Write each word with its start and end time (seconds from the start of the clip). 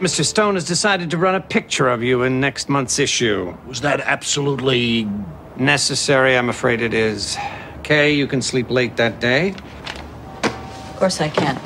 Mr. 0.00 0.22
Stone 0.22 0.56
has 0.56 0.66
decided 0.66 1.10
to 1.10 1.16
run 1.16 1.34
a 1.34 1.40
picture 1.40 1.88
of 1.88 2.02
you 2.02 2.22
in 2.22 2.38
next 2.38 2.68
month's 2.68 2.98
issue. 2.98 3.56
Was 3.66 3.80
that 3.80 3.98
absolutely 4.00 5.08
necessary? 5.56 6.36
I'm 6.36 6.50
afraid 6.50 6.82
it 6.82 6.92
is. 6.92 7.38
Kay, 7.82 8.12
you 8.12 8.26
can 8.26 8.42
sleep 8.42 8.68
late 8.68 8.98
that 8.98 9.20
day. 9.20 9.54
Of 10.42 10.96
course 10.96 11.22
I 11.22 11.30
can. 11.30 11.58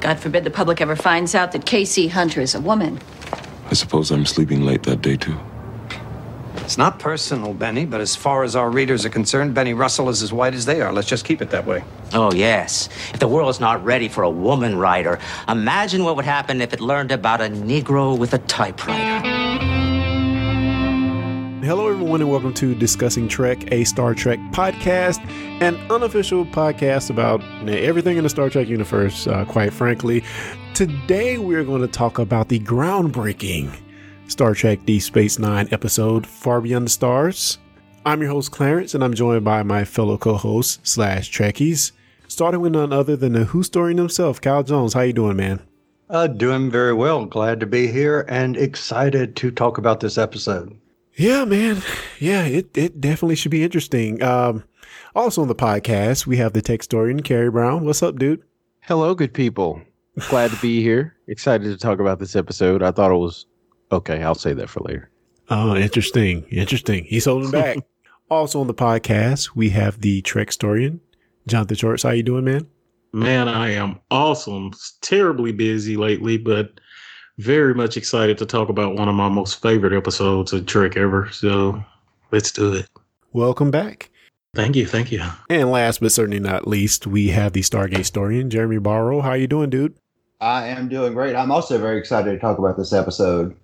God 0.00 0.18
forbid 0.18 0.42
the 0.42 0.50
public 0.50 0.80
ever 0.80 0.96
finds 0.96 1.36
out 1.36 1.52
that 1.52 1.64
K.C. 1.64 2.08
Hunter 2.08 2.40
is 2.40 2.56
a 2.56 2.60
woman. 2.60 2.98
I 3.70 3.74
suppose 3.74 4.10
I'm 4.10 4.26
sleeping 4.26 4.62
late 4.62 4.82
that 4.82 5.00
day, 5.00 5.16
too. 5.16 5.38
It's 6.70 6.78
not 6.78 7.00
personal, 7.00 7.52
Benny, 7.52 7.84
but 7.84 8.00
as 8.00 8.14
far 8.14 8.44
as 8.44 8.54
our 8.54 8.70
readers 8.70 9.04
are 9.04 9.08
concerned, 9.08 9.54
Benny 9.54 9.74
Russell 9.74 10.08
is 10.08 10.22
as 10.22 10.32
white 10.32 10.54
as 10.54 10.66
they 10.66 10.80
are. 10.80 10.92
Let's 10.92 11.08
just 11.08 11.24
keep 11.24 11.42
it 11.42 11.50
that 11.50 11.66
way. 11.66 11.82
Oh, 12.12 12.32
yes. 12.32 12.88
If 13.12 13.18
the 13.18 13.26
world's 13.26 13.58
not 13.58 13.84
ready 13.84 14.06
for 14.06 14.22
a 14.22 14.30
woman 14.30 14.78
writer, 14.78 15.18
imagine 15.48 16.04
what 16.04 16.14
would 16.14 16.24
happen 16.24 16.60
if 16.60 16.72
it 16.72 16.78
learned 16.78 17.10
about 17.10 17.40
a 17.40 17.46
Negro 17.46 18.16
with 18.16 18.34
a 18.34 18.38
typewriter. 18.38 19.18
Hello, 21.66 21.88
everyone, 21.88 22.20
and 22.20 22.30
welcome 22.30 22.54
to 22.54 22.72
Discussing 22.76 23.26
Trek, 23.26 23.72
a 23.72 23.82
Star 23.82 24.14
Trek 24.14 24.38
podcast, 24.52 25.18
an 25.60 25.74
unofficial 25.90 26.46
podcast 26.46 27.10
about 27.10 27.42
everything 27.68 28.16
in 28.16 28.22
the 28.22 28.30
Star 28.30 28.48
Trek 28.48 28.68
universe, 28.68 29.26
uh, 29.26 29.44
quite 29.44 29.72
frankly. 29.72 30.22
Today, 30.74 31.36
we're 31.36 31.64
going 31.64 31.82
to 31.82 31.88
talk 31.88 32.20
about 32.20 32.48
the 32.48 32.60
groundbreaking 32.60 33.76
Star 34.30 34.54
Trek 34.54 34.86
Deep 34.86 35.02
Space 35.02 35.40
Nine 35.40 35.66
episode, 35.72 36.24
Far 36.24 36.60
Beyond 36.60 36.86
the 36.86 36.90
Stars. 36.90 37.58
I'm 38.06 38.22
your 38.22 38.30
host, 38.30 38.52
Clarence, 38.52 38.94
and 38.94 39.02
I'm 39.02 39.12
joined 39.12 39.44
by 39.44 39.64
my 39.64 39.84
fellow 39.84 40.16
co-hosts 40.16 40.78
slash 40.88 41.32
Trekkies, 41.32 41.90
starting 42.28 42.60
with 42.60 42.72
none 42.72 42.92
other 42.92 43.16
than 43.16 43.32
the 43.32 43.46
Who 43.46 43.64
Story 43.64 43.94
himself, 43.94 44.40
Kyle 44.40 44.62
Jones. 44.62 44.94
How 44.94 45.00
you 45.00 45.12
doing, 45.12 45.36
man? 45.36 45.60
Uh, 46.08 46.28
doing 46.28 46.70
very 46.70 46.94
well. 46.94 47.26
Glad 47.26 47.58
to 47.58 47.66
be 47.66 47.88
here 47.88 48.24
and 48.28 48.56
excited 48.56 49.34
to 49.36 49.50
talk 49.50 49.78
about 49.78 49.98
this 49.98 50.16
episode. 50.16 50.78
Yeah, 51.16 51.44
man. 51.44 51.82
Yeah, 52.20 52.44
it, 52.44 52.78
it 52.78 53.00
definitely 53.00 53.36
should 53.36 53.50
be 53.50 53.64
interesting. 53.64 54.22
Um, 54.22 54.62
also 55.16 55.42
on 55.42 55.48
the 55.48 55.56
podcast, 55.56 56.26
we 56.26 56.36
have 56.36 56.52
the 56.52 56.62
tech 56.62 56.80
historian, 56.80 57.22
Carrie 57.24 57.50
Brown. 57.50 57.84
What's 57.84 58.02
up, 58.02 58.16
dude? 58.16 58.44
Hello, 58.82 59.12
good 59.14 59.34
people. 59.34 59.82
Glad 60.28 60.52
to 60.52 60.60
be 60.60 60.82
here. 60.82 61.16
Excited 61.26 61.64
to 61.64 61.76
talk 61.76 61.98
about 61.98 62.20
this 62.20 62.36
episode. 62.36 62.82
I 62.82 62.92
thought 62.92 63.10
it 63.10 63.16
was 63.16 63.46
okay. 63.92 64.22
I'll 64.22 64.34
say 64.34 64.52
that 64.54 64.68
for 64.68 64.80
later. 64.80 65.10
Oh, 65.48 65.74
interesting. 65.76 66.44
Interesting. 66.44 67.04
He's 67.04 67.24
holding 67.24 67.50
back. 67.50 67.78
also 68.30 68.60
on 68.60 68.66
the 68.66 68.74
podcast, 68.74 69.50
we 69.54 69.70
have 69.70 70.00
the 70.00 70.22
Trek 70.22 70.48
historian, 70.48 71.00
Jonathan 71.46 71.76
Shorts. 71.76 72.04
How 72.04 72.10
you 72.10 72.22
doing, 72.22 72.44
man? 72.44 72.66
Man, 73.12 73.48
I 73.48 73.70
am 73.72 73.98
awesome. 74.10 74.72
Terribly 75.00 75.52
busy 75.52 75.96
lately, 75.96 76.38
but 76.38 76.80
very 77.38 77.74
much 77.74 77.96
excited 77.96 78.38
to 78.38 78.46
talk 78.46 78.68
about 78.68 78.96
one 78.96 79.08
of 79.08 79.14
my 79.14 79.28
most 79.28 79.60
favorite 79.60 79.92
episodes 79.92 80.52
of 80.52 80.66
Trek 80.66 80.96
ever. 80.96 81.28
So 81.32 81.82
let's 82.30 82.52
do 82.52 82.74
it. 82.74 82.86
Welcome 83.32 83.70
back. 83.70 84.10
Thank 84.54 84.76
you, 84.76 84.86
thank 84.86 85.12
you. 85.12 85.22
And 85.48 85.70
last 85.70 86.00
but 86.00 86.12
certainly 86.12 86.40
not 86.40 86.66
least, 86.66 87.06
we 87.06 87.28
have 87.28 87.52
the 87.52 87.60
Stargate 87.60 87.98
historian, 87.98 88.50
Jeremy 88.50 88.78
Barrow. 88.78 89.20
How 89.20 89.34
you 89.34 89.46
doing, 89.46 89.70
dude? 89.70 89.94
I 90.40 90.66
am 90.68 90.88
doing 90.88 91.14
great. 91.14 91.36
I'm 91.36 91.52
also 91.52 91.78
very 91.78 91.98
excited 91.98 92.32
to 92.32 92.38
talk 92.38 92.58
about 92.58 92.76
this 92.76 92.92
episode. 92.92 93.56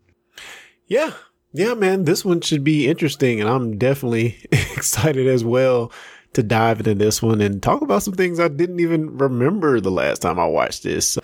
Yeah. 0.86 1.12
Yeah, 1.52 1.74
man, 1.74 2.04
this 2.04 2.24
one 2.24 2.40
should 2.42 2.64
be 2.64 2.86
interesting 2.86 3.40
and 3.40 3.48
I'm 3.48 3.78
definitely 3.78 4.38
excited 4.52 5.26
as 5.26 5.44
well 5.44 5.90
to 6.34 6.42
dive 6.42 6.80
into 6.80 6.94
this 6.94 7.22
one 7.22 7.40
and 7.40 7.62
talk 7.62 7.80
about 7.80 8.02
some 8.02 8.14
things 8.14 8.38
I 8.38 8.48
didn't 8.48 8.80
even 8.80 9.16
remember 9.16 9.80
the 9.80 9.90
last 9.90 10.20
time 10.20 10.38
I 10.38 10.46
watched 10.46 10.82
this. 10.82 11.18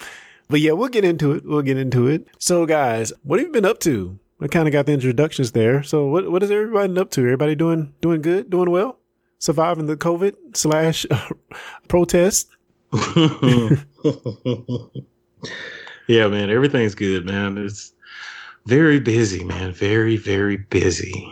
But 0.49 0.61
yeah, 0.61 0.73
we'll 0.73 0.89
get 0.89 1.05
into 1.05 1.33
it. 1.33 1.45
We'll 1.45 1.63
get 1.63 1.77
into 1.77 2.09
it. 2.09 2.29
So, 2.39 2.67
guys, 2.67 3.13
what 3.23 3.39
have 3.39 3.47
you 3.49 3.53
been 3.53 3.65
up 3.65 3.79
to? 3.81 4.19
I 4.41 4.49
kind 4.49 4.67
of 4.67 4.73
got 4.73 4.87
the 4.87 4.93
introductions 4.93 5.53
there. 5.53 5.83
So, 5.83 6.07
what 6.07 6.31
what 6.31 6.43
is 6.43 6.51
everybody 6.51 6.99
up 6.99 7.11
to? 7.13 7.21
Everybody 7.21 7.55
doing 7.55 7.95
doing 8.01 8.23
good, 8.23 8.51
doing 8.51 8.71
well, 8.71 8.99
surviving 9.39 9.87
the 9.87 9.97
COVID 9.97 10.57
slash 10.57 11.07
protest. 11.89 12.49
yeah, 16.07 16.27
man, 16.27 16.51
everything's 16.51 16.95
good, 16.95 17.25
man. 17.25 17.57
It's 17.57 17.93
very 18.67 19.01
busy, 19.01 19.45
man. 19.45 19.73
Very 19.73 20.17
very 20.17 20.57
busy. 20.57 21.29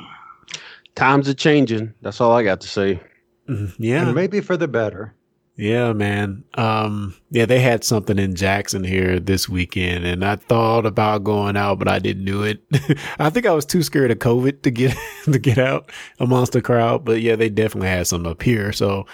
Times 0.94 1.28
are 1.28 1.34
changing. 1.34 1.94
That's 2.02 2.20
all 2.20 2.32
I 2.32 2.42
got 2.42 2.60
to 2.62 2.68
say. 2.68 3.00
Mm-hmm. 3.48 3.82
Yeah, 3.82 4.06
and 4.06 4.14
maybe 4.14 4.40
for 4.40 4.56
the 4.56 4.68
better. 4.68 5.14
Yeah, 5.60 5.92
man. 5.92 6.42
Um, 6.54 7.14
yeah, 7.30 7.44
they 7.44 7.60
had 7.60 7.84
something 7.84 8.18
in 8.18 8.34
Jackson 8.34 8.82
here 8.82 9.20
this 9.20 9.46
weekend, 9.46 10.06
and 10.06 10.24
I 10.24 10.36
thought 10.36 10.86
about 10.86 11.22
going 11.22 11.54
out, 11.54 11.78
but 11.78 11.86
I 11.86 11.98
didn't 11.98 12.24
do 12.24 12.44
it. 12.44 12.62
I 13.18 13.28
think 13.28 13.44
I 13.44 13.52
was 13.52 13.66
too 13.66 13.82
scared 13.82 14.10
of 14.10 14.20
COVID 14.20 14.62
to 14.62 14.70
get 14.70 14.96
to 15.24 15.38
get 15.38 15.58
out 15.58 15.90
amongst 16.18 16.52
the 16.52 16.62
crowd. 16.62 17.04
But 17.04 17.20
yeah, 17.20 17.36
they 17.36 17.50
definitely 17.50 17.90
had 17.90 18.06
some 18.06 18.26
up 18.26 18.42
here, 18.42 18.72
so 18.72 19.04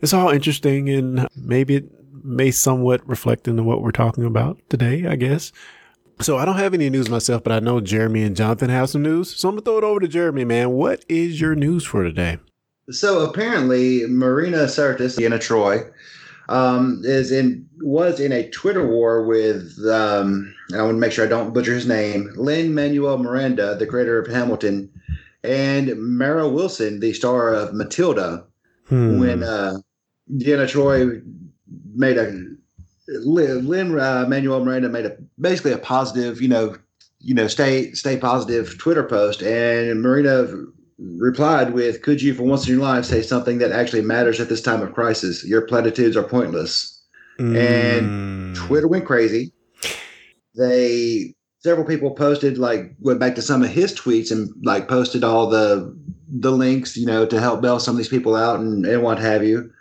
it's 0.00 0.14
all 0.14 0.30
interesting, 0.30 0.88
and 0.88 1.28
maybe 1.36 1.76
it 1.76 1.90
may 2.24 2.50
somewhat 2.50 3.06
reflect 3.06 3.46
into 3.46 3.62
what 3.62 3.82
we're 3.82 3.90
talking 3.90 4.24
about 4.24 4.58
today. 4.70 5.06
I 5.06 5.16
guess. 5.16 5.52
So 6.20 6.38
I 6.38 6.44
don't 6.44 6.56
have 6.56 6.74
any 6.74 6.88
news 6.90 7.08
myself, 7.08 7.42
but 7.42 7.52
I 7.52 7.60
know 7.60 7.80
Jeremy 7.80 8.22
and 8.22 8.36
Jonathan 8.36 8.70
have 8.70 8.90
some 8.90 9.02
news. 9.02 9.34
So 9.36 9.48
I'm 9.48 9.56
gonna 9.56 9.64
throw 9.64 9.78
it 9.78 9.84
over 9.84 10.00
to 10.00 10.08
Jeremy, 10.08 10.44
man. 10.44 10.70
What 10.70 11.04
is 11.08 11.40
your 11.40 11.54
news 11.54 11.84
for 11.84 12.04
today? 12.04 12.38
So 12.90 13.20
apparently, 13.20 14.06
Marina 14.06 14.64
Sirtis, 14.66 15.18
Deanna 15.18 15.38
Troi, 15.38 15.90
um, 16.48 17.00
is 17.04 17.32
in 17.32 17.68
was 17.80 18.20
in 18.20 18.32
a 18.32 18.48
Twitter 18.50 18.86
war 18.86 19.24
with. 19.24 19.78
Um, 19.88 20.54
I 20.74 20.82
want 20.82 20.94
to 20.94 21.00
make 21.00 21.12
sure 21.12 21.24
I 21.24 21.28
don't 21.28 21.52
butcher 21.52 21.74
his 21.74 21.86
name. 21.86 22.32
Lin 22.36 22.74
Manuel 22.74 23.18
Miranda, 23.18 23.76
the 23.76 23.86
creator 23.86 24.18
of 24.18 24.26
Hamilton, 24.26 24.90
and 25.42 25.96
Mara 25.98 26.48
Wilson, 26.48 27.00
the 27.00 27.12
star 27.12 27.52
of 27.52 27.74
Matilda. 27.74 28.44
Hmm. 28.88 29.18
When 29.18 29.42
uh, 29.42 29.78
Deanna 30.30 30.68
Troi 30.68 31.22
made 31.94 32.18
a 32.18 32.32
Lin 33.20 33.98
uh, 33.98 34.26
Manuel 34.28 34.64
Miranda 34.64 34.88
made 34.88 35.06
a 35.06 35.16
basically 35.40 35.72
a 35.72 35.78
positive, 35.78 36.40
you 36.40 36.48
know, 36.48 36.76
you 37.18 37.34
know, 37.34 37.46
stay 37.46 37.92
stay 37.92 38.16
positive 38.16 38.78
Twitter 38.78 39.04
post, 39.04 39.42
and 39.42 40.02
Marina 40.02 40.46
replied 40.98 41.72
with, 41.72 42.02
Could 42.02 42.22
you, 42.22 42.34
for 42.34 42.44
once 42.44 42.66
in 42.66 42.74
your 42.74 42.82
life, 42.82 43.04
say 43.04 43.22
something 43.22 43.58
that 43.58 43.72
actually 43.72 44.02
matters 44.02 44.40
at 44.40 44.48
this 44.48 44.62
time 44.62 44.82
of 44.82 44.94
crisis? 44.94 45.44
Your 45.44 45.62
platitudes 45.62 46.16
are 46.16 46.22
pointless. 46.22 47.00
Mm. 47.38 47.56
And 47.58 48.56
Twitter 48.56 48.88
went 48.88 49.06
crazy. 49.06 49.52
They, 50.56 51.34
several 51.58 51.86
people 51.86 52.10
posted, 52.14 52.58
like, 52.58 52.94
went 53.00 53.20
back 53.20 53.34
to 53.36 53.42
some 53.42 53.62
of 53.62 53.70
his 53.70 53.94
tweets 53.94 54.30
and, 54.30 54.50
like, 54.64 54.88
posted 54.88 55.24
all 55.24 55.48
the, 55.48 55.96
the 56.28 56.52
links, 56.52 56.96
you 56.96 57.06
know, 57.06 57.26
to 57.26 57.40
help 57.40 57.62
bail 57.62 57.80
some 57.80 57.94
of 57.94 57.98
these 57.98 58.08
people 58.08 58.36
out 58.36 58.60
and, 58.60 58.84
and 58.84 59.02
what 59.02 59.18
have 59.18 59.44
you. 59.44 59.72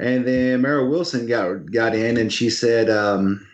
And 0.00 0.26
then 0.26 0.62
Mara 0.62 0.88
Wilson 0.88 1.26
got, 1.26 1.72
got 1.72 1.94
in 1.94 2.16
and 2.16 2.32
she 2.32 2.50
said, 2.50 2.88
um, 2.88 3.46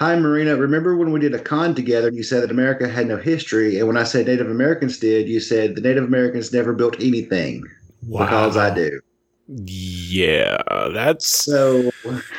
Hi, 0.00 0.16
Marina. 0.16 0.56
Remember 0.56 0.96
when 0.96 1.12
we 1.12 1.20
did 1.20 1.34
a 1.34 1.38
con 1.38 1.74
together 1.74 2.08
and 2.08 2.16
you 2.16 2.22
said 2.22 2.42
that 2.42 2.50
America 2.50 2.88
had 2.88 3.06
no 3.06 3.18
history? 3.18 3.78
And 3.78 3.86
when 3.86 3.98
I 3.98 4.04
said 4.04 4.26
Native 4.26 4.50
Americans 4.50 4.98
did, 4.98 5.28
you 5.28 5.40
said 5.40 5.74
the 5.74 5.82
Native 5.82 6.04
Americans 6.04 6.54
never 6.54 6.72
built 6.72 6.96
anything 7.00 7.64
wow. 8.06 8.24
because 8.24 8.56
I 8.56 8.74
do. 8.74 8.98
Yeah, 9.46 10.56
that's 10.94 11.26
so. 11.26 11.90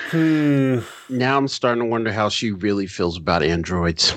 Hmm. 0.09 0.79
Now 1.09 1.37
I'm 1.37 1.47
starting 1.47 1.83
to 1.83 1.89
wonder 1.89 2.11
how 2.11 2.29
she 2.29 2.51
really 2.51 2.87
feels 2.87 3.17
about 3.17 3.43
androids. 3.43 4.15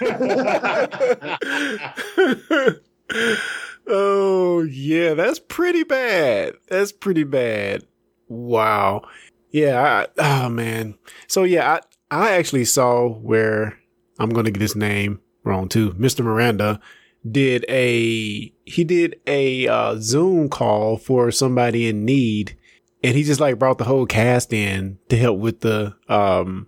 oh, 3.86 4.62
yeah, 4.62 5.14
that's 5.14 5.38
pretty 5.38 5.82
bad. 5.82 6.54
That's 6.68 6.92
pretty 6.92 7.24
bad. 7.24 7.84
Wow. 8.28 9.02
Yeah. 9.50 10.06
I, 10.18 10.44
oh, 10.44 10.48
man. 10.48 10.96
So, 11.28 11.44
yeah, 11.44 11.80
I, 12.10 12.26
I 12.26 12.32
actually 12.32 12.64
saw 12.64 13.08
where 13.08 13.78
I'm 14.18 14.30
going 14.30 14.44
to 14.44 14.50
get 14.50 14.62
his 14.62 14.76
name 14.76 15.20
wrong 15.44 15.68
too. 15.68 15.92
Mr. 15.92 16.24
Miranda 16.24 16.80
did 17.30 17.64
a 17.68 18.52
he 18.64 18.84
did 18.84 19.20
a 19.26 19.66
uh, 19.68 19.96
Zoom 19.98 20.48
call 20.48 20.98
for 20.98 21.30
somebody 21.30 21.88
in 21.88 22.04
need, 22.04 22.56
and 23.02 23.16
he 23.16 23.22
just 23.22 23.40
like 23.40 23.58
brought 23.58 23.78
the 23.78 23.84
whole 23.84 24.06
cast 24.06 24.52
in 24.52 24.98
to 25.08 25.16
help 25.16 25.38
with 25.38 25.60
the 25.60 25.94
um 26.08 26.66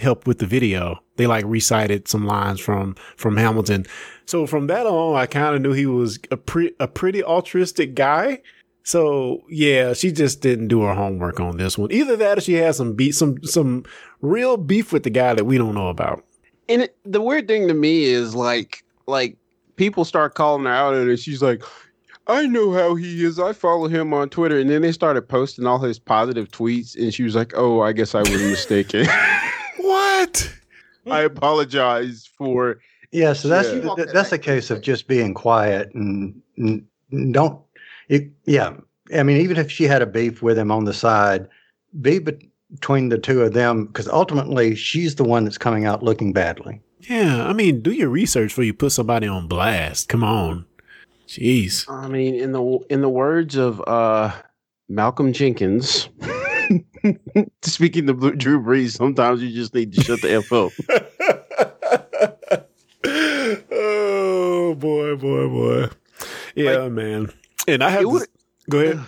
help 0.00 0.26
with 0.26 0.38
the 0.38 0.46
video. 0.46 1.02
They 1.16 1.26
like 1.26 1.44
recited 1.46 2.08
some 2.08 2.26
lines 2.26 2.60
from 2.60 2.96
from 3.16 3.36
Hamilton. 3.36 3.86
So 4.26 4.46
from 4.46 4.66
that 4.68 4.86
on, 4.86 5.16
I 5.16 5.26
kind 5.26 5.54
of 5.54 5.62
knew 5.62 5.72
he 5.72 5.86
was 5.86 6.18
a 6.30 6.36
pre 6.36 6.72
a 6.80 6.88
pretty 6.88 7.22
altruistic 7.22 7.94
guy. 7.94 8.42
So 8.82 9.42
yeah, 9.48 9.92
she 9.92 10.10
just 10.12 10.40
didn't 10.40 10.68
do 10.68 10.82
her 10.82 10.94
homework 10.94 11.38
on 11.40 11.56
this 11.58 11.76
one. 11.76 11.92
Either 11.92 12.16
that 12.16 12.38
or 12.38 12.40
she 12.40 12.54
has 12.54 12.76
some 12.76 12.94
beat 12.94 13.12
some 13.12 13.42
some 13.44 13.84
real 14.20 14.56
beef 14.56 14.92
with 14.92 15.02
the 15.02 15.10
guy 15.10 15.34
that 15.34 15.44
we 15.44 15.58
don't 15.58 15.74
know 15.74 15.88
about. 15.88 16.24
And 16.68 16.82
it, 16.82 16.96
the 17.04 17.20
weird 17.20 17.48
thing 17.48 17.68
to 17.68 17.74
me 17.74 18.04
is 18.04 18.34
like 18.34 18.84
like 19.06 19.36
people 19.76 20.04
start 20.04 20.34
calling 20.34 20.64
her 20.64 20.72
out 20.72 20.94
and 20.94 21.18
she's 21.18 21.42
like 21.42 21.62
I 22.26 22.46
know 22.46 22.72
how 22.72 22.94
he 22.94 23.24
is. 23.24 23.40
I 23.40 23.52
follow 23.52 23.88
him 23.88 24.14
on 24.14 24.28
Twitter. 24.28 24.60
And 24.60 24.70
then 24.70 24.82
they 24.82 24.92
started 24.92 25.22
posting 25.22 25.66
all 25.66 25.80
his 25.80 25.98
positive 25.98 26.48
tweets. 26.48 26.96
And 26.96 27.12
she 27.12 27.24
was 27.24 27.34
like, 27.34 27.52
Oh, 27.56 27.80
I 27.80 27.92
guess 27.92 28.14
I 28.14 28.20
was 28.20 28.30
mistaken. 28.30 29.06
what? 29.90 30.52
I 31.10 31.22
apologize 31.22 32.28
for. 32.38 32.78
Yeah, 33.12 33.32
so 33.32 33.48
that's 33.48 33.68
Yeah. 33.68 33.94
th- 33.96 34.08
that's 34.12 34.32
a 34.32 34.38
case 34.38 34.70
of 34.70 34.80
just 34.82 35.08
being 35.08 35.34
quiet 35.34 35.92
and, 35.94 36.40
and 36.56 36.84
don't. 37.32 37.60
It, 38.08 38.28
yeah, 38.44 38.74
I 39.16 39.22
mean, 39.22 39.38
even 39.40 39.56
if 39.56 39.70
she 39.70 39.84
had 39.84 40.02
a 40.02 40.06
beef 40.06 40.42
with 40.42 40.56
him 40.58 40.70
on 40.70 40.84
the 40.84 40.92
side, 40.94 41.48
be 42.00 42.20
between 42.20 43.08
the 43.08 43.18
two 43.18 43.42
of 43.42 43.52
them 43.52 43.86
because 43.86 44.06
ultimately 44.08 44.74
she's 44.76 45.16
the 45.16 45.24
one 45.24 45.44
that's 45.44 45.58
coming 45.58 45.84
out 45.86 46.02
looking 46.02 46.32
badly. 46.32 46.80
Yeah, 47.08 47.46
I 47.46 47.52
mean, 47.52 47.80
do 47.80 47.90
your 47.92 48.10
research 48.10 48.50
before 48.50 48.64
you 48.64 48.74
put 48.74 48.92
somebody 48.92 49.26
on 49.26 49.48
blast. 49.48 50.08
Come 50.08 50.22
on. 50.22 50.66
Jeez. 51.26 51.88
I 51.88 52.08
mean, 52.08 52.34
in 52.34 52.52
the 52.52 52.78
in 52.90 53.00
the 53.00 53.08
words 53.08 53.56
of 53.56 53.82
uh, 53.86 54.32
Malcolm 54.88 55.32
Jenkins, 55.32 56.08
speaking 57.62 58.06
to 58.06 58.14
Blue- 58.14 58.34
Drew 58.34 58.60
Brees, 58.62 58.96
sometimes 58.96 59.42
you 59.42 59.50
just 59.54 59.74
need 59.74 59.92
to 59.94 60.02
shut 60.02 60.20
the 60.22 60.32
f 60.32 60.52
up. 60.52 60.72
oh 63.72 64.74
boy, 64.74 65.16
boy, 65.16 65.48
boy. 65.48 65.88
Yeah, 66.54 66.88
man. 66.88 67.32
And 67.68 67.82
I 67.82 67.90
have 67.90 68.10
this- 68.10 68.26
go 68.68 68.78
ahead. 68.80 69.00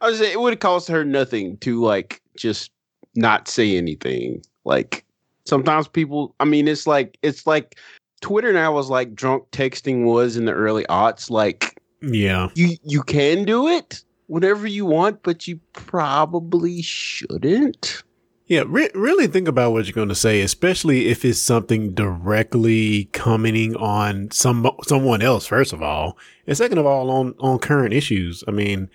I 0.00 0.10
was 0.10 0.18
saying 0.18 0.32
it 0.32 0.40
would 0.40 0.52
have 0.52 0.60
cost 0.60 0.88
her 0.88 1.04
nothing 1.04 1.56
to 1.58 1.80
like 1.82 2.20
just 2.36 2.70
not 3.14 3.48
say 3.48 3.76
anything. 3.76 4.42
Like 4.64 5.04
sometimes 5.46 5.88
people, 5.88 6.34
I 6.40 6.44
mean, 6.44 6.68
it's 6.68 6.86
like 6.86 7.18
it's 7.22 7.46
like 7.46 7.78
Twitter 8.20 8.52
now 8.52 8.72
was 8.74 8.90
like 8.90 9.14
drunk 9.14 9.44
texting 9.52 10.04
was 10.04 10.36
in 10.36 10.44
the 10.44 10.52
early 10.52 10.84
aughts. 10.84 11.30
Like 11.30 11.80
Yeah. 12.02 12.48
you 12.54 12.76
you 12.82 13.02
can 13.02 13.44
do 13.44 13.66
it 13.68 14.02
whenever 14.26 14.66
you 14.66 14.86
want, 14.86 15.22
but 15.22 15.46
you 15.46 15.60
probably 15.72 16.82
shouldn't. 16.82 18.02
Yeah, 18.48 18.62
re- 18.66 18.90
really 18.94 19.26
think 19.26 19.48
about 19.48 19.72
what 19.72 19.86
you're 19.86 19.92
going 19.92 20.08
to 20.08 20.14
say, 20.14 20.40
especially 20.40 21.08
if 21.08 21.24
it's 21.24 21.40
something 21.40 21.94
directly 21.94 23.06
commenting 23.06 23.74
on 23.74 24.30
some 24.30 24.70
someone 24.84 25.20
else. 25.20 25.46
First 25.46 25.72
of 25.72 25.82
all, 25.82 26.16
and 26.46 26.56
second 26.56 26.78
of 26.78 26.86
all, 26.86 27.10
on 27.10 27.34
on 27.40 27.58
current 27.58 27.92
issues. 27.92 28.44
I 28.46 28.52
mean, 28.52 28.88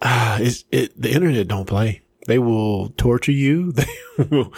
uh, 0.00 0.38
it's 0.40 0.64
it 0.70 1.00
the 1.00 1.12
internet 1.12 1.48
don't 1.48 1.66
play. 1.66 2.02
They 2.26 2.38
will 2.38 2.90
torture 2.90 3.32
you. 3.32 3.74
They 4.16 4.28
will, 4.30 4.52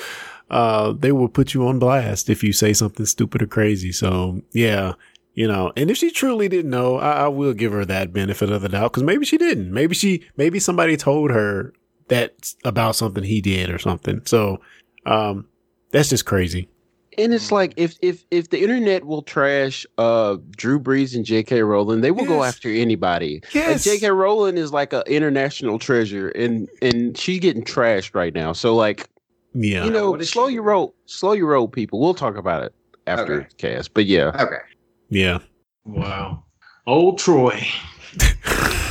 uh, 0.50 0.92
they 0.92 1.12
will 1.12 1.28
put 1.28 1.54
you 1.54 1.66
on 1.66 1.78
blast 1.78 2.28
if 2.28 2.44
you 2.44 2.52
say 2.52 2.74
something 2.74 3.06
stupid 3.06 3.40
or 3.40 3.46
crazy. 3.46 3.90
So 3.90 4.42
yeah, 4.52 4.92
you 5.36 5.46
know, 5.46 5.70
and 5.76 5.90
if 5.90 5.98
she 5.98 6.10
truly 6.10 6.48
didn't 6.48 6.70
know, 6.70 6.96
I, 6.96 7.12
I 7.24 7.28
will 7.28 7.52
give 7.52 7.70
her 7.72 7.84
that 7.84 8.12
benefit 8.12 8.50
of 8.50 8.62
the 8.62 8.70
doubt 8.70 8.92
because 8.92 9.04
maybe 9.04 9.24
she 9.24 9.36
didn't. 9.36 9.70
Maybe 9.72 9.94
she, 9.94 10.26
maybe 10.36 10.58
somebody 10.58 10.96
told 10.96 11.30
her 11.30 11.72
that 12.08 12.54
about 12.64 12.96
something 12.96 13.22
he 13.22 13.40
did 13.40 13.70
or 13.70 13.78
something. 13.78 14.22
So, 14.24 14.58
um, 15.04 15.46
that's 15.92 16.08
just 16.08 16.24
crazy. 16.24 16.68
And 17.18 17.32
it's 17.32 17.50
like 17.52 17.72
if 17.76 17.96
if 18.02 18.24
if 18.30 18.50
the 18.50 18.60
internet 18.62 19.06
will 19.06 19.22
trash 19.22 19.86
uh 19.96 20.36
Drew 20.56 20.78
Brees 20.78 21.14
and 21.14 21.24
J.K. 21.24 21.62
Rowling, 21.62 22.02
they 22.02 22.10
will 22.10 22.26
go 22.26 22.42
after 22.44 22.68
anybody. 22.68 23.40
Yes. 23.54 23.86
And 23.86 24.00
J.K. 24.00 24.10
Rowling 24.10 24.58
is 24.58 24.70
like 24.70 24.92
an 24.92 25.02
international 25.06 25.78
treasure, 25.78 26.28
and 26.30 26.68
and 26.82 27.16
she's 27.16 27.40
getting 27.40 27.62
trashed 27.62 28.14
right 28.14 28.34
now. 28.34 28.52
So 28.52 28.74
like 28.74 29.08
Yeah. 29.54 29.84
you 29.86 29.90
know, 29.90 30.18
slow 30.20 30.48
she 30.48 30.54
your 30.54 30.62
roll, 30.64 30.94
slow 31.06 31.32
your 31.32 31.48
roll, 31.48 31.68
people. 31.68 32.00
We'll 32.00 32.12
talk 32.12 32.36
about 32.36 32.62
it 32.64 32.74
after 33.06 33.40
Okay. 33.40 33.48
cast. 33.56 33.94
But 33.94 34.04
yeah, 34.04 34.32
Okay. 34.34 34.58
Yeah. 35.08 35.38
Wow. 35.84 36.44
Old 36.86 37.18
Troi. 37.18 37.66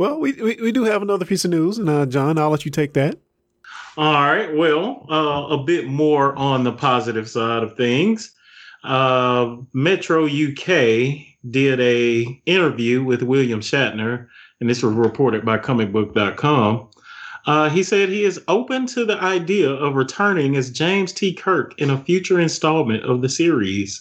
Well, 0.00 0.18
we, 0.18 0.32
we, 0.32 0.56
we 0.62 0.72
do 0.72 0.84
have 0.84 1.02
another 1.02 1.26
piece 1.26 1.44
of 1.44 1.50
news, 1.50 1.76
and 1.76 1.86
uh, 1.86 2.06
John, 2.06 2.38
I'll 2.38 2.48
let 2.48 2.64
you 2.64 2.70
take 2.70 2.94
that. 2.94 3.18
All 3.98 4.14
right. 4.14 4.56
Well, 4.56 5.04
uh, 5.10 5.48
a 5.54 5.62
bit 5.62 5.88
more 5.88 6.34
on 6.36 6.64
the 6.64 6.72
positive 6.72 7.28
side 7.28 7.62
of 7.62 7.76
things. 7.76 8.32
Uh, 8.82 9.56
Metro 9.74 10.24
UK 10.24 11.26
did 11.50 11.80
a 11.80 12.40
interview 12.46 13.04
with 13.04 13.22
William 13.22 13.60
Shatner, 13.60 14.26
and 14.58 14.70
this 14.70 14.82
was 14.82 14.94
reported 14.94 15.44
by 15.44 15.58
comicbook.com. 15.58 16.88
Uh, 17.44 17.68
he 17.68 17.82
said 17.82 18.08
he 18.08 18.24
is 18.24 18.40
open 18.48 18.86
to 18.86 19.04
the 19.04 19.20
idea 19.20 19.68
of 19.68 19.96
returning 19.96 20.56
as 20.56 20.70
James 20.70 21.12
T. 21.12 21.34
Kirk 21.34 21.78
in 21.78 21.90
a 21.90 22.02
future 22.02 22.40
installment 22.40 23.04
of 23.04 23.20
the 23.20 23.28
series, 23.28 24.00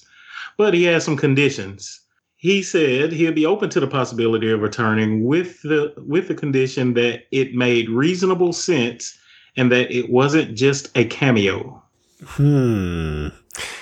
but 0.60 0.74
he 0.74 0.84
has 0.84 1.06
some 1.06 1.16
conditions. 1.16 2.02
He 2.36 2.62
said 2.62 3.14
he'll 3.14 3.32
be 3.32 3.46
open 3.46 3.70
to 3.70 3.80
the 3.80 3.88
possibility 3.88 4.52
of 4.52 4.60
returning 4.60 5.24
with 5.24 5.62
the 5.62 5.94
with 6.06 6.28
the 6.28 6.36
condition 6.36 6.94
that 6.96 7.24
it 7.32 7.56
made 7.56 7.90
reasonable 7.90 8.52
sense 8.52 9.18
and 9.56 9.72
that 9.72 9.90
it 9.90 10.10
wasn't 10.10 10.58
just 10.58 10.96
a 10.98 11.06
cameo. 11.06 11.82
Hmm. 12.24 13.30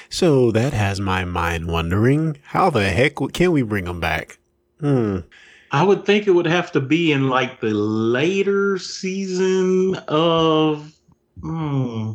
So 0.10 0.52
that 0.52 0.74
has 0.74 1.02
my 1.02 1.26
mind 1.26 1.68
wondering 1.68 2.38
how 2.44 2.70
the 2.70 2.90
heck 2.90 3.16
can 3.34 3.52
we 3.52 3.64
bring 3.64 3.88
him 3.88 4.00
back? 4.00 4.38
Hmm. 4.80 5.20
I 5.72 5.84
would 5.84 6.06
think 6.06 6.28
it 6.28 6.32
would 6.32 6.46
have 6.46 6.72
to 6.74 6.80
be 6.80 7.12
in 7.12 7.28
like 7.28 7.60
the 7.60 7.72
later 7.74 8.78
season 8.78 9.96
of. 10.08 10.94
Hmm. 11.42 12.12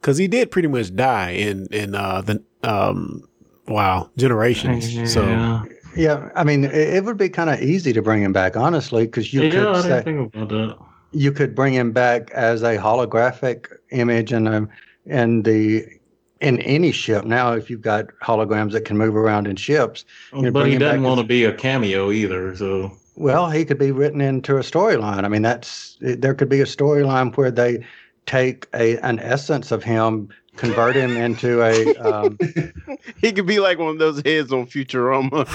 Because 0.00 0.16
he 0.16 0.26
did 0.26 0.50
pretty 0.50 0.68
much 0.68 0.94
die 0.96 1.32
in 1.32 1.66
in 1.66 1.94
uh 1.94 2.22
the 2.22 2.42
um 2.62 3.28
wow 3.68 4.10
generations. 4.16 5.12
So 5.12 5.26
Yeah. 5.26 5.64
Yeah, 5.96 6.28
I 6.36 6.44
mean, 6.44 6.64
it, 6.64 6.74
it 6.74 7.04
would 7.04 7.16
be 7.16 7.30
kind 7.30 7.48
of 7.48 7.62
easy 7.62 7.94
to 7.94 8.02
bring 8.02 8.22
him 8.22 8.30
back, 8.32 8.54
honestly, 8.54 9.06
because 9.06 9.32
you 9.32 9.40
yeah, 9.40 9.46
I 9.46 9.50
could 9.50 9.58
didn't 9.72 9.82
say, 9.82 10.02
think 10.02 10.34
about 10.34 10.48
that. 10.50 10.76
you 11.12 11.32
could 11.32 11.54
bring 11.54 11.72
him 11.72 11.90
back 11.92 12.30
as 12.32 12.62
a 12.62 12.76
holographic 12.76 13.68
image 13.90 14.32
and 14.32 14.46
um 14.48 14.68
and 15.06 15.44
the 15.44 15.86
in 16.40 16.58
any 16.60 16.92
ship 16.92 17.24
now 17.24 17.52
if 17.52 17.70
you've 17.70 17.80
got 17.80 18.06
holograms 18.22 18.72
that 18.72 18.84
can 18.84 18.98
move 18.98 19.16
around 19.16 19.46
in 19.46 19.56
ships 19.56 20.04
You 20.34 20.50
but 20.50 20.66
he 20.66 20.76
doesn't 20.76 21.02
want 21.02 21.20
to 21.20 21.26
be 21.26 21.44
a 21.44 21.52
cameo 21.54 22.10
either. 22.10 22.54
So 22.56 22.92
well 23.14 23.48
he 23.48 23.64
could 23.64 23.78
be 23.78 23.90
written 23.92 24.20
into 24.20 24.56
a 24.58 24.60
storyline 24.60 25.24
i 25.24 25.28
mean 25.28 25.40
that's 25.42 25.96
there 26.00 26.34
could 26.34 26.50
be 26.50 26.60
a 26.60 26.66
storyline 26.66 27.34
where 27.36 27.50
they 27.50 27.82
take 28.26 28.66
a 28.74 28.98
an 28.98 29.18
essence 29.20 29.70
of 29.72 29.82
him 29.82 30.28
convert 30.56 30.96
him 30.96 31.16
into 31.16 31.62
a 31.62 31.94
um, 31.96 32.38
he 33.20 33.32
could 33.32 33.46
be 33.46 33.60
like 33.60 33.78
one 33.78 33.90
of 33.90 33.98
those 33.98 34.22
heads 34.24 34.52
on 34.52 34.66
Futurama. 34.66 35.46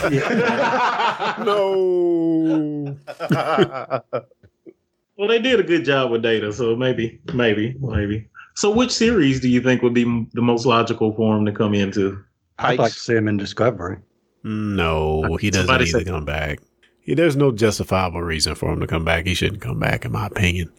no. 1.46 2.98
well, 5.18 5.28
they 5.28 5.40
did 5.40 5.60
a 5.60 5.64
good 5.64 5.86
job 5.86 6.12
with 6.12 6.22
Data, 6.22 6.54
so 6.54 6.76
maybe, 6.76 7.20
maybe, 7.34 7.76
maybe. 7.80 8.28
So, 8.56 8.70
which 8.70 8.92
series 8.92 9.40
do 9.40 9.50
you 9.50 9.62
think 9.62 9.82
would 9.82 9.94
be 9.94 10.04
m- 10.04 10.30
the 10.34 10.42
most 10.42 10.66
logical 10.66 11.14
for 11.14 11.38
him 11.38 11.46
to 11.46 11.52
come 11.52 11.74
into? 11.74 12.24
i'd 12.60 12.78
like 12.78 12.94
to 12.94 13.00
see 13.00 13.16
him 13.16 13.28
in 13.28 13.38
discovery 13.38 13.98
No, 14.44 15.36
he 15.38 15.50
doesn't 15.50 15.68
Somebody 15.68 15.86
need 15.86 16.06
to 16.06 16.06
come 16.06 16.26
back. 16.26 16.60
Yeah, 17.06 17.16
there's 17.16 17.36
no 17.36 17.52
justifiable 17.52 18.22
reason 18.22 18.54
for 18.54 18.72
him 18.72 18.80
to 18.82 18.88
come 18.88 19.04
back. 19.04 19.26
He 19.26 19.34
shouldn't 19.34 19.62
come 19.62 19.80
back, 19.80 20.06
in 20.06 20.12
my 20.12 20.28
opinion. 20.28 20.72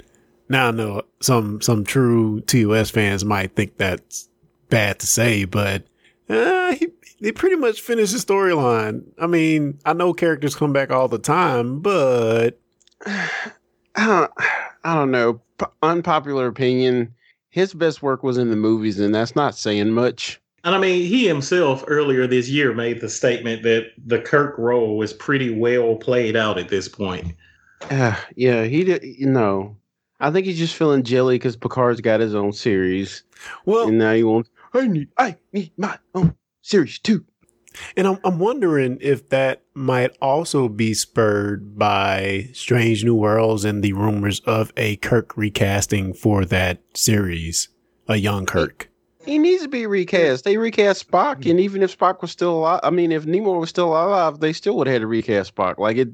Now 0.52 0.68
I 0.68 0.71
know 0.71 1.02
some 1.21 1.62
some 1.62 1.82
true 1.82 2.42
TOS 2.42 2.90
fans 2.90 3.25
might 3.25 3.56
think 3.56 3.78
that's 3.78 4.28
bad 4.68 4.99
to 4.99 5.06
say, 5.06 5.47
but 5.47 5.85
uh, 6.28 6.73
he 6.73 6.88
he 7.16 7.32
pretty 7.32 7.56
much 7.56 7.80
finished 7.80 8.12
the 8.12 8.18
storyline. 8.18 9.02
I 9.18 9.26
mean, 9.26 9.78
I 9.87 9.94
know 9.94 10.12
characters 10.12 10.54
come 10.54 10.75
back 10.75 10.90
all 10.90 11.09
the 11.09 11.18
time, 11.18 11.80
but 11.80 12.61
I 13.06 13.30
don't, 13.97 14.30
I 14.85 14.94
don't 14.94 15.11
know. 15.11 15.40
P- 15.56 15.64
unpopular 15.82 16.49
opinion. 16.49 17.14
His 17.49 17.73
best 17.73 18.02
work 18.02 18.23
was 18.23 18.37
in 18.37 18.50
the 18.50 18.56
movies, 18.56 19.00
and 19.00 19.14
that's 19.14 19.35
not 19.35 19.56
saying 19.56 19.92
much. 19.92 20.38
And 20.64 20.75
I 20.75 20.78
mean, 20.78 21.06
he 21.06 21.26
himself 21.26 21.82
earlier 21.87 22.26
this 22.26 22.50
year 22.50 22.75
made 22.75 23.00
the 23.00 23.09
statement 23.09 23.62
that 23.62 23.87
the 24.04 24.21
Kirk 24.21 24.59
role 24.59 24.99
was 24.99 25.14
pretty 25.14 25.54
well 25.54 25.97
played 25.97 26.37
out 26.37 26.59
at 26.59 26.68
this 26.68 26.88
point. 26.88 27.35
Uh, 27.90 28.16
yeah, 28.37 28.64
he 28.64 28.85
did. 28.85 29.02
You 29.02 29.30
know, 29.30 29.78
I 30.23 30.31
think 30.31 30.47
he's 30.47 30.59
just 30.59 30.76
feeling 30.76 31.02
jelly 31.02 31.35
because 31.35 31.57
Picard's 31.57 32.00
got 32.00 32.21
his 32.21 32.35
own 32.35 32.52
series, 32.52 33.25
well, 33.67 33.88
and 33.88 33.99
now 33.99 34.14
he 34.14 34.23
wants. 34.23 34.49
I 34.73 34.87
need. 34.87 35.09
I 35.19 35.37
need 35.52 35.73
my 35.76 35.99
own 36.14 36.35
series 36.62 36.99
too. 37.00 37.25
And 37.97 38.07
I'm, 38.07 38.19
I'm 38.25 38.38
wondering 38.38 38.99
if 39.00 39.29
that 39.31 39.62
might 39.75 40.17
also 40.21 40.69
be 40.69 40.95
spurred 40.95 41.76
by 41.79 42.50
Strange 42.52 43.05
New 43.05 43.14
Worlds 43.14 43.64
and 43.64 43.83
the 43.83 43.95
rumors 43.95 44.41
of 44.41 44.73
a 44.76 44.97
Kirk 44.97 45.37
recasting 45.37 46.14
for 46.14 46.45
that 46.45 46.83
series, 46.95 47.69
a 48.09 48.17
young 48.17 48.47
Kirk. 48.47 48.91
He 49.25 49.38
needs 49.38 49.62
to 49.62 49.69
be 49.69 49.87
recast. 49.87 50.45
They 50.45 50.57
recast 50.57 51.09
Spock, 51.09 51.49
and 51.49 51.59
even 51.61 51.83
if 51.83 51.97
Spock 51.97 52.23
was 52.23 52.31
still 52.31 52.59
alive, 52.59 52.81
I 52.83 52.91
mean, 52.91 53.12
if 53.12 53.25
Nimoy 53.25 53.59
was 53.59 53.71
still 53.71 53.88
alive, 53.88 54.41
they 54.41 54.52
still 54.52 54.76
would 54.76 54.87
have 54.87 54.95
had 54.95 55.02
to 55.02 55.07
recast 55.07 55.55
Spock. 55.55 55.79
Like 55.79 55.97
it, 55.97 56.11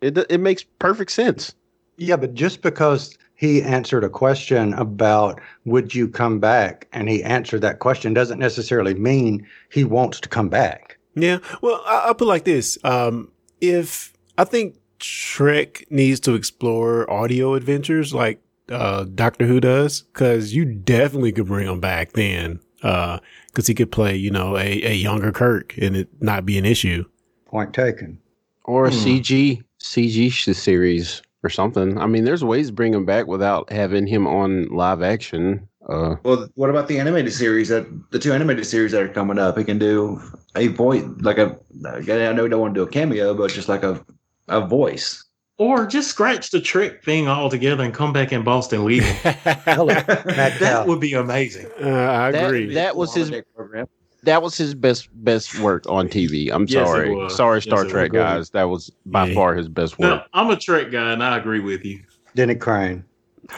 it, 0.00 0.18
it 0.30 0.38
makes 0.38 0.62
perfect 0.62 1.12
sense. 1.12 1.54
Yeah, 1.96 2.16
but 2.16 2.34
just 2.34 2.62
because 2.62 3.16
he 3.42 3.60
answered 3.60 4.04
a 4.04 4.08
question 4.08 4.72
about 4.74 5.40
would 5.64 5.92
you 5.96 6.06
come 6.06 6.38
back 6.38 6.86
and 6.92 7.08
he 7.08 7.24
answered 7.24 7.60
that 7.62 7.80
question 7.80 8.14
doesn't 8.14 8.38
necessarily 8.38 8.94
mean 8.94 9.44
he 9.68 9.82
wants 9.82 10.20
to 10.20 10.28
come 10.28 10.48
back. 10.48 10.96
Yeah. 11.16 11.38
Well, 11.60 11.82
I, 11.84 12.04
I'll 12.06 12.14
put 12.14 12.26
it 12.26 12.28
like 12.28 12.44
this. 12.44 12.78
Um, 12.84 13.32
if 13.60 14.12
I 14.38 14.44
think 14.44 14.76
Trek 15.00 15.84
needs 15.90 16.20
to 16.20 16.34
explore 16.34 17.10
audio 17.10 17.54
adventures 17.54 18.14
like 18.14 18.40
uh, 18.70 19.06
Doctor 19.12 19.46
Who 19.46 19.58
does, 19.58 20.02
because 20.02 20.54
you 20.54 20.64
definitely 20.64 21.32
could 21.32 21.46
bring 21.48 21.66
them 21.66 21.80
back 21.80 22.12
then. 22.12 22.60
because 22.76 23.66
he 23.66 23.74
could 23.74 23.90
play, 23.90 24.14
you 24.14 24.30
know, 24.30 24.56
a, 24.56 24.82
a 24.84 24.94
younger 24.94 25.32
Kirk 25.32 25.76
and 25.78 25.96
it 25.96 26.08
not 26.22 26.46
be 26.46 26.58
an 26.58 26.64
issue. 26.64 27.04
Point 27.46 27.74
taken. 27.74 28.20
Or 28.64 28.86
a 28.86 28.90
Hmm. 28.92 28.96
CG 29.04 29.62
CG 29.80 30.30
sh- 30.30 30.56
series 30.56 31.22
or 31.42 31.50
something. 31.50 31.98
I 31.98 32.06
mean, 32.06 32.24
there's 32.24 32.44
ways 32.44 32.68
to 32.68 32.72
bring 32.72 32.94
him 32.94 33.04
back 33.04 33.26
without 33.26 33.70
having 33.72 34.06
him 34.06 34.26
on 34.26 34.66
live 34.68 35.02
action. 35.02 35.68
Uh, 35.88 36.16
Well, 36.22 36.48
what 36.54 36.70
about 36.70 36.88
the 36.88 36.98
animated 37.00 37.32
series 37.32 37.68
that 37.68 37.86
the 38.12 38.18
two 38.18 38.32
animated 38.32 38.66
series 38.66 38.92
that 38.92 39.02
are 39.02 39.08
coming 39.08 39.38
up? 39.38 39.58
He 39.58 39.64
can 39.64 39.78
do 39.78 40.20
a 40.54 40.68
voice, 40.68 41.04
like 41.20 41.38
a. 41.38 41.58
I 41.84 42.32
know 42.32 42.44
he 42.44 42.48
don't 42.48 42.60
want 42.60 42.74
to 42.74 42.80
do 42.80 42.84
a 42.86 42.90
cameo, 42.90 43.34
but 43.34 43.50
just 43.50 43.68
like 43.68 43.82
a 43.82 44.04
a 44.48 44.60
voice. 44.66 45.24
Or 45.58 45.86
just 45.86 46.08
scratch 46.08 46.50
the 46.50 46.60
Trek 46.60 47.04
thing 47.04 47.28
altogether 47.28 47.84
and 47.84 47.94
come 47.94 48.12
back 48.12 48.32
in 48.32 48.42
Boston 48.42 48.84
legal. 48.84 49.08
That 49.24 50.84
would 50.86 50.98
be 51.00 51.12
amazing. 51.14 51.66
Uh, 51.80 51.88
I 51.88 52.30
that, 52.32 52.46
agree. 52.46 52.74
that 52.74 52.96
was 52.96 53.14
his 53.14 53.30
program. 53.54 53.86
That 54.24 54.42
was 54.42 54.56
his 54.56 54.74
best 54.74 55.08
best 55.24 55.58
work 55.60 55.84
on 55.88 56.08
TV. 56.08 56.50
I'm 56.52 56.66
Yes, 56.68 56.86
sorry, 56.88 57.28
sorry, 57.30 57.56
Yes, 57.58 57.64
Star 57.64 57.84
it 57.86 57.90
Trek 57.90 58.12
guys. 58.12 58.50
That 58.50 58.64
was 58.64 58.90
by 59.06 59.26
Yeah. 59.28 59.34
far 59.34 59.54
his 59.54 59.68
best 59.68 59.98
work. 59.98 60.08
No, 60.08 60.22
I'm 60.32 60.50
a 60.50 60.56
Trek 60.56 60.90
guy, 60.90 61.12
and 61.12 61.22
I 61.22 61.36
agree 61.38 61.60
with 61.60 61.84
you, 61.84 62.00
Denny 62.34 62.54
Crane. 62.54 63.04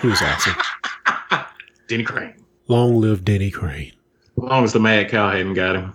he 0.01 0.07
was 0.09 0.21
awesome. 0.23 0.55
Denny 1.89 2.05
Crane. 2.05 2.35
Long 2.69 3.01
live 3.01 3.25
Denny 3.25 3.51
Crane. 3.51 3.93
As 4.39 4.43
long 4.43 4.65
as 4.65 4.73
the 4.73 4.81
mad 4.81 5.11
cow 5.11 5.31
hadn't 5.31 5.55
got 5.55 5.77
him. 5.77 5.93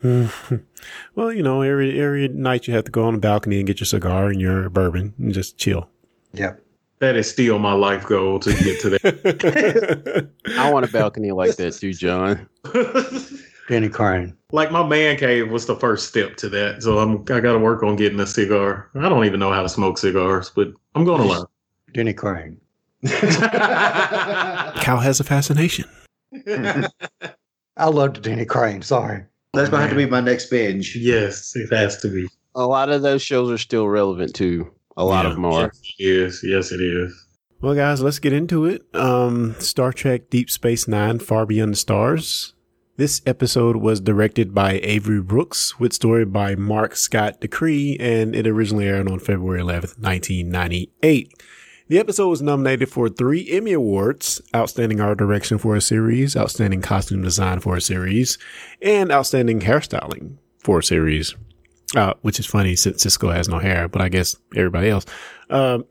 well, 1.16 1.32
you 1.32 1.42
know, 1.42 1.62
every 1.62 2.00
every 2.00 2.28
night 2.28 2.68
you 2.68 2.74
have 2.74 2.84
to 2.84 2.90
go 2.90 3.04
on 3.04 3.14
the 3.14 3.20
balcony 3.20 3.58
and 3.58 3.66
get 3.66 3.80
your 3.80 3.86
cigar 3.86 4.28
and 4.28 4.40
your 4.40 4.68
bourbon 4.68 5.12
and 5.18 5.32
just 5.32 5.58
chill. 5.58 5.88
Yep. 6.34 6.62
That 7.00 7.16
is 7.16 7.28
still 7.30 7.58
my 7.58 7.72
life 7.72 8.06
goal 8.06 8.38
to 8.40 8.50
get 8.52 8.80
to 8.82 8.90
that. 8.90 10.28
I 10.58 10.70
want 10.72 10.84
a 10.84 10.88
balcony 10.92 11.30
like 11.32 11.56
that 11.56 11.72
too, 11.74 11.92
John. 11.94 12.48
Denny 13.68 13.88
Crane. 13.88 14.34
like 14.52 14.72
my 14.72 14.82
man 14.86 15.16
cave 15.16 15.50
was 15.50 15.66
the 15.66 15.76
first 15.76 16.08
step 16.08 16.36
to 16.36 16.48
that. 16.48 16.82
So 16.82 16.98
I'm 16.98 17.20
I 17.32 17.40
got 17.40 17.52
to 17.52 17.58
work 17.58 17.82
on 17.82 17.96
getting 17.96 18.18
a 18.20 18.26
cigar. 18.26 18.88
I 18.94 19.08
don't 19.08 19.24
even 19.26 19.38
know 19.40 19.52
how 19.52 19.62
to 19.62 19.68
smoke 19.68 19.98
cigars, 19.98 20.50
but 20.54 20.68
I'm 20.94 21.04
going 21.04 21.20
to 21.22 21.28
learn. 21.28 21.44
Denny 21.92 22.12
Crane. 22.14 22.58
Cow 23.06 24.96
has 24.98 25.20
a 25.20 25.24
fascination. 25.24 25.84
I 27.76 27.86
loved 27.88 28.22
Denny 28.22 28.44
Crane. 28.44 28.82
Sorry. 28.82 29.24
That's 29.54 29.70
gonna 29.70 29.82
have 29.82 29.90
to 29.90 29.96
be 29.96 30.06
my 30.06 30.20
next 30.20 30.50
binge. 30.50 30.94
Yes, 30.96 31.54
it 31.56 31.72
has 31.72 31.96
to 32.02 32.08
be. 32.08 32.28
A 32.54 32.66
lot 32.66 32.90
of 32.90 33.02
those 33.02 33.22
shows 33.22 33.50
are 33.50 33.58
still 33.58 33.88
relevant 33.88 34.34
too. 34.34 34.70
A 34.96 35.04
lot 35.04 35.24
Yeah. 35.24 35.30
of 35.30 35.34
them 35.36 35.44
are. 35.46 35.72
Yes, 35.98 36.42
yes, 36.44 36.70
it 36.72 36.80
is. 36.80 37.26
Well, 37.60 37.74
guys, 37.74 38.00
let's 38.02 38.18
get 38.18 38.32
into 38.32 38.66
it. 38.66 38.82
Um, 38.94 39.54
Star 39.58 39.92
Trek 39.92 40.28
Deep 40.30 40.50
Space 40.50 40.86
Nine 40.86 41.18
Far 41.18 41.46
Beyond 41.46 41.72
the 41.72 41.76
Stars. 41.76 42.54
This 42.98 43.22
episode 43.26 43.76
was 43.76 44.00
directed 44.00 44.52
by 44.52 44.80
Avery 44.82 45.22
Brooks 45.22 45.78
with 45.78 45.92
story 45.92 46.24
by 46.24 46.56
Marc 46.56 46.96
Scott 46.96 47.40
Zicree, 47.40 47.96
and 48.00 48.34
it 48.34 48.44
originally 48.44 48.88
aired 48.88 49.08
on 49.08 49.20
February 49.20 49.60
11th, 49.60 50.00
1998. 50.00 51.32
The 51.86 51.98
episode 52.00 52.28
was 52.28 52.42
nominated 52.42 52.88
for 52.88 53.08
three 53.08 53.48
Emmy 53.52 53.72
Awards 53.72 54.42
Outstanding 54.52 55.00
Art 55.00 55.16
Direction 55.16 55.58
for 55.58 55.76
a 55.76 55.80
Series, 55.80 56.36
Outstanding 56.36 56.82
Costume 56.82 57.22
Design 57.22 57.60
for 57.60 57.76
a 57.76 57.80
Series, 57.80 58.36
and 58.82 59.12
Outstanding 59.12 59.60
Hairstyling 59.60 60.38
for 60.58 60.80
a 60.80 60.82
Series. 60.82 61.36
Uh, 61.96 62.14
which 62.22 62.40
is 62.40 62.46
funny 62.46 62.74
since 62.74 63.02
Sisko 63.02 63.32
has 63.32 63.48
no 63.48 63.60
hair, 63.60 63.88
but 63.88 64.02
I 64.02 64.08
guess 64.08 64.36
everybody 64.56 64.90
else. 64.90 65.06
Um, 65.48 65.86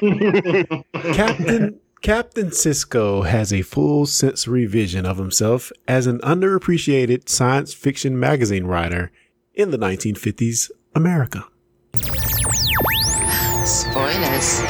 Captain 1.14 1.80
Captain 2.02 2.48
Sisko 2.48 3.28
has 3.28 3.52
a 3.52 3.62
full 3.62 4.06
sensory 4.06 4.66
vision 4.66 5.06
of 5.06 5.18
himself 5.18 5.70
as 5.86 6.08
an 6.08 6.18
underappreciated 6.18 7.28
science 7.28 7.72
fiction 7.72 8.18
magazine 8.18 8.64
writer 8.64 9.12
in 9.54 9.70
the 9.70 9.76
1950s 9.78 10.68
America. 10.96 11.44
Spoilers. 13.64 14.62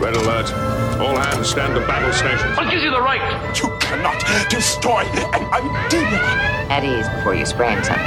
Red 0.00 0.16
alert. 0.16 0.52
All 0.98 1.16
hands 1.16 1.50
stand 1.50 1.76
to 1.76 1.86
battle 1.86 2.12
stations. 2.12 2.56
What 2.56 2.68
gives 2.68 2.82
you 2.82 2.90
the 2.90 3.00
right? 3.00 3.20
You 3.62 3.70
cannot 3.78 4.50
destroy 4.50 5.02
an 5.04 5.46
idea. 5.52 6.18
At 6.68 6.82
ease 6.82 7.08
before 7.10 7.36
you 7.36 7.46
sprain 7.46 7.80
something. 7.84 8.06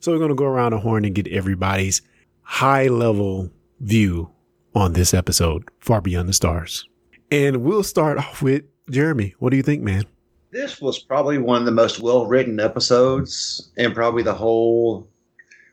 So 0.00 0.10
we're 0.10 0.18
going 0.18 0.30
to 0.30 0.34
go 0.34 0.46
around 0.46 0.72
the 0.72 0.80
horn 0.80 1.04
and 1.04 1.14
get 1.14 1.28
everybody's 1.28 2.02
high 2.42 2.88
level 2.88 3.52
view 3.80 4.30
on 4.74 4.92
this 4.92 5.14
episode, 5.14 5.70
Far 5.78 6.00
Beyond 6.00 6.28
the 6.28 6.32
Stars. 6.32 6.88
And 7.30 7.58
we'll 7.58 7.82
start 7.82 8.18
off 8.18 8.42
with 8.42 8.64
Jeremy. 8.90 9.34
What 9.38 9.50
do 9.50 9.56
you 9.56 9.62
think, 9.62 9.82
man? 9.82 10.04
This 10.52 10.80
was 10.80 10.98
probably 10.98 11.38
one 11.38 11.60
of 11.60 11.66
the 11.66 11.72
most 11.72 12.00
well 12.00 12.26
written 12.26 12.60
episodes, 12.60 13.70
and 13.76 13.94
probably 13.94 14.22
the 14.22 14.34
whole, 14.34 15.08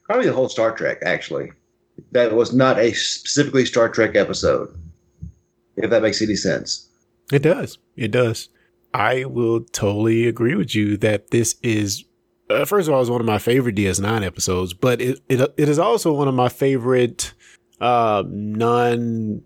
probably 0.03 0.25
the 0.25 0.33
whole 0.33 0.49
Star 0.49 0.75
Trek. 0.75 0.97
Actually, 1.05 1.51
that 2.11 2.33
was 2.33 2.53
not 2.53 2.79
a 2.79 2.91
specifically 2.93 3.65
Star 3.65 3.87
Trek 3.89 4.15
episode. 4.15 4.75
If 5.75 5.89
that 5.89 6.01
makes 6.01 6.21
any 6.21 6.35
sense. 6.35 6.89
It 7.31 7.41
does. 7.41 7.77
It 7.95 8.11
does. 8.11 8.49
I 8.93 9.25
will 9.25 9.61
totally 9.61 10.27
agree 10.27 10.55
with 10.55 10.75
you 10.75 10.97
that 10.97 11.31
this 11.31 11.55
is, 11.63 12.03
uh, 12.49 12.65
first 12.65 12.87
of 12.87 12.93
all, 12.93 13.01
it's 13.01 13.09
one 13.09 13.21
of 13.21 13.27
my 13.27 13.39
favorite 13.39 13.75
DS9 13.75 14.23
episodes, 14.23 14.73
but 14.73 15.01
it, 15.01 15.19
it, 15.29 15.41
it 15.57 15.69
is 15.69 15.79
also 15.79 16.13
one 16.13 16.27
of 16.27 16.35
my 16.35 16.49
favorite, 16.49 17.33
uh, 17.83 18.23
non, 18.27 19.41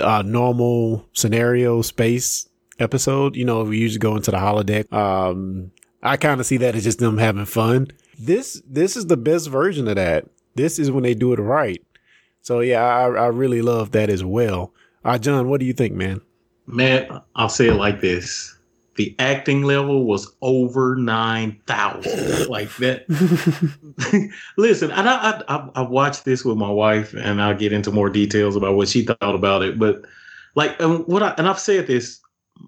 uh, 0.00 0.22
normal 0.24 1.06
scenario 1.12 1.82
space 1.82 2.48
episode. 2.78 3.36
You 3.36 3.44
know, 3.44 3.62
we 3.64 3.78
usually 3.78 3.98
go 3.98 4.16
into 4.16 4.30
the 4.30 4.38
holodeck. 4.38 4.90
Um, 4.92 5.70
I 6.02 6.16
kind 6.16 6.40
of 6.40 6.46
see 6.46 6.56
that 6.58 6.74
as 6.74 6.84
just 6.84 6.98
them 6.98 7.18
having 7.18 7.44
fun. 7.44 7.88
This, 8.18 8.62
this 8.66 8.96
is 8.96 9.06
the 9.06 9.16
best 9.16 9.48
version 9.48 9.86
of 9.86 9.96
that. 9.96 10.26
This 10.54 10.78
is 10.78 10.90
when 10.90 11.02
they 11.02 11.14
do 11.14 11.32
it 11.34 11.38
right. 11.38 11.84
So 12.40 12.60
yeah, 12.60 12.82
I, 12.82 13.02
I 13.02 13.26
really 13.26 13.60
love 13.60 13.92
that 13.92 14.08
as 14.08 14.24
well. 14.24 14.72
Uh, 15.04 15.18
John, 15.18 15.48
what 15.48 15.60
do 15.60 15.66
you 15.66 15.74
think, 15.74 15.94
man? 15.94 16.22
Man, 16.66 17.20
I'll 17.36 17.48
say 17.48 17.68
it 17.68 17.74
like 17.74 18.00
this. 18.00 18.57
The 18.98 19.14
acting 19.20 19.62
level 19.62 20.06
was 20.06 20.28
over 20.42 20.96
9,000. 20.96 22.48
like 22.48 22.68
that. 22.78 23.08
Listen, 24.56 24.90
and 24.90 25.08
I, 25.08 25.40
I, 25.46 25.68
I, 25.76 25.82
watched 25.82 26.24
this 26.24 26.44
with 26.44 26.56
my 26.58 26.68
wife 26.68 27.14
and 27.14 27.40
I'll 27.40 27.54
get 27.54 27.72
into 27.72 27.92
more 27.92 28.10
details 28.10 28.56
about 28.56 28.74
what 28.74 28.88
she 28.88 29.04
thought 29.04 29.36
about 29.36 29.62
it. 29.62 29.78
But 29.78 30.04
like, 30.56 30.80
and 30.80 31.06
what 31.06 31.22
I, 31.22 31.32
and 31.38 31.46
I've 31.46 31.60
said 31.60 31.86
this 31.86 32.18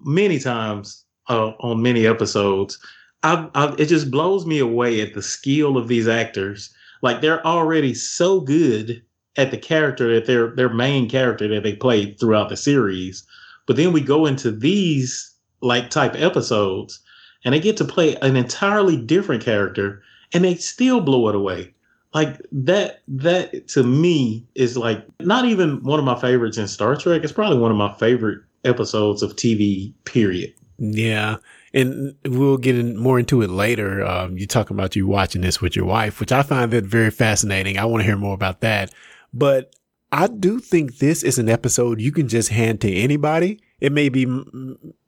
many 0.05 0.39
times 0.39 1.03
uh, 1.27 1.49
on 1.59 1.81
many 1.81 2.07
episodes. 2.07 2.79
I, 3.23 3.49
I, 3.53 3.75
it 3.77 3.87
just 3.87 4.09
blows 4.09 4.45
me 4.45 4.59
away 4.59 5.01
at 5.01 5.13
the 5.13 5.21
skill 5.21 5.77
of 5.77 5.89
these 5.89 6.07
actors. 6.07 6.73
Like 7.01 7.19
they're 7.19 7.45
already 7.45 7.93
so 7.93 8.39
good 8.39 9.03
at 9.35 9.51
the 9.51 9.57
character 9.57 10.13
that 10.13 10.27
their 10.27 10.55
their 10.55 10.69
main 10.69 11.09
character 11.09 11.49
that 11.49 11.63
they 11.63 11.75
play 11.75 12.13
throughout 12.13 12.47
the 12.47 12.55
series. 12.55 13.27
But 13.67 13.75
then 13.75 13.91
we 13.91 13.99
go 13.99 14.25
into 14.25 14.49
these 14.49 15.30
like 15.61 15.89
type 15.89 16.15
episodes 16.15 16.99
and 17.43 17.53
they 17.53 17.59
get 17.59 17.77
to 17.77 17.85
play 17.85 18.15
an 18.21 18.35
entirely 18.35 18.97
different 18.97 19.43
character 19.43 20.01
and 20.33 20.43
they 20.43 20.55
still 20.55 21.01
blow 21.01 21.29
it 21.29 21.35
away. 21.35 21.73
Like 22.13 22.41
that 22.51 23.01
that 23.07 23.67
to 23.69 23.83
me 23.83 24.45
is 24.55 24.75
like 24.75 25.05
not 25.21 25.45
even 25.45 25.81
one 25.83 25.99
of 25.99 26.05
my 26.05 26.19
favorites 26.19 26.57
in 26.57 26.67
Star 26.67 26.95
Trek. 26.95 27.23
It's 27.23 27.31
probably 27.31 27.57
one 27.57 27.71
of 27.71 27.77
my 27.77 27.93
favorite 27.95 28.39
episodes 28.65 29.23
of 29.23 29.35
TV, 29.35 29.93
period. 30.05 30.53
Yeah. 30.77 31.37
And 31.73 32.15
we'll 32.25 32.57
get 32.57 32.77
in 32.77 32.97
more 32.97 33.17
into 33.17 33.41
it 33.41 33.49
later. 33.49 34.03
Um, 34.05 34.37
you 34.37 34.45
talking 34.45 34.75
about 34.75 34.95
you 34.95 35.07
watching 35.07 35.41
this 35.41 35.61
with 35.61 35.75
your 35.75 35.85
wife, 35.85 36.19
which 36.19 36.33
I 36.33 36.43
find 36.43 36.71
that 36.71 36.83
very 36.83 37.11
fascinating. 37.11 37.77
I 37.77 37.85
want 37.85 38.01
to 38.01 38.05
hear 38.05 38.17
more 38.17 38.33
about 38.33 38.59
that. 38.59 38.93
But 39.33 39.73
I 40.11 40.27
do 40.27 40.59
think 40.59 40.97
this 40.97 41.23
is 41.23 41.39
an 41.39 41.47
episode 41.47 42.01
you 42.01 42.11
can 42.11 42.27
just 42.27 42.49
hand 42.49 42.81
to 42.81 42.93
anybody. 42.93 43.61
It 43.79 43.93
may 43.93 44.09
be 44.09 44.25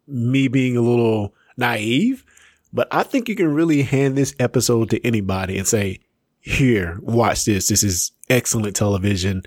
me 0.07 0.47
being 0.47 0.77
a 0.77 0.81
little 0.81 1.33
naive, 1.57 2.25
but 2.71 2.87
I 2.91 3.03
think 3.03 3.29
you 3.29 3.35
can 3.35 3.53
really 3.53 3.83
hand 3.83 4.17
this 4.17 4.35
episode 4.39 4.89
to 4.91 5.05
anybody 5.05 5.57
and 5.57 5.67
say, 5.67 5.99
here, 6.41 6.99
watch 7.01 7.45
this. 7.45 7.67
This 7.67 7.83
is 7.83 8.11
excellent 8.29 8.75
television. 8.75 9.43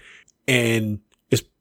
And 0.49 1.01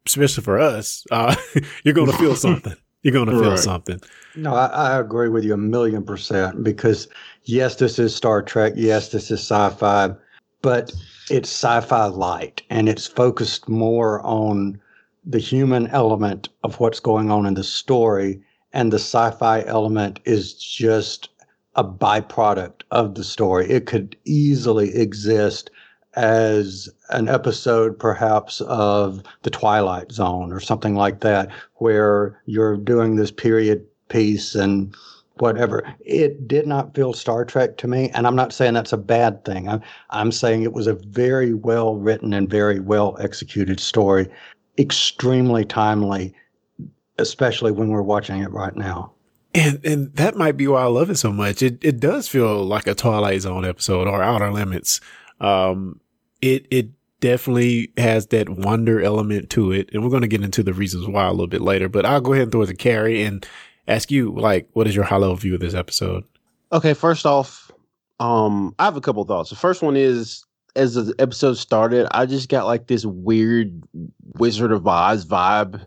especially 0.05 0.43
for 0.43 0.59
us, 0.59 1.05
uh, 1.11 1.35
you're 1.83 1.93
going 1.93 2.11
to 2.11 2.17
feel 2.17 2.35
something. 2.47 2.75
You're 3.01 3.13
going 3.13 3.27
to 3.27 3.39
feel 3.39 3.49
Right. 3.51 3.59
something. 3.59 3.99
No, 4.35 4.53
I, 4.55 4.65
I 4.67 4.99
agree 4.99 5.29
with 5.29 5.43
you 5.43 5.53
a 5.53 5.57
million 5.57 6.03
percent 6.03 6.63
because 6.63 7.07
yes, 7.43 7.75
this 7.75 7.99
is 7.99 8.15
Star 8.15 8.41
Trek. 8.41 8.73
Yes, 8.75 9.09
this 9.09 9.29
is 9.31 9.39
sci-fi, 9.39 10.11
but 10.61 10.91
it's 11.29 11.49
sci-fi 11.49 12.05
light 12.05 12.61
and 12.69 12.87
it's 12.89 13.07
focused 13.07 13.67
more 13.69 14.21
on 14.25 14.79
the 15.25 15.39
human 15.39 15.87
element 15.87 16.49
of 16.63 16.79
what's 16.79 16.99
going 16.99 17.31
on 17.31 17.45
in 17.45 17.53
the 17.55 17.63
story, 17.63 18.41
and 18.75 18.91
the 18.91 18.99
sci-fi 18.99 19.63
element 19.65 20.19
is 20.25 20.53
just 20.53 21.29
a 21.75 21.83
byproduct 21.83 22.81
of 22.91 23.15
the 23.15 23.23
story. 23.23 23.67
It 23.69 23.85
could 23.85 24.15
easily 24.25 24.93
exist 24.95 25.71
as 26.15 26.89
an 27.09 27.27
episode 27.27 27.97
perhaps 27.97 28.61
of 28.61 29.23
The 29.43 29.49
Twilight 29.49 30.11
Zone 30.11 30.51
or 30.51 30.59
something 30.59 30.95
like 30.95 31.21
that, 31.21 31.49
where 31.75 32.41
you're 32.45 32.77
doing 32.77 33.15
this 33.15 33.31
period 33.31 33.85
piece 34.09 34.55
and 34.55 34.93
whatever. 35.39 35.83
It 35.99 36.47
did 36.47 36.67
not 36.67 36.95
feel 36.95 37.13
Star 37.13 37.43
Trek 37.45 37.77
to 37.77 37.87
me, 37.87 38.09
and 38.09 38.27
I'm 38.27 38.35
not 38.35 38.53
saying 38.53 38.73
that's 38.73 38.93
a 38.93 38.97
bad 38.97 39.43
thing. 39.45 39.67
I'm, 39.69 39.81
I'm 40.09 40.31
saying 40.31 40.63
it 40.63 40.73
was 40.73 40.87
a 40.87 40.93
very 40.93 41.53
well 41.53 41.95
written 41.95 42.33
and 42.33 42.49
very 42.49 42.79
well 42.79 43.17
executed 43.19 43.79
story, 43.79 44.29
extremely 44.77 45.65
timely, 45.65 46.33
especially 47.17 47.71
when 47.71 47.89
we're 47.89 48.01
watching 48.01 48.41
it 48.41 48.51
right 48.51 48.75
now. 48.75 49.13
And 49.53 49.83
and 49.85 50.13
that 50.15 50.35
might 50.35 50.57
be 50.57 50.67
why 50.67 50.81
I 50.81 50.87
love 50.87 51.09
it 51.09 51.17
so 51.17 51.31
much. 51.31 51.61
It 51.61 51.83
it 51.83 51.99
does 51.99 52.27
feel 52.27 52.63
like 52.65 52.87
a 52.87 52.95
Twilight 52.95 53.41
Zone 53.41 53.65
episode 53.65 54.07
or 54.07 54.21
Outer 54.21 54.51
Limits. 54.51 54.99
Um, 55.39 56.01
it 56.41 56.67
it 56.71 56.89
definitely 57.21 57.91
has 57.97 58.27
that 58.27 58.49
wonder 58.49 59.01
element 59.01 59.49
to 59.51 59.71
it, 59.71 59.89
and 59.93 60.03
we're 60.03 60.09
going 60.09 60.21
to 60.21 60.27
get 60.27 60.43
into 60.43 60.61
the 60.61 60.73
reasons 60.73 61.07
why 61.07 61.25
a 61.25 61.31
little 61.31 61.47
bit 61.47 61.61
later. 61.61 61.87
But 61.87 62.05
I'll 62.05 62.21
go 62.21 62.33
ahead 62.33 62.43
and 62.43 62.51
throw 62.51 62.63
it 62.63 62.67
to 62.67 62.75
Carrie 62.75 63.23
and 63.23 63.47
ask 63.87 64.11
you, 64.11 64.31
like, 64.31 64.67
what 64.73 64.87
is 64.87 64.95
your 64.95 65.05
high 65.05 65.17
level 65.17 65.35
view 65.35 65.55
of 65.55 65.61
this 65.61 65.73
episode? 65.73 66.25
Okay, 66.71 66.93
first 66.93 67.25
off, 67.25 67.71
um, 68.19 68.75
I 68.77 68.85
have 68.85 68.97
a 68.97 69.01
couple 69.01 69.23
thoughts. 69.23 69.49
The 69.49 69.55
first 69.55 69.81
one 69.81 69.95
is 69.95 70.45
as 70.75 70.95
the 70.95 71.15
episode 71.19 71.55
started, 71.55 72.07
I 72.11 72.25
just 72.25 72.49
got 72.49 72.65
like 72.65 72.87
this 72.87 73.05
weird 73.05 73.83
Wizard 74.37 74.71
of 74.71 74.85
Oz 74.87 75.25
vibe, 75.25 75.85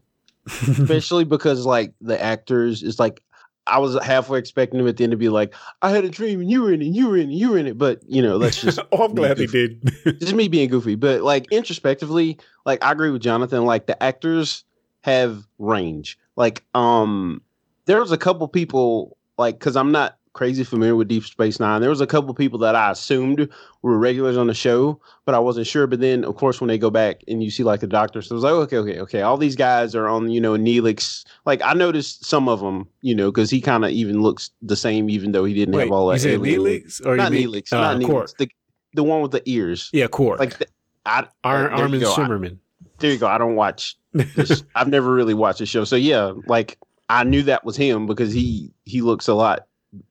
especially 0.68 1.24
because 1.24 1.66
like 1.66 1.92
the 2.00 2.20
actors 2.20 2.82
is 2.82 2.98
like 2.98 3.22
I 3.68 3.78
was 3.78 4.02
halfway 4.02 4.38
expecting 4.38 4.78
them 4.78 4.88
at 4.88 4.96
the 4.96 5.04
end 5.04 5.10
to 5.10 5.16
be 5.16 5.28
like, 5.28 5.54
I 5.82 5.90
had 5.90 6.04
a 6.04 6.08
dream 6.08 6.40
and 6.40 6.50
you 6.50 6.62
were 6.62 6.72
in 6.72 6.82
it, 6.82 6.86
you 6.86 7.08
were 7.08 7.16
in 7.16 7.30
it, 7.30 7.34
you 7.34 7.50
were 7.50 7.58
in 7.58 7.66
it. 7.66 7.78
But 7.78 8.00
you 8.08 8.22
know, 8.22 8.38
that's 8.38 8.60
just 8.60 8.78
oh, 8.92 9.04
I'm 9.04 9.14
glad 9.14 9.36
they 9.36 9.46
did. 9.46 9.92
just 10.20 10.34
me 10.34 10.48
being 10.48 10.68
goofy. 10.68 10.94
But 10.94 11.22
like 11.22 11.50
introspectively, 11.52 12.38
like 12.64 12.82
I 12.82 12.92
agree 12.92 13.10
with 13.10 13.22
Jonathan. 13.22 13.64
Like 13.64 13.86
the 13.86 14.02
actors 14.02 14.64
have 15.02 15.46
range. 15.58 16.18
Like 16.36 16.64
um, 16.74 17.42
there 17.84 18.00
was 18.00 18.12
a 18.12 18.18
couple 18.18 18.48
people 18.48 19.16
like 19.36 19.58
because 19.58 19.76
I'm 19.76 19.92
not 19.92 20.17
crazy 20.32 20.64
familiar 20.64 20.94
with 20.96 21.08
Deep 21.08 21.24
Space 21.24 21.58
Nine. 21.60 21.80
There 21.80 21.90
was 21.90 22.00
a 22.00 22.06
couple 22.06 22.32
people 22.34 22.58
that 22.60 22.74
I 22.74 22.90
assumed 22.90 23.48
were 23.82 23.98
regulars 23.98 24.36
on 24.36 24.46
the 24.46 24.54
show, 24.54 25.00
but 25.24 25.34
I 25.34 25.38
wasn't 25.38 25.66
sure. 25.66 25.86
But 25.86 26.00
then, 26.00 26.24
of 26.24 26.36
course, 26.36 26.60
when 26.60 26.68
they 26.68 26.78
go 26.78 26.90
back 26.90 27.22
and 27.28 27.42
you 27.42 27.50
see 27.50 27.62
like 27.64 27.80
the 27.80 27.86
doctor, 27.86 28.22
so 28.22 28.34
I 28.34 28.36
was 28.36 28.44
like, 28.44 28.52
okay, 28.52 28.76
okay, 28.78 29.00
okay. 29.00 29.22
All 29.22 29.36
these 29.36 29.56
guys 29.56 29.94
are 29.94 30.08
on, 30.08 30.30
you 30.30 30.40
know, 30.40 30.52
Neelix. 30.52 31.24
Like 31.44 31.60
I 31.64 31.74
noticed 31.74 32.24
some 32.24 32.48
of 32.48 32.60
them, 32.60 32.86
you 33.02 33.14
know, 33.14 33.30
because 33.30 33.50
he 33.50 33.60
kind 33.60 33.84
of 33.84 33.90
even 33.90 34.22
looks 34.22 34.50
the 34.62 34.76
same, 34.76 35.10
even 35.10 35.32
though 35.32 35.44
he 35.44 35.54
didn't 35.54 35.74
Wait, 35.74 35.84
have 35.84 35.92
all 35.92 36.06
that. 36.08 36.22
you 36.22 36.38
Neelix 36.38 37.04
or 37.04 37.16
not 37.16 37.32
mean- 37.32 37.48
Neelix, 37.48 37.72
uh, 37.72 37.80
not? 37.94 38.00
Neelix. 38.00 38.36
The 38.36 38.48
the 38.94 39.04
one 39.04 39.20
with 39.22 39.32
the 39.32 39.42
ears. 39.44 39.90
Yeah, 39.92 40.06
Quark. 40.06 40.38
Like 40.40 40.58
the, 40.58 40.66
I, 41.04 41.26
Ar- 41.44 41.62
there 41.62 41.72
Armin 41.72 42.00
Shimerman. 42.00 42.58
there 42.98 43.12
you 43.12 43.18
go. 43.18 43.26
I 43.26 43.38
don't 43.38 43.54
watch. 43.54 43.96
This. 44.12 44.64
I've 44.74 44.88
never 44.88 45.12
really 45.12 45.34
watched 45.34 45.58
the 45.58 45.66
show, 45.66 45.84
so 45.84 45.96
yeah, 45.96 46.32
like 46.46 46.78
I 47.08 47.24
knew 47.24 47.42
that 47.44 47.64
was 47.64 47.76
him 47.76 48.06
because 48.06 48.32
he 48.32 48.72
he 48.84 49.02
looks 49.02 49.28
a 49.28 49.34
lot. 49.34 49.66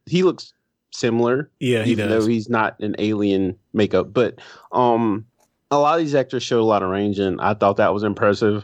He 0.05 0.23
looks 0.23 0.53
similar. 0.91 1.51
Yeah, 1.59 1.83
he 1.83 1.91
even 1.91 2.09
does. 2.09 2.25
though 2.25 2.29
he's 2.29 2.49
not 2.49 2.79
an 2.79 2.95
alien 2.99 3.57
makeup. 3.73 4.13
But 4.13 4.39
um, 4.71 5.25
a 5.71 5.77
lot 5.77 5.99
of 5.99 6.05
these 6.05 6.15
actors 6.15 6.43
showed 6.43 6.61
a 6.61 6.63
lot 6.63 6.83
of 6.83 6.89
range, 6.89 7.19
and 7.19 7.39
I 7.41 7.53
thought 7.53 7.77
that 7.77 7.93
was 7.93 8.03
impressive. 8.03 8.63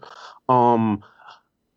Um, 0.50 1.03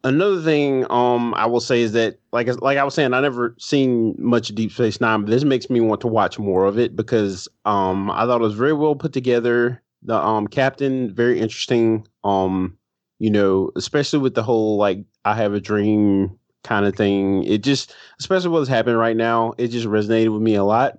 another 0.05 0.40
thing 0.40 0.87
um 0.90 1.35
I 1.35 1.47
will 1.47 1.61
say 1.61 1.83
is 1.83 1.93
that 1.93 2.19
like 2.33 2.49
like 2.62 2.78
I 2.78 2.85
was 2.85 2.95
saying, 2.95 3.12
I 3.12 3.21
never 3.21 3.55
seen 3.59 4.14
much 4.19 4.49
Deep 4.49 4.73
Space 4.73 5.00
Nine, 5.00 5.23
but 5.23 5.31
this 5.31 5.45
makes 5.45 5.69
me 5.69 5.81
want 5.81 6.00
to 6.02 6.09
watch 6.09 6.38
more 6.38 6.64
of 6.64 6.78
it 6.78 6.97
because 6.97 7.49
um 7.64 8.11
I 8.11 8.25
thought 8.25 8.40
it 8.40 8.45
was 8.45 8.55
very 8.55 8.73
well 8.73 8.95
put 8.95 9.12
together. 9.12 9.83
The 10.02 10.16
um 10.16 10.47
captain 10.47 11.14
very 11.14 11.40
interesting. 11.40 12.07
Um, 12.25 12.78
you 13.19 13.31
know, 13.31 13.71
especially 13.76 14.19
with 14.21 14.35
the 14.35 14.43
whole 14.43 14.76
like 14.76 15.05
I 15.25 15.35
have 15.35 15.55
a 15.55 15.61
dream 15.61 16.38
kind 16.66 16.85
of 16.87 16.94
thing. 16.96 17.44
It 17.44 17.62
just, 17.62 17.94
especially 18.18 18.50
what's 18.50 18.68
happening 18.68 18.96
right 18.96 19.16
now, 19.16 19.54
it 19.56 19.68
just 19.68 19.87
resonated 19.87 20.32
with 20.32 20.42
me 20.42 20.54
a 20.56 20.64
lot. 20.64 20.99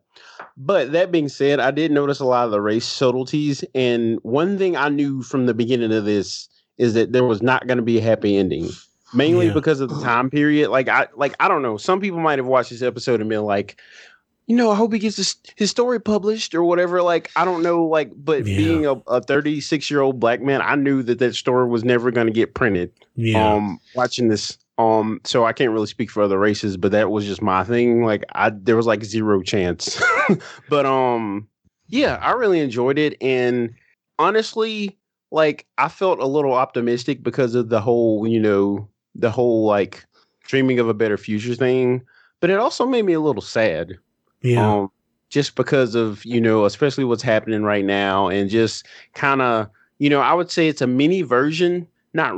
But 0.56 0.92
that 0.94 1.12
being 1.12 1.30
said, 1.30 1.60
I 1.60 1.72
did 1.72 1.92
notice 1.92 2.20
a 2.20 2.26
lot 2.26 2.46
of 2.46 2.52
the 2.52 2.62
race 2.62 2.86
subtleties. 2.86 3.64
And 3.76 4.18
one 4.24 4.58
thing 4.58 4.76
I 4.76 4.90
knew 4.90 5.22
from 5.22 5.46
the 5.46 5.54
beginning 5.54 5.92
of 5.94 6.06
this 6.06 6.50
is 6.78 6.94
that 6.96 7.12
there 7.12 7.24
was 7.26 7.42
not 7.42 7.68
going 7.68 7.78
to 7.78 7.84
be 7.84 7.98
a 8.00 8.02
happy 8.02 8.38
ending. 8.38 8.70
Mainly 9.14 9.48
Yeah. 9.48 9.54
because 9.54 9.80
of 9.82 9.90
the 9.90 10.02
time 10.04 10.30
period. 10.30 10.70
Like 10.70 10.88
I 10.90 11.08
like 11.16 11.36
I 11.40 11.48
don't 11.48 11.62
know. 11.62 11.78
Some 11.78 12.00
people 12.02 12.20
might 12.20 12.40
have 12.40 12.48
watched 12.48 12.72
this 12.72 12.82
episode 12.82 13.20
and 13.22 13.30
been 13.30 13.44
like, 13.44 13.80
you 14.48 14.56
know, 14.56 14.72
I 14.72 14.76
hope 14.76 14.94
he 14.94 15.00
gets 15.00 15.18
his, 15.18 15.36
his 15.58 15.70
story 15.70 16.00
published 16.00 16.56
or 16.56 16.64
whatever. 16.64 17.02
Like, 17.02 17.30
I 17.36 17.44
don't 17.46 17.62
know. 17.64 17.84
Like, 17.86 18.12
but 18.16 18.46
Yeah. 18.48 18.58
being 18.58 18.86
a, 18.86 18.94
a 19.08 19.22
36 19.22 19.92
year 19.92 20.02
old 20.02 20.20
black 20.20 20.42
man, 20.42 20.62
I 20.62 20.76
knew 20.76 21.04
that 21.04 21.20
that 21.20 21.36
story 21.36 21.68
was 21.68 21.84
never 21.84 22.12
going 22.12 22.28
to 22.28 22.34
get 22.34 22.54
printed. 22.56 22.92
Yeah. 23.16 23.56
Um, 23.56 23.80
watching 23.94 24.30
this, 24.30 24.58
um, 24.78 25.22
so 25.24 25.46
I 25.46 25.54
can't 25.54 25.72
really 25.72 25.88
speak 25.88 26.12
for 26.12 26.22
other 26.22 26.38
races, 26.38 26.78
but 26.78 26.92
that 26.92 27.10
was 27.10 27.26
just 27.26 27.42
my 27.42 27.64
thing. 27.64 28.04
Like, 28.04 28.24
I 28.36 28.52
there 28.52 28.76
was 28.76 28.86
like 28.86 29.04
zero 29.04 29.42
chance. 29.42 30.02
but 30.70 30.86
um, 30.86 31.48
yeah, 31.88 32.20
I 32.22 32.32
really 32.32 32.60
enjoyed 32.60 33.00
it, 33.00 33.18
and 33.22 33.74
honestly, 34.20 34.98
like 35.32 35.66
I 35.78 35.90
felt 35.90 36.20
a 36.20 36.28
little 36.28 36.54
optimistic 36.54 37.24
because 37.24 37.56
of 37.56 37.70
the 37.70 37.82
whole, 37.82 38.28
you 38.28 38.40
know, 38.40 38.88
the 39.16 39.32
whole 39.32 39.66
like 39.66 40.06
dreaming 40.44 40.80
of 40.80 40.88
a 40.88 40.94
better 40.94 41.18
future 41.18 41.56
thing. 41.56 42.04
But 42.40 42.50
it 42.50 42.60
also 42.60 42.86
made 42.86 43.06
me 43.06 43.14
a 43.14 43.20
little 43.20 43.42
sad. 43.42 43.98
Yeah. 44.42 44.76
Um, 44.76 44.92
just 45.30 45.56
because 45.56 45.96
of, 45.96 46.24
you 46.24 46.40
know, 46.40 46.66
especially 46.66 47.04
what's 47.04 47.24
happening 47.24 47.64
right 47.64 47.84
now 47.84 48.30
and 48.30 48.50
just 48.50 48.86
kind 49.14 49.42
of, 49.42 49.70
you 50.00 50.10
know, 50.10 50.22
I 50.22 50.34
would 50.34 50.50
say 50.50 50.68
it's 50.68 50.82
a 50.82 50.88
mini 50.88 51.22
version, 51.22 51.88
not 52.14 52.38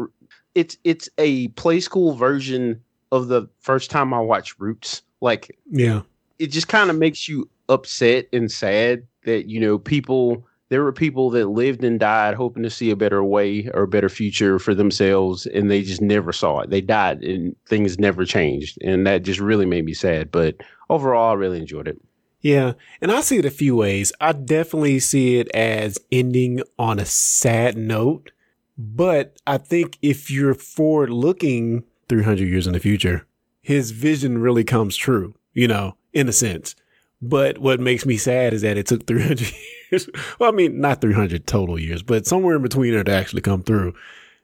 it's 0.60 0.78
it's 0.84 1.10
a 1.18 1.48
play 1.50 1.80
school 1.80 2.14
version 2.14 2.82
of 3.12 3.28
the 3.28 3.48
first 3.60 3.90
time 3.90 4.14
I 4.14 4.20
watched 4.20 4.60
Roots. 4.60 5.02
Like 5.22 5.58
yeah. 5.70 6.02
it 6.38 6.48
just 6.48 6.68
kind 6.68 6.90
of 6.90 6.98
makes 6.98 7.28
you 7.28 7.50
upset 7.70 8.28
and 8.34 8.52
sad 8.52 9.06
that 9.24 9.48
you 9.48 9.60
know 9.60 9.78
people 9.78 10.46
there 10.70 10.84
were 10.84 10.92
people 10.92 11.30
that 11.32 11.48
lived 11.48 11.84
and 11.84 12.00
died 12.00 12.36
hoping 12.36 12.64
to 12.64 12.70
see 12.70 12.92
a 12.92 12.96
better 12.96 13.24
way 13.24 13.70
or 13.74 13.84
a 13.84 13.88
better 13.88 14.10
future 14.10 14.60
for 14.60 14.74
themselves 14.76 15.46
and 15.48 15.70
they 15.70 15.82
just 15.82 16.02
never 16.02 16.32
saw 16.32 16.60
it 16.60 16.70
they 16.70 16.82
died 16.82 17.24
and 17.24 17.56
things 17.68 18.00
never 18.00 18.26
changed 18.26 18.78
and 18.82 19.06
that 19.06 19.24
just 19.24 19.40
really 19.40 19.66
made 19.66 19.86
me 19.86 19.94
sad 19.94 20.32
but 20.32 20.56
overall 20.90 21.32
i 21.32 21.34
really 21.34 21.60
enjoyed 21.60 21.88
it 21.88 22.00
Yeah, 22.42 22.74
and 23.02 23.12
I 23.12 23.22
see 23.22 23.38
it 23.38 23.46
a 23.46 23.52
few 23.52 23.76
ways. 23.76 24.14
I 24.22 24.32
definitely 24.32 25.00
see 25.00 25.40
it 25.40 25.50
as 25.54 25.98
ending 26.12 26.62
on 26.78 26.98
a 26.98 27.06
sad 27.06 27.78
note, 27.78 28.32
but 28.80 29.36
I 29.46 29.58
think 29.58 29.98
if 30.02 30.32
you're 30.32 30.54
forward 30.54 31.10
looking 31.10 31.84
300 32.08 32.48
years 32.48 32.66
in 32.66 32.72
the 32.72 32.80
future, 32.80 33.28
his 33.62 33.92
vision 33.92 34.38
really 34.38 34.64
comes 34.64 34.96
true, 34.96 35.36
you 35.54 35.68
know, 35.68 35.98
in 36.14 36.30
a 36.30 36.32
sense. 36.32 36.76
But 37.22 37.58
what 37.58 37.82
makes 37.82 38.06
me 38.06 38.16
sad 38.16 38.54
is 38.54 38.62
that 38.62 38.78
it 38.78 38.88
took 38.88 39.06
300 39.06 39.42
years. 39.92 40.10
Well, 40.40 40.50
I 40.50 40.54
mean, 40.56 40.80
not 40.80 41.02
300 41.02 41.46
total 41.46 41.78
years, 41.78 42.02
but 42.02 42.26
somewhere 42.26 42.56
in 42.56 42.62
between 42.62 42.94
there 42.94 43.04
to 43.04 43.12
actually 43.12 43.42
come 43.42 43.64
through. 43.64 43.94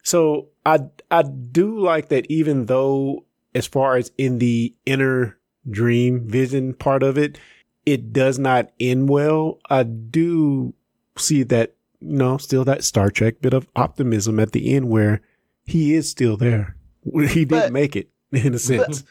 So 0.04 0.50
I, 0.66 0.80
I 1.10 1.22
do 1.24 1.80
like 1.80 2.10
that 2.10 2.30
even 2.30 2.66
though 2.66 3.24
as 3.54 3.66
far 3.66 3.96
as 3.96 4.12
in 4.18 4.40
the 4.40 4.74
inner 4.86 5.38
dream 5.72 6.28
vision 6.28 6.74
part 6.74 7.04
of 7.04 7.18
it, 7.18 7.40
it 7.86 8.12
does 8.12 8.38
not 8.38 8.72
end 8.82 9.08
well. 9.08 9.60
I 9.70 9.84
do 9.84 10.74
see 11.18 11.44
that, 11.44 11.75
you 12.06 12.18
know, 12.18 12.38
still 12.38 12.64
that 12.66 12.84
Star 12.84 13.10
Trek 13.10 13.42
bit 13.42 13.54
of 13.54 13.68
optimism 13.76 14.40
at 14.40 14.52
the 14.52 14.74
end 14.76 14.90
where 14.90 15.22
he 15.66 15.94
is 15.94 16.10
still 16.10 16.38
there. 16.38 16.76
He 17.30 17.46
did 17.46 17.50
But- 17.50 17.72
make 17.72 17.96
it 17.96 18.10
in 18.32 18.54
a 18.56 18.60
sense. 18.60 19.04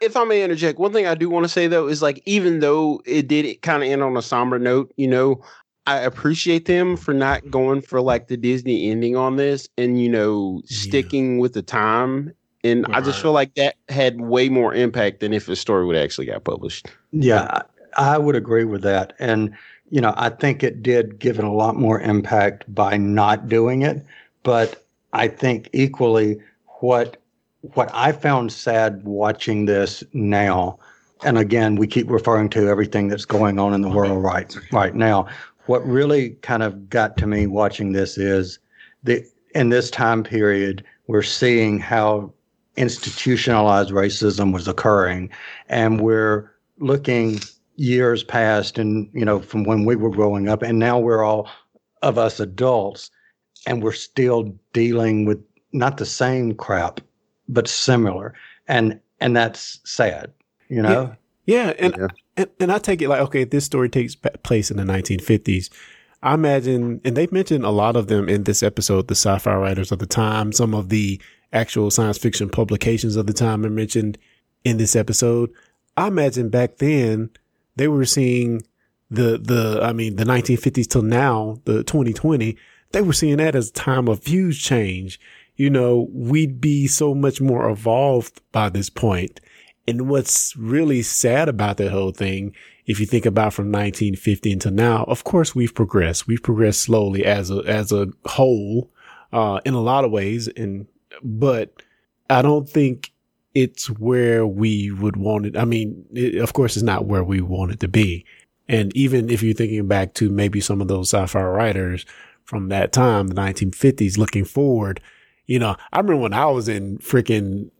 If 0.00 0.16
i 0.16 0.24
may 0.24 0.42
interject 0.42 0.80
one 0.80 0.92
thing 0.92 1.06
i 1.06 1.14
do 1.14 1.30
want 1.30 1.44
to 1.44 1.48
say 1.48 1.68
though 1.68 1.86
is 1.86 2.02
like 2.02 2.20
even 2.26 2.58
though 2.58 3.00
it 3.06 3.28
did 3.28 3.62
kind 3.62 3.80
of 3.84 3.88
end 3.88 4.02
on 4.02 4.16
a 4.16 4.20
somber 4.22 4.58
note 4.58 4.92
you 4.96 5.06
know 5.06 5.40
i 5.86 5.96
appreciate 5.98 6.64
them 6.66 6.96
for 6.96 7.14
not 7.14 7.48
going 7.48 7.80
for 7.80 8.00
like 8.00 8.26
the 8.26 8.36
disney 8.36 8.90
ending 8.90 9.14
on 9.14 9.36
this 9.36 9.68
and 9.78 10.02
you 10.02 10.08
know 10.08 10.60
sticking 10.64 11.38
with 11.38 11.52
the 11.52 11.62
time 11.62 12.34
and 12.64 12.84
i 12.86 13.00
just 13.00 13.22
feel 13.22 13.30
like 13.32 13.54
that 13.54 13.76
had 13.88 14.20
way 14.20 14.48
more 14.48 14.74
impact 14.74 15.20
than 15.20 15.32
if 15.32 15.46
the 15.46 15.54
story 15.56 15.86
would 15.86 15.96
actually 15.96 16.26
got 16.26 16.42
published 16.42 16.88
Yeah, 17.12 17.62
I 17.96 18.14
I 18.14 18.18
would 18.18 18.36
agree 18.36 18.64
with 18.64 18.82
that. 18.82 19.14
And, 19.18 19.56
you 19.90 20.00
know, 20.00 20.14
I 20.16 20.30
think 20.30 20.62
it 20.62 20.82
did 20.82 21.18
give 21.18 21.38
it 21.38 21.44
a 21.44 21.50
lot 21.50 21.76
more 21.76 22.00
impact 22.00 22.72
by 22.74 22.96
not 22.96 23.48
doing 23.48 23.82
it. 23.82 24.04
But 24.42 24.84
I 25.12 25.28
think 25.28 25.68
equally 25.72 26.38
what 26.80 27.16
what 27.74 27.90
I 27.92 28.12
found 28.12 28.52
sad 28.52 29.04
watching 29.04 29.64
this 29.64 30.04
now, 30.12 30.78
and 31.24 31.36
again, 31.38 31.76
we 31.76 31.86
keep 31.86 32.08
referring 32.08 32.48
to 32.50 32.68
everything 32.68 33.08
that's 33.08 33.24
going 33.24 33.58
on 33.58 33.74
in 33.74 33.82
the 33.82 33.88
world 33.88 34.22
right 34.22 34.54
right 34.72 34.94
now. 34.94 35.26
What 35.66 35.86
really 35.86 36.30
kind 36.42 36.62
of 36.62 36.88
got 36.88 37.16
to 37.18 37.26
me 37.26 37.46
watching 37.46 37.92
this 37.92 38.16
is 38.16 38.58
the 39.02 39.24
in 39.54 39.70
this 39.70 39.90
time 39.90 40.22
period, 40.22 40.84
we're 41.06 41.22
seeing 41.22 41.78
how 41.78 42.32
institutionalized 42.76 43.90
racism 43.90 44.52
was 44.52 44.68
occurring, 44.68 45.30
and 45.68 46.00
we're 46.00 46.50
looking 46.78 47.40
years 47.80 48.24
passed 48.24 48.78
and 48.78 49.08
you 49.12 49.24
know 49.24 49.40
from 49.40 49.64
when 49.64 49.84
we 49.84 49.96
were 49.96 50.10
growing 50.10 50.48
up 50.48 50.62
and 50.62 50.78
now 50.78 50.98
we're 50.98 51.22
all 51.22 51.48
of 52.02 52.18
us 52.18 52.40
adults, 52.40 53.10
and 53.66 53.82
we're 53.82 53.92
still 53.92 54.54
dealing 54.72 55.24
with 55.24 55.42
not 55.72 55.96
the 55.96 56.06
same 56.06 56.54
crap, 56.54 57.00
but 57.48 57.68
similar, 57.68 58.34
and 58.66 59.00
and 59.20 59.36
that's 59.36 59.80
sad, 59.84 60.32
you 60.68 60.82
know. 60.82 61.14
Yeah, 61.46 61.72
and, 61.78 61.96
and 62.36 62.50
and 62.60 62.72
I 62.72 62.78
take 62.78 63.02
it 63.02 63.08
like 63.08 63.20
okay, 63.22 63.44
this 63.44 63.64
story 63.64 63.88
takes 63.88 64.14
place 64.14 64.70
in 64.70 64.76
the 64.76 64.84
1950s. 64.84 65.70
I 66.22 66.34
imagine, 66.34 67.00
and 67.04 67.16
they've 67.16 67.30
mentioned 67.30 67.64
a 67.64 67.70
lot 67.70 67.94
of 67.94 68.08
them 68.08 68.28
in 68.28 68.42
this 68.42 68.62
episode, 68.62 69.06
the 69.06 69.14
sci-fi 69.14 69.54
writers 69.54 69.92
of 69.92 70.00
the 70.00 70.06
time. 70.06 70.52
Some 70.52 70.74
of 70.74 70.88
the 70.88 71.20
actual 71.52 71.90
science 71.90 72.18
fiction 72.18 72.50
publications 72.50 73.16
of 73.16 73.26
the 73.26 73.32
time 73.32 73.64
are 73.64 73.70
mentioned 73.70 74.18
in 74.64 74.78
this 74.78 74.96
episode. 74.96 75.50
I 75.96 76.08
imagine 76.08 76.48
back 76.48 76.78
then 76.78 77.30
they 77.78 77.88
were 77.88 78.04
seeing 78.04 78.62
the 79.10 79.38
the 79.38 79.80
I 79.82 79.92
mean 79.92 80.16
the 80.16 80.24
1950s 80.24 80.86
till 80.86 81.02
now, 81.02 81.58
the 81.64 81.82
2020, 81.84 82.56
they 82.92 83.00
were 83.00 83.12
seeing 83.12 83.38
that 83.38 83.54
as 83.54 83.70
a 83.70 83.72
time 83.72 84.08
of 84.08 84.24
huge 84.24 84.62
change. 84.62 85.18
You 85.56 85.70
know, 85.70 86.08
we'd 86.12 86.60
be 86.60 86.86
so 86.86 87.14
much 87.14 87.40
more 87.40 87.68
evolved 87.68 88.40
by 88.52 88.68
this 88.68 88.90
point. 88.90 89.40
And 89.88 90.08
what's 90.08 90.54
really 90.56 91.02
sad 91.02 91.48
about 91.48 91.78
that 91.78 91.90
whole 91.90 92.12
thing, 92.12 92.54
if 92.86 93.00
you 93.00 93.06
think 93.06 93.26
about 93.26 93.54
from 93.54 93.72
1950 93.72 94.52
until 94.52 94.72
now, 94.72 95.04
of 95.04 95.24
course 95.24 95.54
we've 95.54 95.74
progressed. 95.74 96.26
We've 96.26 96.42
progressed 96.42 96.82
slowly 96.82 97.24
as 97.24 97.50
a 97.50 97.62
as 97.66 97.92
a 97.92 98.08
whole, 98.26 98.90
uh, 99.32 99.60
in 99.64 99.74
a 99.74 99.80
lot 99.80 100.04
of 100.04 100.10
ways. 100.10 100.48
And 100.48 100.86
but 101.22 101.82
I 102.28 102.42
don't 102.42 102.68
think 102.68 103.12
it's 103.58 103.90
where 103.90 104.46
we 104.46 104.92
would 104.92 105.16
want 105.16 105.44
it. 105.44 105.56
I 105.56 105.64
mean, 105.64 106.04
it, 106.14 106.36
of 106.36 106.52
course, 106.52 106.76
it's 106.76 106.84
not 106.84 107.06
where 107.06 107.24
we 107.24 107.40
want 107.40 107.72
it 107.72 107.80
to 107.80 107.88
be. 107.88 108.24
And 108.68 108.96
even 108.96 109.28
if 109.28 109.42
you're 109.42 109.52
thinking 109.52 109.88
back 109.88 110.14
to 110.14 110.30
maybe 110.30 110.60
some 110.60 110.80
of 110.80 110.86
those 110.86 111.12
sci-fi 111.12 111.42
writers 111.42 112.06
from 112.44 112.68
that 112.68 112.92
time, 112.92 113.26
the 113.26 113.34
1950s, 113.34 114.16
looking 114.16 114.44
forward, 114.44 115.00
you 115.46 115.58
know, 115.58 115.74
I 115.92 115.98
remember 115.98 116.22
when 116.22 116.34
I 116.34 116.46
was 116.46 116.68
in 116.68 116.98
freaking 116.98 117.72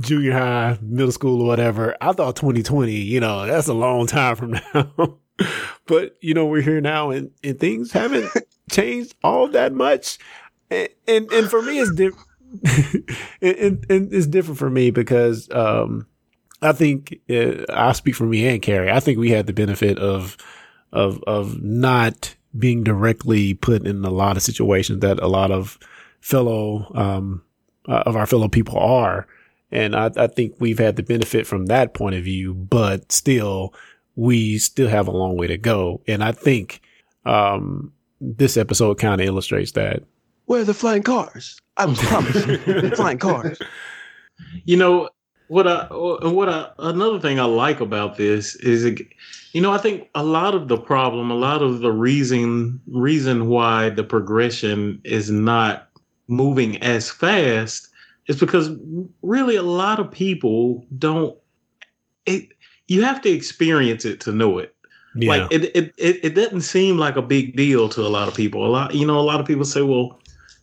junior 0.00 0.32
high, 0.32 0.78
middle 0.82 1.12
school 1.12 1.40
or 1.40 1.46
whatever, 1.46 1.96
I 2.02 2.12
thought 2.12 2.36
2020, 2.36 2.92
you 2.92 3.20
know, 3.20 3.46
that's 3.46 3.68
a 3.68 3.72
long 3.72 4.06
time 4.06 4.36
from 4.36 4.50
now. 4.74 5.16
but, 5.86 6.14
you 6.20 6.34
know, 6.34 6.44
we're 6.44 6.60
here 6.60 6.82
now 6.82 7.08
and, 7.08 7.30
and 7.42 7.58
things 7.58 7.92
haven't 7.92 8.30
changed 8.70 9.14
all 9.24 9.48
that 9.48 9.72
much. 9.72 10.18
And, 10.70 10.90
and, 11.08 11.32
and 11.32 11.48
for 11.48 11.62
me, 11.62 11.78
it's 11.78 11.94
different. 11.94 12.26
and, 13.42 13.84
and, 13.88 14.12
it's 14.12 14.26
different 14.26 14.58
for 14.58 14.70
me 14.70 14.90
because, 14.90 15.50
um, 15.50 16.06
I 16.62 16.72
think 16.72 17.20
uh, 17.30 17.64
I 17.70 17.92
speak 17.92 18.14
for 18.14 18.24
me 18.24 18.46
and 18.46 18.60
Carrie. 18.60 18.90
I 18.90 19.00
think 19.00 19.18
we 19.18 19.30
had 19.30 19.46
the 19.46 19.52
benefit 19.52 19.98
of, 19.98 20.36
of, 20.92 21.22
of 21.26 21.62
not 21.62 22.34
being 22.58 22.82
directly 22.82 23.54
put 23.54 23.86
in 23.86 24.04
a 24.04 24.10
lot 24.10 24.36
of 24.36 24.42
situations 24.42 25.00
that 25.00 25.20
a 25.20 25.28
lot 25.28 25.50
of 25.50 25.78
fellow, 26.20 26.90
um, 26.94 27.42
uh, 27.88 28.02
of 28.06 28.16
our 28.16 28.26
fellow 28.26 28.48
people 28.48 28.78
are. 28.78 29.26
And 29.70 29.94
I, 29.94 30.10
I 30.16 30.26
think 30.26 30.56
we've 30.58 30.78
had 30.78 30.96
the 30.96 31.02
benefit 31.02 31.46
from 31.46 31.66
that 31.66 31.94
point 31.94 32.16
of 32.16 32.24
view, 32.24 32.52
but 32.54 33.12
still, 33.12 33.72
we 34.16 34.58
still 34.58 34.88
have 34.88 35.06
a 35.08 35.12
long 35.12 35.36
way 35.36 35.46
to 35.46 35.56
go. 35.56 36.02
And 36.06 36.22
I 36.22 36.32
think, 36.32 36.82
um, 37.24 37.92
this 38.20 38.56
episode 38.56 38.98
kind 38.98 39.20
of 39.20 39.26
illustrates 39.26 39.72
that. 39.72 40.02
Where 40.46 40.60
are 40.60 40.64
the 40.64 40.74
flying 40.74 41.02
cars? 41.02 41.58
I 41.80 41.86
was 41.86 41.98
promised 41.98 42.96
flying 42.96 43.18
cars. 43.18 43.58
You 44.64 44.76
know 44.76 45.08
what? 45.48 45.66
I 45.66 45.86
what 45.90 46.48
I 46.48 46.70
another 46.78 47.18
thing 47.18 47.40
I 47.40 47.44
like 47.44 47.80
about 47.80 48.16
this 48.16 48.54
is, 48.56 48.84
you 49.52 49.60
know, 49.60 49.72
I 49.72 49.78
think 49.78 50.08
a 50.14 50.22
lot 50.22 50.54
of 50.54 50.68
the 50.68 50.76
problem, 50.76 51.30
a 51.30 51.34
lot 51.34 51.62
of 51.62 51.80
the 51.80 51.92
reason 51.92 52.80
reason 52.86 53.48
why 53.48 53.90
the 53.90 54.04
progression 54.04 55.00
is 55.04 55.30
not 55.30 55.88
moving 56.28 56.80
as 56.82 57.10
fast 57.10 57.88
is 58.28 58.38
because 58.38 58.70
really 59.22 59.56
a 59.56 59.62
lot 59.62 59.98
of 59.98 60.10
people 60.10 60.86
don't 60.98 61.36
it 62.26 62.48
you 62.86 63.02
have 63.02 63.20
to 63.22 63.28
experience 63.28 64.04
it 64.04 64.20
to 64.20 64.30
know 64.30 64.58
it 64.58 64.74
yeah. 65.16 65.30
like 65.30 65.52
it, 65.52 65.64
it 65.74 65.92
it 65.98 66.24
it 66.24 66.34
doesn't 66.36 66.60
seem 66.60 66.96
like 66.96 67.16
a 67.16 67.22
big 67.22 67.56
deal 67.56 67.88
to 67.88 68.02
a 68.02 68.08
lot 68.08 68.28
of 68.28 68.34
people 68.34 68.64
a 68.64 68.68
lot 68.68 68.94
you 68.94 69.04
know 69.04 69.18
a 69.18 69.22
lot 69.22 69.40
of 69.40 69.46
people 69.46 69.64
say 69.64 69.82
well 69.82 70.19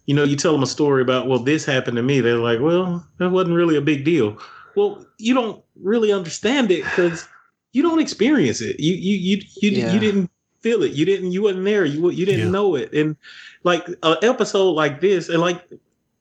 you 0.08 0.15
know 0.15 0.24
you 0.24 0.36
tell 0.36 0.54
them 0.54 0.63
a 0.63 0.67
story 0.67 1.02
about 1.02 1.28
well 1.28 1.39
this 1.39 1.65
happened 1.65 1.98
to 1.98 2.04
me. 2.04 2.22
They're 2.22 2.38
like 2.38 2.60
well 2.60 3.06
that 3.20 3.30
wasn't 3.30 3.56
really 3.56 3.76
a 3.76 3.82
big 3.82 4.04
deal. 4.04 4.39
Well 4.76 5.06
you 5.20 5.36
don't 5.36 5.63
really 5.76 6.12
understand 6.12 6.72
it 6.72 6.84
because 6.84 7.28
you 7.74 7.84
don't 7.84 8.00
experience 8.00 8.62
it. 8.62 8.80
You 8.80 8.93
you 8.96 9.17
you 9.17 9.43
you, 9.62 9.70
yeah. 9.70 9.93
you 9.93 10.00
didn't 10.00 10.32
feel 10.62 10.82
it. 10.82 10.93
You 10.93 11.06
didn't 11.06 11.34
you 11.34 11.43
wasn't 11.43 11.65
there. 11.65 11.86
You 11.86 12.10
you 12.10 12.26
didn't 12.26 12.48
yeah. 12.48 12.52
know 12.52 12.76
it. 12.76 12.91
And 12.93 13.15
like 13.63 13.88
an 14.02 14.17
episode 14.24 14.72
like 14.72 15.02
this 15.02 15.30
and 15.30 15.41
like 15.41 15.62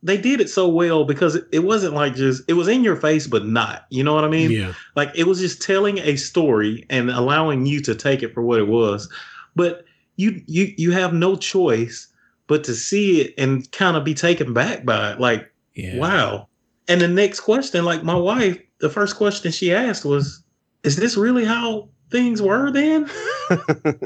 they 0.03 0.17
did 0.17 0.41
it 0.41 0.51
so 0.51 0.69
well 0.69 1.05
because 1.05 1.37
it 1.53 1.61
wasn't 1.61 1.95
like 1.95 2.15
just 2.15 2.43
it 2.49 2.53
was 2.55 2.69
in 2.69 2.83
your 2.83 2.97
face 2.97 3.29
but 3.29 3.47
not. 3.47 3.87
You 3.91 4.03
know 4.03 4.15
what 4.15 4.25
i 4.25 4.29
mean? 4.29 4.51
Yeah. 4.51 4.75
Like 4.97 5.13
it 5.15 5.29
was 5.29 5.39
just 5.39 5.63
telling 5.63 5.99
a 5.99 6.17
story 6.17 6.85
and 6.91 7.09
allowing 7.09 7.67
you 7.67 7.81
to 7.83 7.95
take 7.95 8.25
it 8.25 8.35
for 8.35 8.43
what 8.43 8.59
it 8.59 8.67
was. 8.67 9.09
But 9.55 9.85
you 10.17 10.43
you 10.47 10.75
you 10.77 10.91
have 10.91 11.13
no 11.13 11.37
choice 11.37 12.09
but 12.47 12.65
to 12.65 12.75
see 12.75 13.23
it 13.23 13.35
and 13.39 13.71
kind 13.73 13.97
of 13.97 14.05
be 14.05 14.15
taken 14.15 14.53
back 14.53 14.85
by 14.85 15.13
it 15.13 15.21
like 15.21 15.51
yeah. 15.75 15.99
wow. 15.99 16.49
And 16.89 17.01
the 17.01 17.09
next 17.09 17.41
question 17.41 17.85
like 17.85 18.03
my 18.03 18.15
wife 18.15 18.59
the 18.79 18.91
first 18.91 19.17
question 19.17 19.53
she 19.53 19.73
asked 19.73 20.05
was 20.05 20.43
is 20.83 20.97
this 20.97 21.17
really 21.17 21.45
how 21.45 21.89
things 22.11 22.41
were 22.41 22.71
then? 22.71 23.11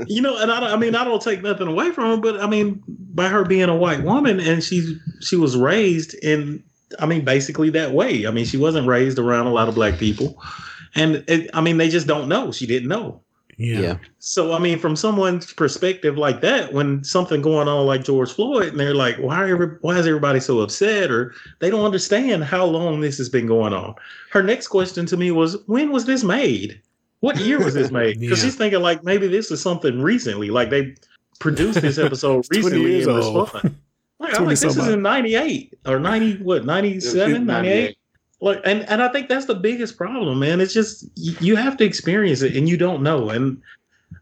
You 0.07 0.21
know 0.21 0.37
and 0.37 0.53
I, 0.53 0.75
I 0.75 0.77
mean 0.77 0.95
i 0.95 1.03
don't 1.03 1.23
take 1.23 1.43
nothing 1.43 1.67
away 1.67 1.93
from 1.93 2.05
her 2.05 2.17
but 2.19 2.41
i 2.43 2.47
mean 2.47 2.83
by 2.87 3.29
her 3.29 3.43
being 3.43 3.71
a 3.71 3.75
white 3.75 4.03
woman 4.03 4.39
and 4.39 4.63
she 4.63 4.99
she 5.23 5.35
was 5.35 5.57
raised 5.57 6.13
in 6.23 6.63
i 6.99 7.07
mean 7.07 7.25
basically 7.25 7.71
that 7.71 7.93
way. 7.93 8.27
I 8.27 8.33
mean 8.33 8.45
she 8.45 8.59
wasn't 8.59 8.87
raised 8.87 9.19
around 9.19 9.47
a 9.47 9.53
lot 9.53 9.69
of 9.69 9.75
black 9.75 9.99
people. 9.99 10.43
And 10.95 11.25
it, 11.27 11.49
i 11.55 11.63
mean 11.63 11.79
they 11.79 11.89
just 11.89 12.07
don't 12.07 12.29
know. 12.29 12.53
She 12.53 12.67
didn't 12.67 12.89
know 12.89 13.23
yeah. 13.61 13.81
yeah. 13.81 13.97
So 14.21 14.53
I 14.55 14.59
mean, 14.59 14.79
from 14.79 14.97
someone's 14.97 15.53
perspective 15.53 16.17
like 16.17 16.41
that, 16.41 16.73
when 16.73 17.05
something 17.05 17.43
going 17.43 17.69
on 17.69 17.87
like 17.87 18.05
George 18.05 18.33
Floyd, 18.33 18.69
and 18.69 18.81
they're 18.81 18.95
like, 18.95 19.17
"Why 19.19 19.49
are 19.49 19.79
why 19.83 19.99
is 19.99 20.07
everybody 20.07 20.41
so 20.41 20.61
upset?" 20.61 21.11
or 21.11 21.35
they 21.59 21.69
don't 21.69 21.85
understand 21.85 22.43
how 22.43 22.65
long 22.65 23.01
this 23.01 23.19
has 23.19 23.29
been 23.29 23.47
going 23.47 23.75
on. 23.75 23.95
Her 24.31 24.43
next 24.43 24.69
question 24.69 25.05
to 25.07 25.17
me 25.17 25.31
was, 25.31 25.59
"When 25.67 25.93
was 25.93 26.07
this 26.07 26.25
made? 26.25 26.81
What 27.21 27.39
year 27.39 27.63
was 27.63 27.75
this 27.75 27.91
made?" 27.91 28.19
Because 28.19 28.39
yeah. 28.43 28.45
she's 28.47 28.57
thinking 28.57 28.81
like 28.81 29.05
maybe 29.05 29.29
this 29.29 29.51
is 29.51 29.61
something 29.61 30.01
recently, 30.01 30.49
like 30.49 30.71
they 30.71 30.95
produced 31.39 31.83
this 31.83 31.99
episode 32.07 32.47
recently 32.51 33.03
in 33.03 33.15
response. 33.15 33.75
Like, 34.19 34.39
I'm 34.39 34.45
like, 34.45 34.59
this 34.59 34.77
is 34.77 34.89
in 34.89 35.01
98 35.01 35.79
or 35.87 35.99
90, 35.99 36.43
what, 36.43 36.67
97, 36.67 37.47
98? 37.47 37.97
Like, 38.41 38.61
and, 38.65 38.89
and 38.89 39.03
I 39.03 39.09
think 39.09 39.29
that's 39.29 39.47
the 39.47 39.55
biggest 39.55 39.97
problem, 39.97 40.39
man. 40.39 40.61
It's 40.61 40.73
just, 40.73 41.05
you, 41.15 41.57
have 41.57 41.77
to 41.77 41.85
experience 41.85 42.41
it 42.43 42.57
and 42.57 42.69
you 42.69 42.77
don't 42.77 43.03
know. 43.03 43.29
And 43.29 43.61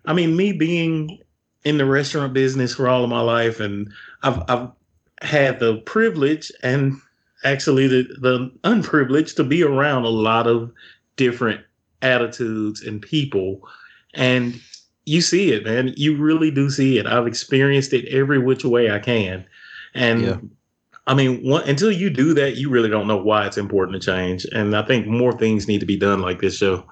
I 0.07 0.13
mean, 0.13 0.37
me 0.37 0.53
being 0.53 1.19
in 1.65 1.79
the 1.79 1.87
restaurant 1.87 2.33
business 2.33 2.75
for 2.75 2.89
all 2.89 3.05
of 3.05 3.11
my 3.11 3.21
life, 3.21 3.61
and 3.61 3.91
I've, 4.23 4.43
I've 4.49 4.69
had 5.23 5.61
the 5.61 5.77
privilege 5.79 6.51
and 6.63 6.95
actually 7.45 7.87
the, 7.87 8.03
the 8.21 8.51
unprivileged 8.65 9.37
to 9.37 9.45
be 9.45 9.63
around 9.63 10.05
a 10.05 10.11
lot 10.11 10.47
of 10.49 10.73
different 11.17 11.61
attitudes 12.03 12.83
and 12.83 13.01
people. 13.01 13.61
And 14.15 14.61
you 15.05 15.21
see 15.21 15.53
it, 15.53 15.65
man. 15.65 15.95
You 15.97 16.17
really 16.17 16.51
do 16.51 16.71
see 16.71 16.99
it. 16.99 17.07
I've 17.07 17.27
experienced 17.27 17.93
it 17.93 18.09
every 18.09 18.39
which 18.39 18.65
way 18.65 18.91
I 18.91 18.99
can. 18.99 19.47
And 19.95 20.23
yeah. 20.23 20.37
I 21.09 21.15
mean, 21.15 21.43
one, 21.43 21.67
until 21.69 21.91
you 21.91 22.11
do 22.11 22.35
that, 22.35 22.57
you 22.57 22.69
really 22.69 22.91
don't 22.91 23.07
know 23.07 23.17
why 23.17 23.47
it's 23.47 23.57
important 23.57 24.01
to 24.01 24.07
change. 24.07 24.45
And 24.53 24.77
I 24.77 24.83
think 24.83 25.07
more 25.07 25.33
things 25.33 25.67
need 25.67 25.81
to 25.81 25.87
be 25.87 25.97
done 25.97 26.21
like 26.21 26.41
this 26.41 26.59
show. 26.59 26.85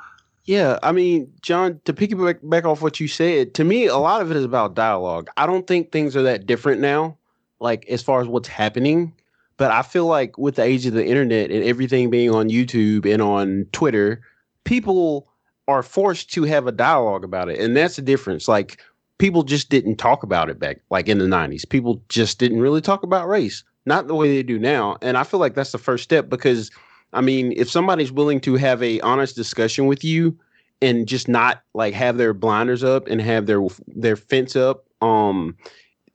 Yeah, 0.46 0.78
I 0.82 0.92
mean, 0.92 1.32
John, 1.42 1.80
to 1.84 1.92
piggyback 1.92 2.38
back 2.42 2.64
off 2.64 2.80
what 2.80 2.98
you 2.98 3.08
said, 3.08 3.52
to 3.54 3.64
me, 3.64 3.86
a 3.86 3.98
lot 3.98 4.22
of 4.22 4.30
it 4.30 4.36
is 4.36 4.44
about 4.44 4.74
dialogue. 4.74 5.28
I 5.36 5.44
don't 5.44 5.66
think 5.66 5.92
things 5.92 6.16
are 6.16 6.22
that 6.22 6.46
different 6.46 6.80
now, 6.80 7.18
like 7.60 7.84
as 7.88 8.02
far 8.02 8.20
as 8.20 8.26
what's 8.26 8.48
happening. 8.48 9.12
But 9.58 9.70
I 9.70 9.82
feel 9.82 10.06
like 10.06 10.38
with 10.38 10.56
the 10.56 10.62
age 10.62 10.86
of 10.86 10.94
the 10.94 11.06
internet 11.06 11.50
and 11.50 11.64
everything 11.64 12.10
being 12.10 12.30
on 12.30 12.48
YouTube 12.48 13.10
and 13.12 13.20
on 13.20 13.66
Twitter, 13.72 14.22
people 14.64 15.28
are 15.68 15.82
forced 15.82 16.32
to 16.34 16.44
have 16.44 16.66
a 16.66 16.72
dialogue 16.72 17.24
about 17.24 17.48
it. 17.48 17.58
And 17.58 17.76
that's 17.76 17.96
the 17.96 18.02
difference. 18.02 18.48
Like 18.48 18.80
people 19.18 19.42
just 19.42 19.68
didn't 19.68 19.96
talk 19.96 20.22
about 20.22 20.48
it 20.48 20.58
back 20.58 20.80
like 20.90 21.08
in 21.08 21.18
the 21.18 21.24
90s. 21.24 21.68
People 21.68 22.02
just 22.08 22.38
didn't 22.38 22.60
really 22.60 22.80
talk 22.80 23.02
about 23.02 23.28
race, 23.28 23.64
not 23.86 24.06
the 24.08 24.14
way 24.14 24.34
they 24.34 24.42
do 24.42 24.58
now. 24.58 24.96
And 25.02 25.16
I 25.16 25.24
feel 25.24 25.40
like 25.40 25.54
that's 25.54 25.72
the 25.72 25.78
first 25.78 26.04
step 26.04 26.28
because 26.28 26.70
I 27.12 27.20
mean, 27.20 27.52
if 27.56 27.70
somebody's 27.70 28.12
willing 28.12 28.40
to 28.42 28.56
have 28.56 28.82
a 28.82 29.00
honest 29.00 29.36
discussion 29.36 29.86
with 29.86 30.04
you 30.04 30.36
and 30.82 31.06
just 31.08 31.28
not 31.28 31.62
like 31.74 31.94
have 31.94 32.18
their 32.18 32.34
blinders 32.34 32.84
up 32.84 33.06
and 33.08 33.20
have 33.20 33.46
their 33.46 33.66
their 33.88 34.16
fence 34.16 34.56
up, 34.56 34.84
um 35.02 35.56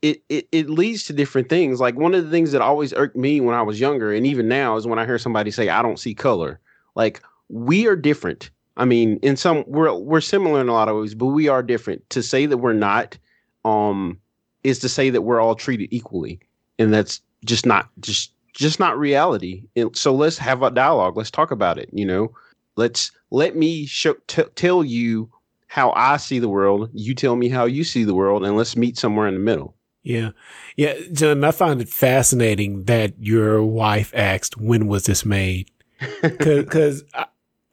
it, 0.01 0.21
it 0.29 0.47
it 0.51 0.69
leads 0.69 1.05
to 1.05 1.13
different 1.13 1.49
things. 1.49 1.79
Like 1.79 1.95
one 1.95 2.13
of 2.15 2.23
the 2.23 2.31
things 2.31 2.51
that 2.51 2.61
always 2.61 2.93
irked 2.93 3.15
me 3.15 3.39
when 3.39 3.55
I 3.55 3.61
was 3.61 3.79
younger 3.79 4.13
and 4.13 4.25
even 4.25 4.47
now 4.47 4.75
is 4.75 4.87
when 4.87 4.99
I 4.99 5.05
hear 5.05 5.19
somebody 5.19 5.51
say 5.51 5.69
I 5.69 5.81
don't 5.81 5.99
see 5.99 6.13
color. 6.13 6.59
Like 6.95 7.21
we 7.49 7.87
are 7.87 7.95
different 7.95 8.49
I 8.77 8.85
mean, 8.85 9.19
in 9.21 9.35
some 9.35 9.63
we're 9.67 9.93
we're 9.93 10.21
similar 10.21 10.61
in 10.61 10.69
a 10.69 10.73
lot 10.73 10.87
of 10.87 10.97
ways, 10.97 11.13
but 11.13 11.27
we 11.27 11.47
are 11.47 11.61
different. 11.61 12.09
To 12.11 12.23
say 12.23 12.45
that 12.45 12.57
we're 12.57 12.73
not, 12.73 13.17
um, 13.65 14.19
is 14.63 14.79
to 14.79 14.89
say 14.89 15.09
that 15.09 15.21
we're 15.21 15.41
all 15.41 15.55
treated 15.55 15.89
equally, 15.91 16.39
and 16.79 16.93
that's 16.93 17.21
just 17.45 17.65
not 17.65 17.89
just 17.99 18.31
just 18.53 18.79
not 18.79 18.97
reality. 18.97 19.63
And 19.75 19.95
so 19.95 20.13
let's 20.13 20.37
have 20.37 20.61
a 20.61 20.71
dialogue. 20.71 21.17
Let's 21.17 21.31
talk 21.31 21.51
about 21.51 21.77
it. 21.77 21.89
You 21.91 22.05
know, 22.05 22.33
let's 22.75 23.11
let 23.29 23.55
me 23.55 23.85
show, 23.85 24.15
t- 24.27 24.43
tell 24.55 24.83
you 24.83 25.29
how 25.67 25.91
I 25.95 26.17
see 26.17 26.39
the 26.39 26.49
world. 26.49 26.89
You 26.93 27.15
tell 27.15 27.35
me 27.35 27.47
how 27.49 27.65
you 27.65 27.83
see 27.83 28.03
the 28.03 28.13
world, 28.13 28.43
and 28.45 28.57
let's 28.57 28.75
meet 28.75 28.97
somewhere 28.97 29.27
in 29.27 29.33
the 29.33 29.39
middle. 29.39 29.75
Yeah. 30.03 30.31
Yeah. 30.75 30.95
John, 31.13 31.43
I 31.43 31.51
find 31.51 31.81
it 31.81 31.89
fascinating 31.89 32.85
that 32.85 33.13
your 33.19 33.63
wife 33.63 34.11
asked, 34.15 34.57
when 34.57 34.87
was 34.87 35.05
this 35.05 35.25
made? 35.25 35.69
Cause, 36.39 37.03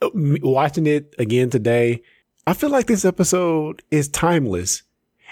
watching 0.02 0.86
it 0.86 1.14
again 1.18 1.48
today, 1.50 2.02
I 2.46 2.52
feel 2.52 2.70
like 2.70 2.86
this 2.86 3.04
episode 3.04 3.82
is 3.90 4.08
timeless 4.08 4.82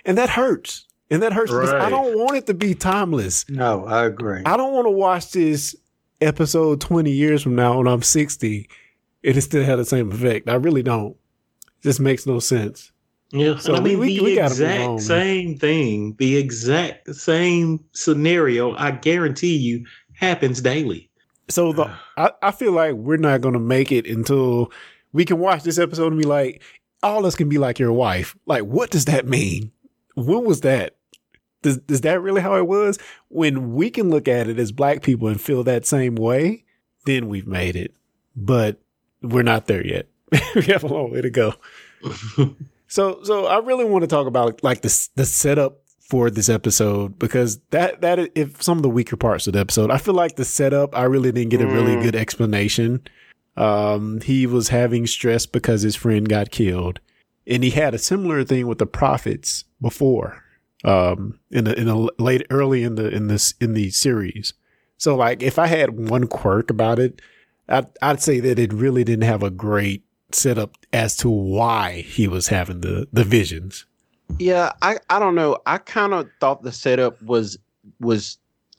and 0.05 0.16
that 0.16 0.31
hurts. 0.31 0.86
And 1.10 1.22
that 1.22 1.32
hurts 1.32 1.52
because 1.52 1.72
I 1.72 1.88
don't 1.88 2.18
want 2.18 2.36
it 2.36 2.46
to 2.46 2.54
be 2.54 2.74
timeless. 2.74 3.48
No, 3.48 3.84
I 3.86 4.06
agree. 4.06 4.42
I 4.44 4.56
don't 4.56 4.72
want 4.72 4.86
to 4.86 4.90
watch 4.90 5.30
this 5.32 5.76
episode 6.20 6.80
20 6.80 7.10
years 7.10 7.42
from 7.42 7.54
now 7.54 7.78
when 7.78 7.86
I'm 7.86 8.02
60 8.02 8.68
and 9.22 9.36
it 9.36 9.40
still 9.42 9.64
had 9.64 9.76
the 9.78 9.84
same 9.84 10.10
effect. 10.10 10.48
I 10.48 10.54
really 10.54 10.82
don't. 10.82 11.16
This 11.82 12.00
makes 12.00 12.26
no 12.26 12.38
sense. 12.40 12.90
Yeah, 13.30 13.58
So 13.58 13.74
I 13.74 13.80
mean 13.80 13.98
we- 13.98 14.16
the 14.18 14.24
we 14.24 14.30
move 14.36 14.44
exact 14.44 14.80
man. 14.80 14.98
same 14.98 15.58
thing, 15.58 16.14
the 16.18 16.36
exact 16.36 17.14
same 17.14 17.84
scenario. 17.92 18.74
I 18.76 18.92
guarantee 18.92 19.56
you 19.56 19.84
happens 20.14 20.60
daily. 20.60 21.10
So 21.48 21.72
the 21.72 21.84
ah. 21.86 22.02
I, 22.16 22.48
I 22.48 22.50
feel 22.50 22.72
like 22.72 22.94
we're 22.94 23.16
not 23.16 23.40
gonna 23.40 23.58
make 23.60 23.92
it 23.92 24.06
until 24.06 24.72
we 25.12 25.24
can 25.24 25.38
watch 25.38 25.62
this 25.62 25.78
episode 25.78 26.12
and 26.12 26.20
be 26.20 26.26
like, 26.26 26.62
all 27.02 27.26
us 27.26 27.34
can 27.36 27.48
be 27.48 27.58
like 27.58 27.78
your 27.78 27.92
wife. 27.92 28.36
Like, 28.46 28.62
what 28.62 28.90
does 28.90 29.04
that 29.06 29.26
mean? 29.26 29.70
When 30.16 30.44
was 30.44 30.62
that? 30.62 30.96
Does 31.62 31.79
is 31.88 32.00
that 32.00 32.20
really 32.20 32.40
how 32.40 32.57
it 32.57 32.66
was? 32.66 32.98
When 33.29 33.74
we 33.74 33.90
can 33.90 34.11
look 34.11 34.26
at 34.29 34.48
it 34.48 34.59
as 34.59 34.72
black 34.72 35.02
people 35.02 35.29
and 35.29 35.40
feel 35.40 35.62
that 35.64 35.87
same 35.87 36.14
way, 36.16 36.64
then 37.05 37.29
we've 37.29 37.46
made 37.46 37.76
it. 37.76 37.94
But 38.35 38.81
we're 39.22 39.42
not 39.42 39.66
there 39.66 39.87
yet. 39.87 40.09
we 40.55 40.62
have 40.64 40.85
a 40.85 40.88
long 40.88 41.12
way 41.12 41.20
to 41.22 41.31
go. 41.31 41.55
so 42.88 43.20
so 43.22 43.46
I 43.46 43.59
really 43.59 43.85
want 43.85 44.02
to 44.02 44.07
talk 44.09 44.26
about 44.26 44.62
like 44.62 44.83
the 44.83 45.09
the 45.14 45.24
setup 45.24 45.79
for 46.00 46.31
this 46.31 46.48
episode 46.48 47.18
because 47.18 47.59
that 47.70 48.00
that 48.00 48.31
if 48.37 48.62
some 48.62 48.79
of 48.79 48.83
the 48.83 48.88
weaker 48.88 49.16
parts 49.16 49.46
of 49.46 49.55
the 49.55 49.59
episode. 49.61 49.90
I 49.90 49.98
feel 49.98 50.14
like 50.14 50.37
the 50.37 50.44
setup 50.44 50.96
I 50.96 51.02
really 51.05 51.33
didn't 51.33 51.50
get 51.50 51.61
a 51.61 51.66
really 51.66 51.96
Mm. 51.96 52.02
good 52.02 52.14
explanation. 52.16 53.02
Um, 53.57 54.20
he 54.20 54.46
was 54.46 54.68
having 54.68 55.07
stress 55.07 55.46
because 55.46 55.81
his 55.83 55.96
friend 55.96 56.29
got 56.29 56.50
killed, 56.50 57.00
and 57.46 57.62
he 57.62 57.70
had 57.70 57.94
a 57.94 57.98
similar 57.98 58.44
thing 58.44 58.66
with 58.66 58.78
the 58.78 58.87
prophets 58.87 59.64
before. 59.80 60.42
Um, 60.85 61.40
in 61.50 61.64
the 61.64 61.76
in 61.76 61.87
the 61.87 62.12
late 62.18 62.46
early 62.50 62.85
in 62.85 62.94
the 62.94 63.09
in 63.09 63.26
this 63.28 63.54
in 63.61 63.72
the 63.72 63.90
series. 63.90 64.52
So 64.98 65.16
like 65.16 65.42
if 65.42 65.59
I 65.59 65.66
had 65.66 66.09
one 66.09 66.26
quirk 66.26 66.70
about 66.70 66.98
it, 66.98 67.20
I'd 67.68 67.87
I'd 68.02 68.22
say 68.22 68.40
that 68.40 68.59
it 68.59 68.72
really 68.72 69.02
didn't 69.02 69.24
have 69.24 69.42
a 69.42 69.50
great 69.50 70.04
setup 70.32 70.76
as 70.92 71.16
to 71.18 71.30
why 71.30 72.02
he 72.02 72.28
was 72.28 72.48
having 72.48 72.82
the 72.82 73.09
the 73.12 73.24
visions. 73.24 73.87
Yeah, 74.38 74.72
I 74.82 74.98
I 75.11 75.18
don't 75.18 75.35
know. 75.35 75.59
I 75.66 75.78
kind 75.78 76.12
of 76.12 76.28
thought 76.40 76.62
the 76.62 76.72
setup 76.72 77.20
was 77.22 77.59
was 77.98 78.38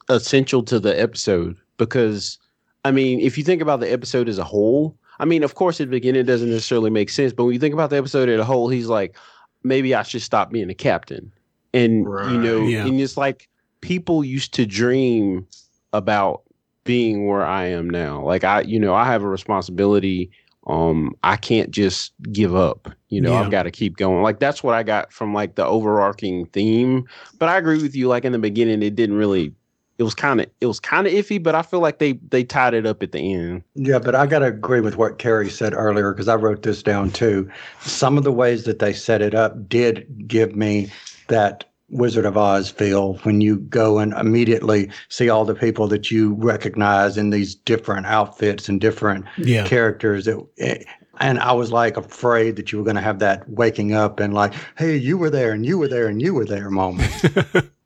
essential 0.10 0.64
to 0.64 0.80
the 0.80 0.98
episode 1.00 1.58
because 1.78 2.38
I 2.86 2.92
mean, 2.92 3.20
if 3.20 3.38
you 3.38 3.44
think 3.44 3.62
about 3.62 3.80
the 3.80 3.92
episode 3.92 4.30
as 4.30 4.38
a 4.38 4.44
whole, 4.44 4.96
I 5.20 5.26
mean, 5.26 5.44
of 5.44 5.56
course, 5.56 5.80
at 5.82 5.88
the 5.88 5.92
beginning 5.92 6.22
it 6.22 6.26
doesn't 6.26 6.50
necessarily 6.50 6.90
make 6.90 7.10
sense, 7.10 7.34
but 7.34 7.46
when 7.46 7.54
you 7.54 7.60
think 7.60 7.74
about 7.74 7.90
the 7.90 7.98
episode 7.98 8.30
as 8.30 8.40
a 8.40 8.46
whole, 8.46 8.70
he's 8.70 8.88
like, 8.88 9.16
maybe 9.64 9.94
I 9.96 10.04
should 10.04 10.22
stop 10.22 10.52
being 10.52 10.70
a 10.70 10.76
captain, 10.76 11.32
and 11.74 12.06
you 12.06 12.38
know, 12.38 12.62
Yeah. 12.62 12.86
and 12.86 13.00
it's 13.02 13.18
like 13.18 13.50
people 13.82 14.24
used 14.24 14.54
to 14.56 14.66
dream 14.66 15.48
about 15.94 16.42
being 16.84 17.28
where 17.28 17.46
I 17.46 17.66
am 17.68 17.90
now. 17.90 18.24
Like 18.24 18.44
I, 18.44 18.62
you 18.62 18.80
know, 18.80 18.94
I 18.94 19.06
have 19.06 19.24
a 19.24 19.28
responsibility. 19.28 20.30
Um, 20.68 21.16
I 21.24 21.38
can't 21.38 21.72
just 21.72 22.12
give 22.32 22.56
up. 22.56 22.90
You 23.10 23.22
know, 23.22 23.32
Yeah. 23.34 23.42
I've 23.42 23.52
got 23.52 23.64
to 23.64 23.72
keep 23.72 23.96
going. 23.98 24.22
Like 24.22 24.40
that's 24.40 24.64
what 24.64 24.76
I 24.76 24.84
got 24.84 25.12
from 25.14 25.34
like 25.34 25.56
the 25.56 25.66
overarching 25.66 26.46
theme. 26.48 27.06
But 27.40 27.50
I 27.50 27.58
agree 27.58 27.82
with 27.82 27.96
you. 27.96 28.08
Like 28.08 28.26
in 28.26 28.32
the 28.34 28.40
beginning, 28.40 28.84
it 28.84 28.96
didn't 28.96 29.16
really. 29.18 29.54
It 29.98 30.04
was 30.04 30.14
kind 30.14 30.40
of 30.42 30.48
it 30.62 30.68
was 30.68 30.80
kind 30.80 31.08
of 31.08 31.14
iffy, 31.14 31.42
but 31.42 31.56
I 31.56 31.62
feel 31.64 31.80
like 31.80 31.98
they 32.00 32.14
they 32.30 32.44
tied 32.44 32.74
it 32.76 32.86
up 32.86 33.02
at 33.02 33.12
the 33.14 33.34
end. 33.34 33.64
Yeah, 33.76 33.98
but 34.00 34.14
I 34.16 34.28
got 34.28 34.40
to 34.40 34.46
agree 34.46 34.80
with 34.82 34.96
what 34.98 35.18
Carrie 35.18 35.50
said 35.50 35.74
earlier 35.74 36.14
because 36.14 36.28
I 36.28 36.36
wrote 36.36 36.62
this 36.64 36.84
down 36.84 37.10
too. 37.12 37.50
Some 37.82 38.18
of 38.18 38.24
the 38.24 38.32
ways 38.32 38.66
that 38.66 38.80
they 38.80 38.94
set 38.94 39.22
it 39.22 39.34
up 39.34 39.68
did 39.68 40.06
give 40.28 40.56
me 40.56 40.92
that 41.30 41.64
Wizard 41.90 42.26
of 42.26 42.38
Oz 42.38 42.70
feel 42.70 43.16
when 43.24 43.42
you 43.42 43.58
go 43.58 43.98
and 43.98 44.14
immediately 44.14 44.90
see 45.10 45.30
all 45.30 45.46
the 45.46 45.56
people 45.56 45.88
that 45.88 46.12
you 46.12 46.34
recognize 46.36 47.18
in 47.18 47.30
these 47.32 47.56
different 47.56 48.06
outfits 48.06 48.68
and 48.70 48.80
different 48.82 49.26
Yeah. 49.38 49.66
characters. 49.66 50.28
It, 50.28 50.38
it- 50.58 50.86
and 51.20 51.40
I 51.40 51.52
was 51.52 51.72
like 51.72 51.98
afraid 51.98 52.58
that 52.58 52.72
you 52.72 52.78
were 52.78 52.84
going 52.84 52.96
to 52.96 53.02
have 53.02 53.18
that 53.20 53.50
waking 53.50 53.92
up 53.96 54.20
and 54.20 54.36
like, 54.36 54.54
hey, 54.78 54.96
you 54.96 55.18
were 55.18 55.32
there 55.32 55.52
and 55.52 55.66
you 55.66 55.80
were 55.80 55.88
there 55.88 56.06
and 56.06 56.22
you 56.22 56.36
were 56.36 56.46
there 56.46 56.70
moment. 56.70 57.12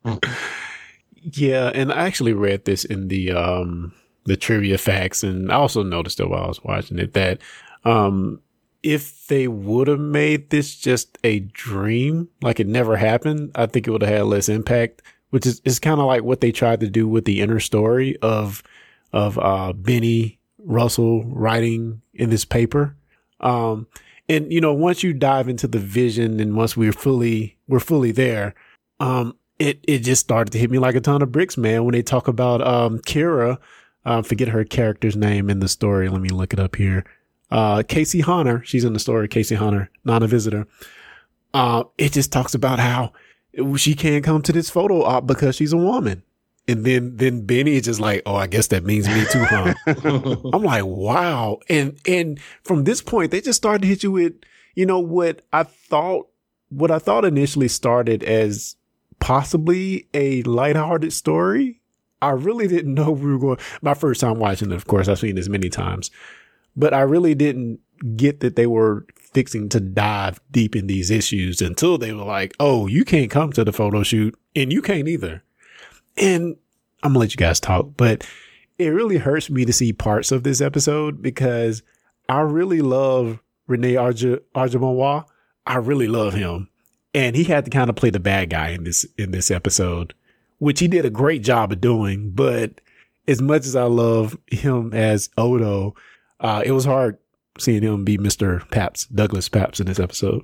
Yeah, 1.22 1.72
and 1.74 1.92
I 1.92 2.06
actually 2.08 2.34
read 2.34 2.66
this 2.66 2.84
in 2.86 3.08
the 3.08 3.32
um 3.32 3.94
the 4.26 4.38
trivia 4.38 4.78
facts, 4.78 5.24
and 5.24 5.52
I 5.52 5.56
also 5.56 5.84
noticed 5.84 6.20
it 6.20 6.30
while 6.30 6.46
I 6.46 6.48
was 6.48 6.64
watching 6.64 7.00
it 7.00 7.14
that 7.14 7.40
um 7.86 8.42
if 8.84 9.28
they 9.28 9.48
would 9.48 9.88
have 9.88 10.00
made 10.00 10.50
this 10.50 10.76
just 10.76 11.18
a 11.24 11.40
dream, 11.40 12.30
like 12.42 12.60
it 12.60 12.68
never 12.68 12.96
happened, 12.98 13.52
I 13.54 13.68
think 13.68 13.88
it 13.88 13.92
would 13.92 14.02
have 14.02 14.12
had 14.12 14.24
less 14.24 14.50
impact. 14.50 15.02
Which 15.30 15.46
is 15.46 15.62
is 15.64 15.80
kind 15.80 16.00
of 16.00 16.08
like 16.08 16.24
what 16.24 16.42
they 16.42 16.52
tried 16.52 16.82
to 16.82 16.90
do 16.90 17.08
with 17.08 17.26
the 17.26 17.40
inner 17.42 17.60
story 17.60 18.18
of 18.22 18.64
of 19.14 19.38
uh 19.40 19.74
Benny 19.74 20.40
Russell 20.60 21.24
writing 21.26 22.02
in 22.14 22.30
this 22.32 22.46
paper. 22.46 22.96
Um 23.40 23.88
and 24.28 24.52
you 24.52 24.60
know, 24.62 24.74
once 24.74 25.04
you 25.04 25.14
dive 25.14 25.48
into 25.50 25.68
the 25.68 25.80
vision 25.80 26.40
and 26.40 26.56
once 26.56 26.76
we're 26.76 26.94
fully 26.94 27.58
we're 27.68 27.80
fully 27.80 28.12
there, 28.12 28.56
um 29.00 29.36
it 29.62 29.80
it 29.88 30.00
just 30.00 30.22
started 30.22 30.52
to 30.52 30.58
hit 30.58 30.72
me 30.72 30.80
like 30.80 30.96
a 30.96 31.02
ton 31.02 31.22
of 31.22 31.32
bricks, 31.32 31.56
man. 31.56 31.86
When 31.86 31.94
they 31.94 32.02
talk 32.02 32.28
about 32.28 32.66
um 32.66 32.98
Kira, 33.00 33.60
uh, 34.06 34.24
forget 34.24 34.48
her 34.48 34.64
character's 34.66 35.16
name 35.16 35.50
in 35.50 35.60
the 35.60 35.68
story. 35.68 36.10
Let 36.10 36.22
me 36.22 36.30
look 36.30 36.52
it 36.52 36.60
up 36.60 36.76
here. 36.76 37.06
Uh, 37.52 37.84
K.C. 37.88 38.22
Hunter, 38.22 38.64
she's 38.66 38.84
in 38.84 38.94
the 38.94 39.00
story. 39.00 39.28
K.C. 39.28 39.56
Hunter, 39.56 39.90
not 40.04 40.24
a 40.24 40.28
visitor. 40.28 40.66
Uh, 41.54 41.84
it 41.98 42.14
just 42.14 42.32
talks 42.32 42.56
about 42.56 42.80
how 42.80 43.12
she 43.76 43.94
can't 43.94 44.24
come 44.24 44.42
to 44.42 44.54
this 44.54 44.70
photo 44.70 45.04
op 45.04 45.28
because 45.28 45.58
she's 45.58 45.74
a 45.74 45.78
woman. 45.78 46.24
And 46.68 46.86
then, 46.86 47.18
then 47.18 47.46
Benny 47.46 47.74
is 47.74 47.84
just 47.84 48.00
like, 48.00 48.22
oh, 48.26 48.36
I 48.36 48.48
guess 48.48 48.68
that 48.68 48.86
means 48.86 49.08
me 49.08 49.26
too, 49.30 49.44
huh? 49.44 49.74
I'm 50.54 50.64
like, 50.64 50.86
wow. 50.86 51.60
And, 51.68 52.00
and 52.08 52.40
from 52.64 52.86
this 52.86 53.02
point, 53.02 53.32
they 53.32 53.42
just 53.42 53.58
started 53.58 53.82
to 53.82 53.88
hit 53.90 54.04
you 54.04 54.12
with, 54.12 54.34
you 54.74 54.86
know, 54.86 55.00
what 55.00 55.42
I 55.52 55.64
thought, 55.64 56.30
what 56.70 56.90
I 56.90 57.00
thought 57.00 57.26
initially 57.26 57.68
started 57.68 58.24
as 58.24 58.78
possibly 59.22 60.08
a 60.14 60.44
lighthearted 60.44 61.14
story. 61.14 61.80
I 62.22 62.32
really 62.32 62.68
didn't 62.68 62.94
know 62.94 63.12
we 63.12 63.32
were 63.32 63.40
going, 63.40 63.58
my 63.82 63.94
first 63.94 64.20
time 64.20 64.38
watching 64.38 64.72
it, 64.72 64.76
of 64.76 64.88
course, 64.88 65.08
I've 65.08 65.20
seen 65.20 65.36
this 65.36 65.48
many 65.48 65.70
times, 65.70 66.12
but 66.76 66.94
I 66.94 67.02
really 67.02 67.34
didn't 67.34 67.80
get 68.18 68.42
that 68.42 68.56
they 68.56 68.68
were 68.68 69.06
fixing 69.16 69.70
to 69.70 69.80
dive 69.80 70.42
deep 70.52 70.76
in 70.76 70.88
these 70.88 71.10
issues 71.10 71.62
until 71.62 71.98
they 71.98 72.12
were 72.12 72.26
like, 72.26 72.54
oh, 72.60 72.88
you 72.88 73.06
can't 73.06 73.32
come 73.32 73.54
to 73.54 73.64
the 73.64 73.72
photo 73.72 74.04
shoot 74.04 74.38
and 74.56 74.74
you 74.74 74.82
can't 74.82 75.08
either. 75.08 75.44
And 76.18 76.58
I'm 77.04 77.12
gonna 77.12 77.20
let 77.20 77.32
you 77.32 77.38
guys 77.38 77.60
talk, 77.60 77.92
but 77.96 78.28
it 78.78 78.90
really 78.90 79.18
hurts 79.18 79.50
me 79.50 79.66
to 79.66 79.74
see 79.74 79.94
parts 79.94 80.32
of 80.32 80.44
this 80.44 80.62
episode 80.62 81.22
because 81.22 81.84
I 82.28 82.40
really 82.42 82.82
love 82.82 83.40
Rene 83.68 83.94
Auberjonois. 83.94 85.26
I 85.66 85.76
really 85.76 86.08
love 86.08 86.34
him. 86.34 86.71
And 87.14 87.36
he 87.36 87.44
had 87.44 87.66
to 87.66 87.72
kind 87.72 87.90
of 87.90 87.96
play 87.96 88.10
the 88.10 88.20
bad 88.20 88.50
guy 88.50 88.70
in 88.70 88.84
this 88.84 89.06
in 89.18 89.32
this 89.32 89.52
episode, 89.52 90.14
which 90.60 90.80
he 90.80 90.88
did 90.88 91.06
a 91.06 91.10
great 91.10 91.44
job 91.44 91.72
of 91.72 91.82
doing. 91.82 92.32
But 92.32 92.80
as 93.28 93.42
much 93.42 93.66
as 93.66 93.76
I 93.76 93.84
love 93.84 94.38
him 94.48 94.94
as 94.94 95.30
Odo, 95.38 95.96
uh, 96.40 96.64
it 96.66 96.72
was 96.72 96.86
hard 96.86 97.18
seeing 97.58 97.84
him 97.84 98.06
be 98.06 98.18
Mr. 98.18 98.70
Pabst, 98.72 99.14
Douglas 99.16 99.50
Pabst 99.50 99.80
in 99.80 99.88
this 99.88 100.00
episode. 100.00 100.44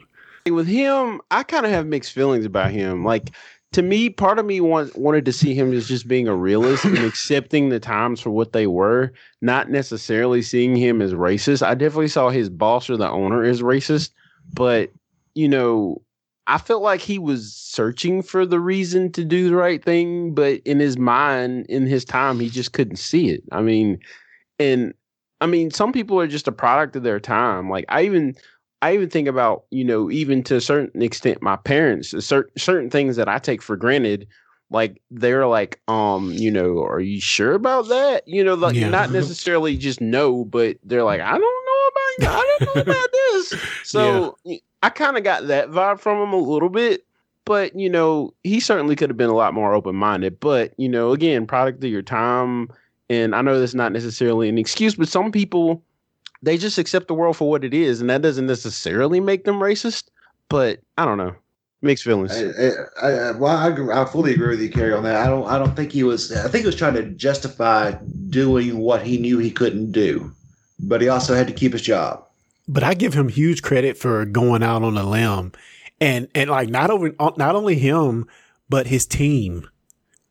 With 0.50 0.68
him, 0.68 1.22
I 1.32 1.44
kind 1.44 1.66
of 1.66 1.72
have 1.72 1.88
mixed 1.88 2.14
feelings 2.14 2.46
about 2.46 2.72
him. 2.72 3.04
Like 3.04 3.32
to 3.74 3.82
me, 3.82 4.10
part 4.10 4.40
of 4.40 4.46
me 4.46 4.62
want, 4.62 4.98
wanted 4.98 5.26
to 5.26 5.34
see 5.34 5.54
him 5.54 5.74
as 5.74 5.88
just 5.88 6.08
being 6.08 6.28
a 6.28 6.36
realist 6.36 6.86
and 6.86 6.98
accepting 7.06 7.70
the 7.70 7.80
times 7.80 8.22
for 8.22 8.30
what 8.30 8.54
they 8.54 8.68
were, 8.68 9.12
not 9.42 9.70
necessarily 9.70 10.42
seeing 10.42 10.76
him 10.76 11.02
as 11.02 11.14
racist. 11.14 11.66
I 11.66 11.76
definitely 11.76 12.08
saw 12.08 12.30
his 12.30 12.50
boss 12.50 12.90
or 12.90 12.98
the 12.98 13.10
owner 13.10 13.44
as 13.44 13.62
racist, 13.62 14.12
but 14.54 14.92
you 15.36 15.48
know, 15.48 16.02
I 16.48 16.58
felt 16.58 16.82
like 16.82 17.02
he 17.02 17.20
was 17.20 17.54
searching 17.54 18.22
for 18.24 18.46
the 18.46 18.60
reason 18.60 19.12
to 19.14 19.26
do 19.26 19.50
the 19.50 19.56
right 19.56 19.84
thing, 19.84 20.34
but 20.34 20.62
in 20.66 20.80
his 20.80 20.98
mind, 20.98 21.66
in 21.68 21.86
his 21.86 22.06
time, 22.06 22.40
he 22.40 22.50
just 22.50 22.72
couldn't 22.72 22.96
see 22.98 23.30
it. 23.30 23.44
I 23.52 23.62
mean, 23.62 24.00
and 24.58 24.94
I 25.42 25.46
mean, 25.46 25.72
some 25.72 25.92
people 25.92 26.20
are 26.20 26.28
just 26.28 26.48
a 26.48 26.52
product 26.54 26.96
of 26.96 27.04
their 27.04 27.20
time. 27.20 27.70
Like 27.70 27.86
I 27.90 28.04
even 28.04 28.36
I 28.82 28.94
even 28.94 29.10
think 29.10 29.28
about, 29.28 29.66
you 29.72 29.84
know, 29.84 30.10
even 30.10 30.42
to 30.44 30.56
a 30.56 30.62
certain 30.62 31.02
extent, 31.02 31.42
my 31.42 31.58
parents, 31.58 32.10
certain 32.26 32.58
certain 32.58 32.90
things 32.90 33.18
that 33.18 33.28
I 33.28 33.40
take 33.40 33.62
for 33.62 33.76
granted, 33.76 34.28
like 34.70 35.02
they're 35.12 35.48
like, 35.48 35.82
um, 35.88 36.32
you 36.34 36.52
know, 36.52 36.82
are 36.84 37.00
you 37.00 37.20
sure 37.20 37.54
about 37.54 37.90
that? 37.90 38.28
You 38.28 38.44
know, 38.44 38.54
like 38.54 38.76
Yeah. 38.76 38.90
not 38.90 39.12
necessarily 39.14 39.78
just 39.78 40.00
no, 40.02 40.46
but 40.46 40.78
they're 40.84 41.04
like, 41.04 41.22
I 41.22 41.38
don't 41.38 41.42
know 41.42 42.24
about, 42.24 42.36
I 42.36 42.46
don't 42.46 42.88
know 42.88 42.94
about 42.94 43.10
this. 43.12 43.56
So 43.84 44.38
I 44.84 44.90
kind 44.90 45.18
of 45.18 45.24
got 45.24 45.48
that 45.48 45.70
vibe 45.70 46.00
from 46.00 46.22
him 46.22 46.34
a 46.34 46.38
little 46.38 46.70
bit. 46.70 47.06
But 47.46 47.76
you 47.80 47.90
know, 47.90 48.34
he 48.44 48.60
certainly 48.60 48.96
could 48.96 49.10
have 49.10 49.18
been 49.18 49.30
a 49.30 49.36
lot 49.36 49.54
more 49.54 49.74
open 49.74 49.96
minded. 49.96 50.40
But 50.40 50.74
you 50.78 50.90
know, 50.90 51.14
again, 51.14 51.48
product 51.48 51.84
of 51.84 51.90
your 51.90 52.02
time, 52.02 52.70
and 53.10 53.34
I 53.34 53.42
know 53.42 53.58
that's 53.58 53.74
not 53.74 53.94
necessarily 53.94 54.50
an 54.50 54.58
excuse, 54.58 54.96
but 54.96 55.08
some 55.08 55.32
people 55.32 55.82
they 56.44 56.58
just 56.58 56.78
accept 56.78 57.08
the 57.08 57.14
world 57.14 57.38
for 57.38 57.50
what 57.50 57.64
it 57.64 57.74
is, 57.74 58.02
and 58.02 58.10
that 58.10 58.22
doesn't 58.22 58.48
necessarily 58.48 59.20
make 59.20 59.46
them 59.46 59.60
racist. 59.60 60.10
But 60.50 60.80
I 60.98 61.06
don't 61.06 61.18
know, 61.18 61.36
mixed 61.82 62.04
feelings. 62.04 62.32
I, 62.32 62.72
I, 63.02 63.10
I, 63.10 63.32
well, 63.32 63.56
I, 63.92 64.02
I 64.02 64.06
fully 64.06 64.34
agree 64.34 64.50
with 64.50 64.62
you, 64.62 64.70
Carrie, 64.70 64.94
on 64.94 65.04
that. 65.04 65.16
I 65.16 65.28
don't. 65.28 65.48
I 65.48 65.58
don't 65.58 65.76
think 65.76 65.92
he 65.92 66.04
was. 66.04 66.32
I 66.32 66.50
think 66.50 66.64
he 66.64 66.68
was 66.68 66.76
trying 66.76 66.96
to 66.96 67.04
justify 67.04 67.94
doing 68.30 68.78
what 68.78 69.06
he 69.06 69.18
knew 69.18 69.38
he 69.38 69.52
couldn't 69.52 69.92
do, 69.94 70.32
but 70.80 71.02
he 71.02 71.10
also 71.10 71.34
had 71.34 71.48
to 71.48 71.54
keep 71.54 71.74
his 71.74 71.82
job. 71.82 72.27
But 72.68 72.84
I 72.84 72.94
give 72.94 73.14
him 73.14 73.30
huge 73.30 73.62
credit 73.62 73.98
for 73.98 74.26
going 74.26 74.64
out 74.64 74.84
on 74.84 74.98
a 74.98 75.04
limb, 75.04 75.54
and 76.00 76.28
and 76.36 76.50
like 76.50 76.70
not 76.70 76.90
over 76.90 77.14
not 77.20 77.56
only 77.56 77.76
him 77.76 78.28
but 78.70 78.88
his 78.88 79.06
team. 79.06 79.70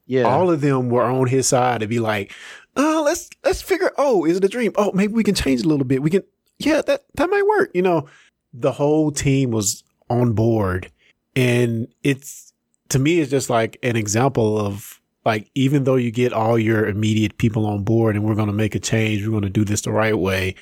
Yeah, 0.06 0.22
all 0.22 0.50
of 0.50 0.60
them 0.60 0.90
were 0.90 1.04
on 1.04 1.26
his 1.26 1.48
side 1.48 1.80
to 1.80 1.88
be 1.88 1.98
like, 1.98 2.32
oh, 2.76 3.02
let's 3.04 3.30
let's 3.44 3.62
figure. 3.62 3.92
Oh, 3.98 4.24
is 4.24 4.36
it 4.36 4.44
a 4.44 4.48
dream? 4.48 4.72
Oh, 4.76 4.92
maybe 4.92 5.14
we 5.14 5.24
can 5.24 5.34
change 5.34 5.62
a 5.62 5.68
little 5.68 5.86
bit. 5.86 6.02
We 6.02 6.10
can, 6.10 6.22
yeah, 6.58 6.82
that 6.82 7.04
that 7.14 7.30
might 7.30 7.46
work. 7.46 7.70
You 7.74 7.82
know, 7.82 8.08
the 8.52 8.72
whole 8.72 9.10
team 9.10 9.50
was 9.50 9.82
on 10.08 10.34
board, 10.34 10.90
and 11.34 11.88
it's 12.02 12.52
to 12.90 12.98
me, 12.98 13.20
it's 13.20 13.30
just 13.30 13.50
like 13.50 13.78
an 13.82 13.96
example 13.96 14.58
of 14.58 15.00
like 15.24 15.50
even 15.54 15.84
though 15.84 15.96
you 15.96 16.12
get 16.12 16.32
all 16.32 16.58
your 16.58 16.86
immediate 16.86 17.38
people 17.38 17.66
on 17.66 17.82
board, 17.82 18.14
and 18.14 18.24
we're 18.24 18.36
going 18.36 18.46
to 18.46 18.52
make 18.52 18.74
a 18.74 18.80
change, 18.80 19.24
we're 19.24 19.32
going 19.32 19.42
to 19.42 19.48
do 19.48 19.64
this 19.64 19.80
the 19.80 19.90
right 19.90 20.16
way, 20.16 20.54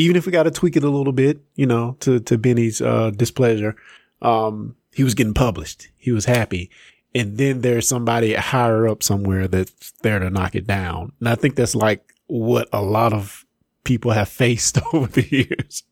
even 0.00 0.16
if 0.16 0.26
we 0.26 0.32
got 0.32 0.44
to 0.44 0.50
tweak 0.50 0.76
it 0.76 0.84
a 0.84 0.90
little 0.90 1.12
bit, 1.12 1.40
you 1.54 1.66
know, 1.66 1.96
to 2.00 2.20
to 2.20 2.38
Benny's 2.38 2.80
uh, 2.80 3.10
displeasure. 3.10 3.76
Um, 4.22 4.76
he 4.92 5.04
was 5.04 5.14
getting 5.14 5.34
published. 5.34 5.88
He 5.96 6.10
was 6.12 6.24
happy 6.24 6.70
and 7.14 7.38
then 7.38 7.60
there's 7.60 7.88
somebody 7.88 8.34
higher 8.34 8.86
up 8.88 9.02
somewhere 9.02 9.48
that's 9.48 9.90
there 10.02 10.18
to 10.18 10.30
knock 10.30 10.54
it 10.54 10.66
down. 10.66 11.12
And 11.20 11.28
I 11.28 11.34
think 11.34 11.56
that's 11.56 11.74
like 11.74 12.14
what 12.26 12.68
a 12.72 12.82
lot 12.82 13.12
of 13.12 13.44
people 13.84 14.12
have 14.12 14.28
faced 14.28 14.78
over 14.92 15.06
the 15.08 15.26
years. 15.28 15.82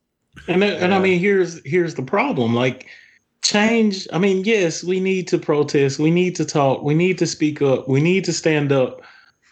And 0.46 0.62
that- 0.62 0.80
and 0.80 0.94
I 0.94 0.98
mean, 1.00 1.18
here's 1.18 1.60
here's 1.64 1.94
the 1.94 2.02
problem. 2.02 2.54
Like 2.54 2.86
change. 3.42 4.06
I 4.12 4.18
mean, 4.18 4.44
yes, 4.44 4.84
we 4.84 5.00
need 5.00 5.26
to 5.28 5.38
protest. 5.38 5.98
We 5.98 6.10
need 6.10 6.36
to 6.36 6.44
talk. 6.44 6.82
We 6.82 6.94
need 6.94 7.18
to 7.18 7.26
speak 7.26 7.60
up. 7.62 7.88
We 7.88 8.00
need 8.00 8.24
to 8.26 8.32
stand 8.32 8.70
up. 8.70 9.02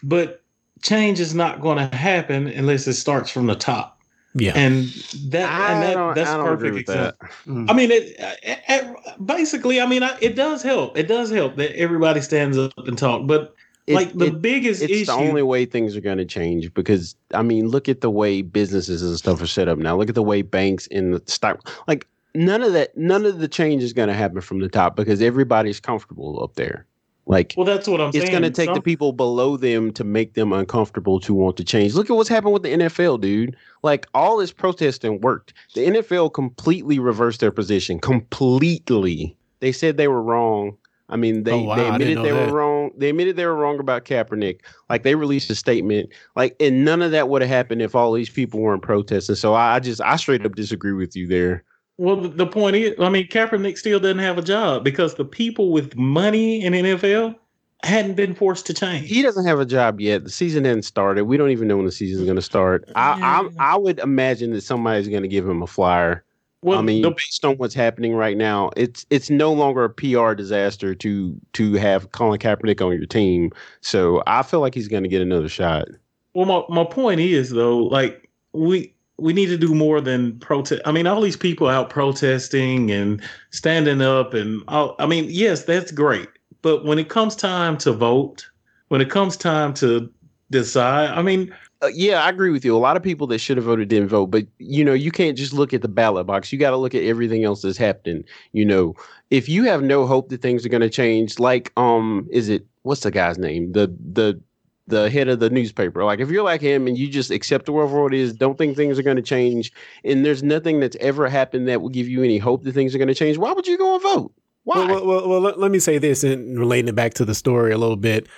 But 0.03 0.43
change 0.83 1.19
is 1.19 1.35
not 1.35 1.61
going 1.61 1.79
to 1.79 1.97
happen 1.97 2.47
unless 2.47 2.87
it 2.87 2.95
starts 2.95 3.31
from 3.31 3.47
the 3.47 3.57
top. 3.57 3.96
Yeah. 4.39 4.53
And 4.55 4.85
that 5.31 5.49
I 5.49 5.73
and 5.73 5.83
that, 5.83 6.15
that's 6.15 6.31
I 6.31 6.37
perfect 6.43 6.75
with 6.75 6.87
that. 6.87 7.17
example. 7.47 7.71
I 7.71 7.77
mean, 7.77 7.91
it, 7.91 8.15
it, 8.43 8.61
it- 8.69 9.27
basically, 9.27 9.81
I 9.81 9.87
mean, 9.87 10.03
I, 10.03 10.17
it 10.21 10.37
does 10.37 10.63
help. 10.63 10.97
It 10.97 11.09
does 11.09 11.31
help 11.31 11.57
that 11.57 11.77
everybody 11.79 12.21
stands 12.21 12.59
up 12.59 12.73
and 12.87 12.99
talk. 12.99 13.27
But 13.27 13.55
It- 13.87 13.95
like 13.95 14.13
the 14.13 14.27
it- 14.27 14.43
biggest 14.43 14.83
it's 14.83 14.93
issue, 14.93 15.05
the 15.07 15.13
only 15.13 15.43
way 15.43 15.65
things 15.65 15.97
are 15.97 16.01
going 16.01 16.19
to 16.19 16.25
change 16.25 16.73
because 16.75 17.17
I 17.33 17.43
mean, 17.43 17.69
look 17.69 17.89
at 17.89 18.01
the 18.03 18.11
way 18.11 18.43
businesses 18.43 19.03
and 19.03 19.17
stuff 19.17 19.41
are 19.41 19.47
set 19.47 19.69
up 19.69 19.79
now. 19.79 19.97
Look 19.97 20.09
at 20.09 20.15
the 20.15 20.23
way 20.23 20.43
banks 20.43 20.87
and 20.91 21.15
the 21.15 21.23
stock, 21.31 21.71
like 21.89 22.07
none 22.35 22.63
of 22.63 22.73
that, 22.75 22.97
none 22.97 23.25
of 23.25 23.39
the 23.39 23.49
change 23.49 23.83
is 23.83 23.93
going 23.95 24.09
to 24.09 24.15
happen 24.15 24.41
from 24.43 24.59
the 24.61 24.69
top 24.69 24.97
because 24.97 25.23
everybody's 25.23 25.81
comfortable 25.81 26.43
up 26.43 26.55
there. 26.57 26.85
Like, 27.29 27.55
well, 27.57 27.67
that's 27.67 27.89
what 27.89 28.01
I'm 28.01 28.09
it's 28.11 28.19
saying. 28.19 28.31
going 28.31 28.43
to 28.45 28.51
take 28.51 28.73
the 28.73 28.81
people 28.81 29.13
below 29.13 29.57
them 29.57 29.93
to 29.95 30.05
make 30.05 30.35
them 30.35 30.53
uncomfortable 30.53 31.19
to 31.21 31.35
want 31.35 31.57
to 31.57 31.65
change. 31.65 31.95
Look 31.95 32.09
at 32.09 32.15
what's 32.15 32.29
happened 32.29 32.53
with 32.53 32.63
the 32.63 32.69
NFL, 32.73 33.21
dude. 33.21 33.57
Like 33.83 34.07
all 34.15 34.37
this 34.37 34.53
protesting 34.53 35.21
worked. 35.21 35.53
The 35.75 35.87
NFL 35.87 36.33
completely 36.35 37.01
reversed 37.01 37.41
their 37.41 37.51
position. 37.51 37.99
Completely. 37.99 39.37
They 39.61 39.73
said 39.73 39.97
they 39.97 40.09
were 40.09 40.23
wrong. 40.23 40.77
I 41.09 41.17
mean, 41.17 41.45
they, 41.45 41.53
Oh, 41.53 41.63
wow, 41.63 41.77
they 41.77 41.89
admitted 41.89 42.19
they 42.19 42.31
that. 42.33 42.51
were 42.51 42.53
wrong. 42.57 42.91
They 42.97 43.11
admitted 43.11 43.37
they 43.37 43.47
were 43.47 43.55
wrong 43.55 43.79
about 43.79 44.05
Kaepernick. 44.05 44.61
Like 44.91 45.03
they 45.03 45.15
released 45.15 45.51
a 45.51 45.55
statement. 45.55 46.11
Like, 46.35 46.57
and 46.61 46.85
none 46.85 47.01
of 47.03 47.13
that 47.13 47.29
would 47.29 47.43
have 47.43 47.49
happened 47.51 47.81
if 47.83 47.95
all 47.95 48.13
these 48.13 48.31
people 48.31 48.61
weren't 48.61 48.83
protesting. 48.83 49.37
So 49.37 49.55
I, 49.55 49.77
I 49.77 49.81
just 49.81 50.01
I 50.01 50.17
straight 50.17 50.45
up 50.45 50.55
disagree 50.57 50.93
with 50.93 51.17
you 51.17 51.27
there. 51.29 51.65
Well, 51.99 52.17
the- 52.17 52.29
the 52.29 52.47
point 52.47 52.77
is, 52.77 52.95
I 53.01 53.09
mean, 53.09 53.27
Kaepernick 53.29 53.79
still 53.79 53.99
doesn't 53.99 54.19
have 54.19 54.37
a 54.39 54.43
job 54.43 54.85
because 54.85 55.15
the 55.15 55.25
people 55.25 55.73
with 55.73 55.97
money 55.97 56.63
in 56.65 56.75
NFL 56.75 57.35
hadn't 57.83 58.15
been 58.15 58.35
forced 58.35 58.67
to 58.67 58.75
change. 58.75 59.09
He 59.09 59.23
doesn't 59.23 59.47
have 59.47 59.61
a 59.61 59.65
job 59.67 60.01
yet. 60.01 60.25
The 60.25 60.31
season 60.31 60.65
hasn't 60.65 60.85
started. 60.85 61.25
We 61.25 61.37
don't 61.37 61.51
even 61.51 61.69
know 61.69 61.77
when 61.77 61.87
the 61.87 61.93
season's 61.93 62.25
going 62.25 62.37
to 62.37 62.43
start. 62.43 62.89
I, 62.97 63.49
I 63.59 63.73
I 63.75 63.77
would 63.77 63.99
imagine 64.01 64.53
that 64.53 64.63
somebody's 64.63 65.09
going 65.09 65.23
to 65.23 65.29
give 65.29 65.49
him 65.49 65.63
a 65.63 65.67
flyer. 65.67 66.23
Well, 66.63 66.79
I 66.79 66.83
mean, 66.83 67.03
the- 67.03 67.11
based 67.11 67.45
on 67.45 67.57
what's 67.59 67.75
happening 67.75 68.15
right 68.15 68.37
now, 68.37 68.71
it's 68.77 69.07
it's 69.11 69.31
no 69.31 69.53
longer 69.53 69.85
a 69.85 69.91
PR 69.91 70.33
disaster 70.35 70.95
to 70.97 71.37
to 71.53 71.75
have 71.75 72.11
Colin 72.13 72.41
Kaepernick 72.41 72.85
on 72.85 72.93
your 72.97 73.07
team. 73.07 73.53
So 73.83 74.23
I 74.27 74.43
feel 74.43 74.61
like 74.61 74.75
he's 74.75 74.89
going 74.89 75.03
to 75.05 75.09
get 75.09 75.23
another 75.23 75.49
shot. 75.49 75.87
Well, 76.35 76.47
my, 76.69 76.83
my 76.83 76.85
point 76.85 77.21
is 77.21 77.51
though, 77.51 77.79
like 77.79 78.29
we 78.53 78.95
we 79.19 79.33
need 79.33 79.47
to 79.47 79.57
do 79.59 79.75
more 79.75 80.01
than 80.01 80.39
protest. 80.41 80.83
I 80.85 80.93
mean, 80.93 81.07
all 81.07 81.21
these 81.21 81.37
people 81.37 81.69
out 81.69 81.91
protesting 81.91 82.91
and 82.91 83.23
standing 83.51 84.03
up, 84.03 84.35
and 84.35 84.63
all, 84.69 84.95
I 84.99 85.07
mean, 85.07 85.27
yes, 85.29 85.65
that's 85.65 85.91
great. 85.93 86.29
But 86.63 86.85
when 86.85 86.99
it 86.99 87.09
comes 87.09 87.37
time 87.37 87.79
to 87.79 87.93
vote, 87.93 88.47
when 88.89 89.01
it 89.01 89.11
comes 89.11 89.37
time 89.37 89.73
to 89.75 90.11
decide, 90.51 91.11
I 91.11 91.23
mean, 91.23 91.53
Uh, 91.83 91.89
yeah, 91.93 92.23
I 92.25 92.31
agree 92.31 92.51
with 92.51 92.65
you. 92.65 92.75
A 92.75 92.79
lot 92.79 92.97
of 92.97 93.03
people 93.03 93.27
that 93.29 93.39
should 93.39 93.59
have 93.59 93.67
voted 93.67 93.89
didn't 93.89 94.09
vote, 94.09 94.27
but 94.29 94.47
you 94.59 94.83
know, 94.83 94.95
you 94.95 95.11
can't 95.11 95.37
just 95.37 95.53
look 95.53 95.75
at 95.75 95.83
the 95.83 95.89
ballot 95.89 96.27
box. 96.27 96.51
You 96.51 96.59
got 96.59 96.71
to 96.71 96.77
look 96.79 96.95
at 96.95 97.03
everything 97.03 97.45
else 97.45 97.61
that's 97.63 97.77
happening. 97.77 98.25
You 98.53 98.65
know, 98.65 98.95
if 99.31 99.47
you 99.49 99.65
have 99.65 99.83
no 99.83 100.07
hope 100.07 100.31
that 100.31 100.41
things 100.41 100.65
are 100.65 100.71
going 100.71 100.81
to 100.81 100.89
change, 100.91 101.39
like 101.39 101.73
um, 101.77 102.27
is 102.31 102.49
it 102.49 102.67
what's 102.83 103.03
the 103.03 103.11
guy's 103.11 103.37
name? 103.39 103.73
The 103.73 103.95
the 104.13 104.41
the 104.87 105.11
head 105.11 105.29
of 105.29 105.41
the 105.41 105.51
newspaper. 105.51 106.05
Like 106.05 106.21
if 106.21 106.31
you're 106.31 106.45
like 106.45 106.61
him 106.61 106.87
and 106.87 106.97
you 106.97 107.09
just 107.09 107.31
accept 107.31 107.67
the 107.67 107.73
world 107.73 107.91
for 107.91 108.05
what 108.05 108.15
it 108.15 108.21
is, 108.21 108.33
don't 108.33 108.57
think 108.57 108.77
things 108.77 108.99
are 108.99 109.03
going 109.03 109.17
to 109.17 109.23
change, 109.23 109.73
and 110.05 110.25
there's 110.25 110.43
nothing 110.43 110.81
that's 110.81 110.97
ever 111.01 111.29
happened 111.29 111.69
that 111.69 111.83
will 111.83 111.89
give 111.89 112.09
you 112.09 112.23
any 112.23 112.39
hope 112.39 112.63
that 112.65 112.73
things 112.73 112.95
are 112.95 112.99
going 112.99 113.09
to 113.09 113.15
change. 113.15 113.39
Why 113.39 113.53
would 113.53 113.67
you 113.67 113.79
go 113.79 113.95
and 113.95 114.03
vote? 114.03 114.33
Why? 114.65 114.87
Well, 114.87 115.07
well, 115.07 115.29
well, 115.29 115.41
let 115.41 115.71
me 115.71 115.79
say 115.79 115.99
this 115.99 116.25
and 116.25 116.59
relating 116.59 116.89
it 116.89 116.95
back 116.95 117.15
to 117.15 117.25
the 117.25 117.35
story 117.35 117.73
a 117.73 117.79
little 117.79 117.97
bit. 117.97 118.29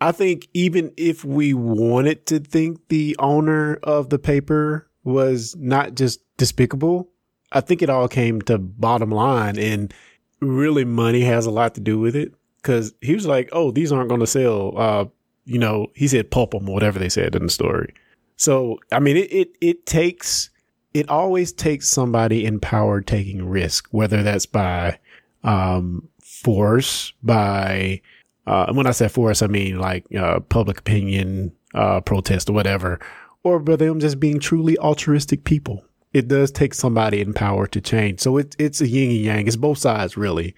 I 0.00 0.12
think 0.12 0.48
even 0.54 0.92
if 0.96 1.24
we 1.24 1.54
wanted 1.54 2.26
to 2.26 2.38
think 2.38 2.88
the 2.88 3.16
owner 3.18 3.76
of 3.82 4.10
the 4.10 4.18
paper 4.18 4.88
was 5.04 5.56
not 5.56 5.94
just 5.94 6.20
despicable, 6.36 7.08
I 7.50 7.60
think 7.60 7.82
it 7.82 7.90
all 7.90 8.08
came 8.08 8.42
to 8.42 8.58
bottom 8.58 9.10
line 9.10 9.58
and 9.58 9.92
really 10.40 10.84
money 10.84 11.22
has 11.22 11.46
a 11.46 11.50
lot 11.50 11.74
to 11.74 11.80
do 11.80 11.98
with 11.98 12.14
it. 12.14 12.32
Cause 12.62 12.92
he 13.00 13.14
was 13.14 13.26
like, 13.26 13.48
Oh, 13.52 13.70
these 13.70 13.90
aren't 13.90 14.08
going 14.08 14.20
to 14.20 14.26
sell. 14.26 14.74
Uh, 14.76 15.04
you 15.48 15.58
know, 15.58 15.86
he 15.94 16.06
said 16.06 16.30
pulp 16.30 16.50
them 16.50 16.68
or 16.68 16.74
whatever 16.74 16.98
they 16.98 17.08
said 17.08 17.34
in 17.34 17.44
the 17.44 17.50
story. 17.50 17.94
So, 18.36 18.78
I 18.92 19.00
mean, 19.00 19.16
it, 19.16 19.32
it, 19.32 19.56
it 19.60 19.86
takes, 19.86 20.50
it 20.94 21.08
always 21.08 21.52
takes 21.52 21.88
somebody 21.88 22.44
in 22.44 22.60
power 22.60 23.00
taking 23.00 23.48
risk, 23.48 23.88
whether 23.90 24.22
that's 24.22 24.46
by, 24.46 24.98
um, 25.42 26.06
force, 26.22 27.12
by, 27.22 28.00
uh, 28.46 28.66
and 28.68 28.76
when 28.76 28.86
I 28.86 28.92
say 28.92 29.08
force, 29.08 29.42
I 29.42 29.46
mean 29.46 29.78
like, 29.78 30.04
uh, 30.14 30.40
public 30.40 30.78
opinion, 30.80 31.52
uh, 31.74 32.00
protest 32.00 32.48
or 32.50 32.52
whatever, 32.52 33.00
or 33.42 33.58
by 33.58 33.76
them 33.76 34.00
just 34.00 34.20
being 34.20 34.38
truly 34.38 34.78
altruistic 34.78 35.44
people. 35.44 35.82
It 36.12 36.28
does 36.28 36.50
take 36.50 36.74
somebody 36.74 37.20
in 37.20 37.32
power 37.32 37.66
to 37.66 37.80
change. 37.80 38.20
So 38.20 38.36
it's, 38.36 38.54
it's 38.58 38.80
a 38.80 38.88
yin 38.88 39.10
and 39.10 39.20
yang. 39.20 39.46
It's 39.46 39.56
both 39.56 39.78
sides 39.78 40.16
really 40.16 40.54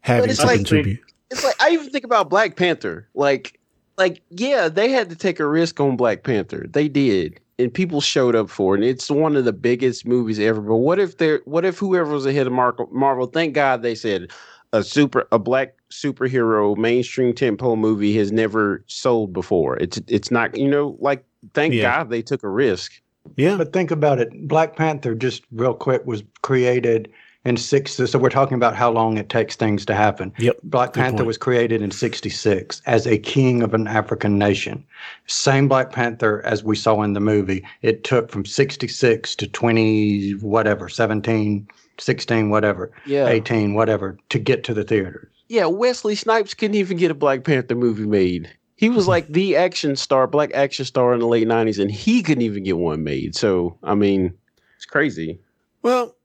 having 0.00 0.30
it's 0.30 0.40
to 0.40 0.46
like- 0.46 0.56
contribute. 0.56 1.00
it's 1.30 1.42
like 1.44 1.60
I 1.60 1.70
even 1.70 1.90
think 1.90 2.04
about 2.04 2.30
Black 2.30 2.56
Panther. 2.56 3.08
Like, 3.14 3.58
like 3.98 4.22
yeah, 4.30 4.68
they 4.68 4.90
had 4.90 5.10
to 5.10 5.16
take 5.16 5.40
a 5.40 5.46
risk 5.46 5.80
on 5.80 5.96
Black 5.96 6.22
Panther. 6.22 6.66
They 6.68 6.88
did, 6.88 7.40
and 7.58 7.72
people 7.72 8.00
showed 8.00 8.34
up 8.34 8.50
for 8.50 8.74
it. 8.74 8.78
And 8.80 8.84
it's 8.84 9.10
one 9.10 9.36
of 9.36 9.44
the 9.44 9.52
biggest 9.52 10.06
movies 10.06 10.38
ever. 10.38 10.60
But 10.60 10.76
what 10.76 10.98
if 10.98 11.18
there? 11.18 11.40
What 11.44 11.64
if 11.64 11.78
whoever 11.78 12.12
was 12.12 12.26
ahead 12.26 12.46
of 12.46 12.52
Marvel? 12.52 12.88
Marvel 12.92 13.26
thank 13.26 13.54
God 13.54 13.82
they 13.82 13.94
said 13.94 14.30
a 14.72 14.82
super 14.82 15.26
a 15.32 15.38
black 15.38 15.74
superhero 15.90 16.76
mainstream 16.76 17.32
tentpole 17.32 17.78
movie 17.78 18.16
has 18.16 18.32
never 18.32 18.84
sold 18.86 19.32
before. 19.32 19.76
It's 19.78 20.00
it's 20.08 20.30
not 20.30 20.56
you 20.56 20.68
know 20.68 20.96
like 21.00 21.24
thank 21.54 21.74
Yeah. 21.74 21.82
God 21.98 22.10
they 22.10 22.22
took 22.22 22.42
a 22.42 22.48
risk. 22.48 23.00
Yeah. 23.36 23.56
But 23.56 23.72
think 23.72 23.90
about 23.90 24.18
it. 24.20 24.46
Black 24.46 24.76
Panther, 24.76 25.14
just 25.14 25.44
real 25.52 25.74
quick, 25.74 26.06
was 26.06 26.22
created 26.42 27.10
in 27.46 27.56
six. 27.56 27.92
So 27.94 28.18
we're 28.18 28.28
talking 28.28 28.56
about 28.56 28.74
how 28.74 28.90
long 28.90 29.16
it 29.16 29.28
takes 29.28 29.56
things 29.56 29.86
to 29.86 29.94
happen. 29.94 30.32
Yep. 30.38 30.58
Black 30.64 30.92
Good 30.92 31.00
Panther 31.00 31.16
point. 31.18 31.26
was 31.28 31.38
created 31.38 31.80
in 31.80 31.90
66 31.90 32.82
as 32.86 33.06
a 33.06 33.18
king 33.18 33.62
of 33.62 33.72
an 33.72 33.86
African 33.86 34.36
nation. 34.36 34.84
Same 35.26 35.68
Black 35.68 35.92
Panther 35.92 36.42
as 36.44 36.64
we 36.64 36.74
saw 36.76 37.02
in 37.02 37.12
the 37.12 37.20
movie. 37.20 37.64
It 37.82 38.04
took 38.04 38.30
from 38.30 38.44
66 38.44 39.36
to 39.36 39.46
20, 39.46 40.32
whatever, 40.40 40.88
17, 40.88 41.68
16, 41.98 42.50
whatever, 42.50 42.90
Yeah. 43.06 43.28
18, 43.28 43.74
whatever, 43.74 44.18
to 44.30 44.38
get 44.38 44.64
to 44.64 44.74
the 44.74 44.84
theaters. 44.84 45.28
Yeah, 45.48 45.66
Wesley 45.66 46.16
Snipes 46.16 46.54
couldn't 46.54 46.74
even 46.74 46.96
get 46.96 47.12
a 47.12 47.14
Black 47.14 47.44
Panther 47.44 47.76
movie 47.76 48.06
made. 48.06 48.50
He 48.74 48.88
was 48.90 49.06
like 49.06 49.28
the 49.28 49.54
action 49.56 49.94
star, 49.96 50.26
black 50.26 50.50
action 50.52 50.84
star 50.84 51.14
in 51.14 51.20
the 51.20 51.26
late 51.26 51.46
'90s, 51.48 51.78
and 51.80 51.90
he 51.90 52.22
couldn't 52.22 52.42
even 52.42 52.62
get 52.64 52.76
one 52.76 53.04
made. 53.04 53.34
So, 53.34 53.78
I 53.84 53.94
mean, 53.94 54.34
it's 54.76 54.84
crazy. 54.84 55.38
Well, 55.82 56.15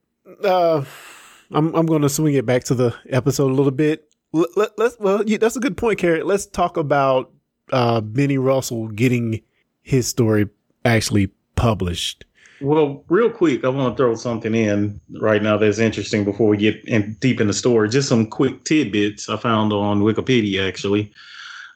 uh, 0.43 0.83
I'm 1.51 1.75
I'm 1.75 1.85
going 1.85 2.01
to 2.01 2.09
swing 2.09 2.35
it 2.35 2.45
back 2.45 2.63
to 2.65 2.75
the 2.75 2.95
episode 3.09 3.51
a 3.51 3.53
little 3.53 3.71
bit. 3.71 4.09
Let, 4.33 4.55
let, 4.55 4.69
let's 4.77 4.97
well, 4.99 5.23
yeah, 5.25 5.37
that's 5.37 5.55
a 5.55 5.59
good 5.59 5.77
point, 5.77 5.99
Carrie. 5.99 6.23
Let's 6.23 6.45
talk 6.45 6.77
about 6.77 7.31
uh, 7.71 8.01
Benny 8.01 8.37
Russell 8.37 8.87
getting 8.89 9.41
his 9.81 10.07
story 10.07 10.47
actually 10.85 11.31
published. 11.55 12.25
Well, 12.61 13.03
real 13.09 13.29
quick, 13.29 13.65
I 13.65 13.69
want 13.69 13.97
to 13.97 14.01
throw 14.01 14.13
something 14.15 14.53
in 14.53 15.01
right 15.19 15.41
now 15.41 15.57
that's 15.57 15.79
interesting 15.79 16.23
before 16.23 16.47
we 16.47 16.57
get 16.57 16.83
in 16.85 17.17
deep 17.19 17.41
in 17.41 17.47
the 17.47 17.53
story. 17.53 17.89
Just 17.89 18.07
some 18.07 18.27
quick 18.27 18.63
tidbits 18.65 19.29
I 19.29 19.37
found 19.37 19.73
on 19.73 20.01
Wikipedia, 20.01 20.67
actually. 20.67 21.11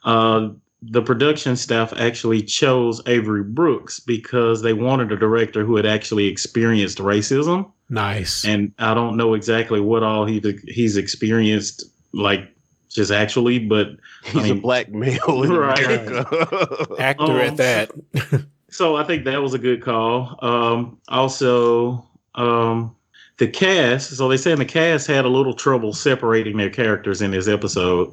Uh, 0.04 0.50
the 0.84 1.02
production 1.02 1.56
staff 1.56 1.92
actually 1.98 2.44
chose 2.44 3.02
Avery 3.08 3.44
Brooks 3.44 4.00
because 4.00 4.62
they 4.62 4.74
wanted 4.74 5.12
a 5.12 5.18
director 5.18 5.66
who 5.66 5.76
had 5.76 5.88
actually 5.88 6.28
experienced 6.28 7.00
racism. 7.00 7.72
Nice. 7.90 8.46
And 8.46 8.72
I 8.80 8.94
don't 8.94 9.16
know 9.18 9.34
exactly 9.36 9.80
what 9.80 10.02
all 10.04 10.26
he 10.26 10.42
he's 10.68 10.98
experienced, 10.98 11.84
like 12.14 12.50
just 12.90 13.12
actually, 13.12 13.60
but 13.60 13.90
He's 14.24 14.50
a 14.52 14.56
black 14.56 14.90
male 14.92 15.44
in 15.44 15.52
Right. 15.52 15.84
America. 15.86 16.88
Actor 17.00 17.24
Um, 17.24 17.32
at 17.32 17.58
that. 17.58 17.92
So 18.68 18.98
I 18.98 19.06
think 19.06 19.24
that 19.24 19.42
was 19.42 19.54
a 19.54 19.60
good 19.60 19.82
call. 19.82 20.38
Um, 20.42 20.98
also, 21.08 22.06
um, 22.34 22.94
the 23.38 23.48
cast. 23.48 24.10
So 24.18 24.28
they 24.28 24.36
say 24.36 24.54
the 24.54 24.66
cast 24.66 25.08
had 25.08 25.24
a 25.24 25.30
little 25.30 25.54
trouble 25.54 25.94
separating 25.94 26.58
their 26.58 26.70
characters 26.70 27.22
in 27.22 27.32
this 27.32 27.48
episode. 27.48 28.12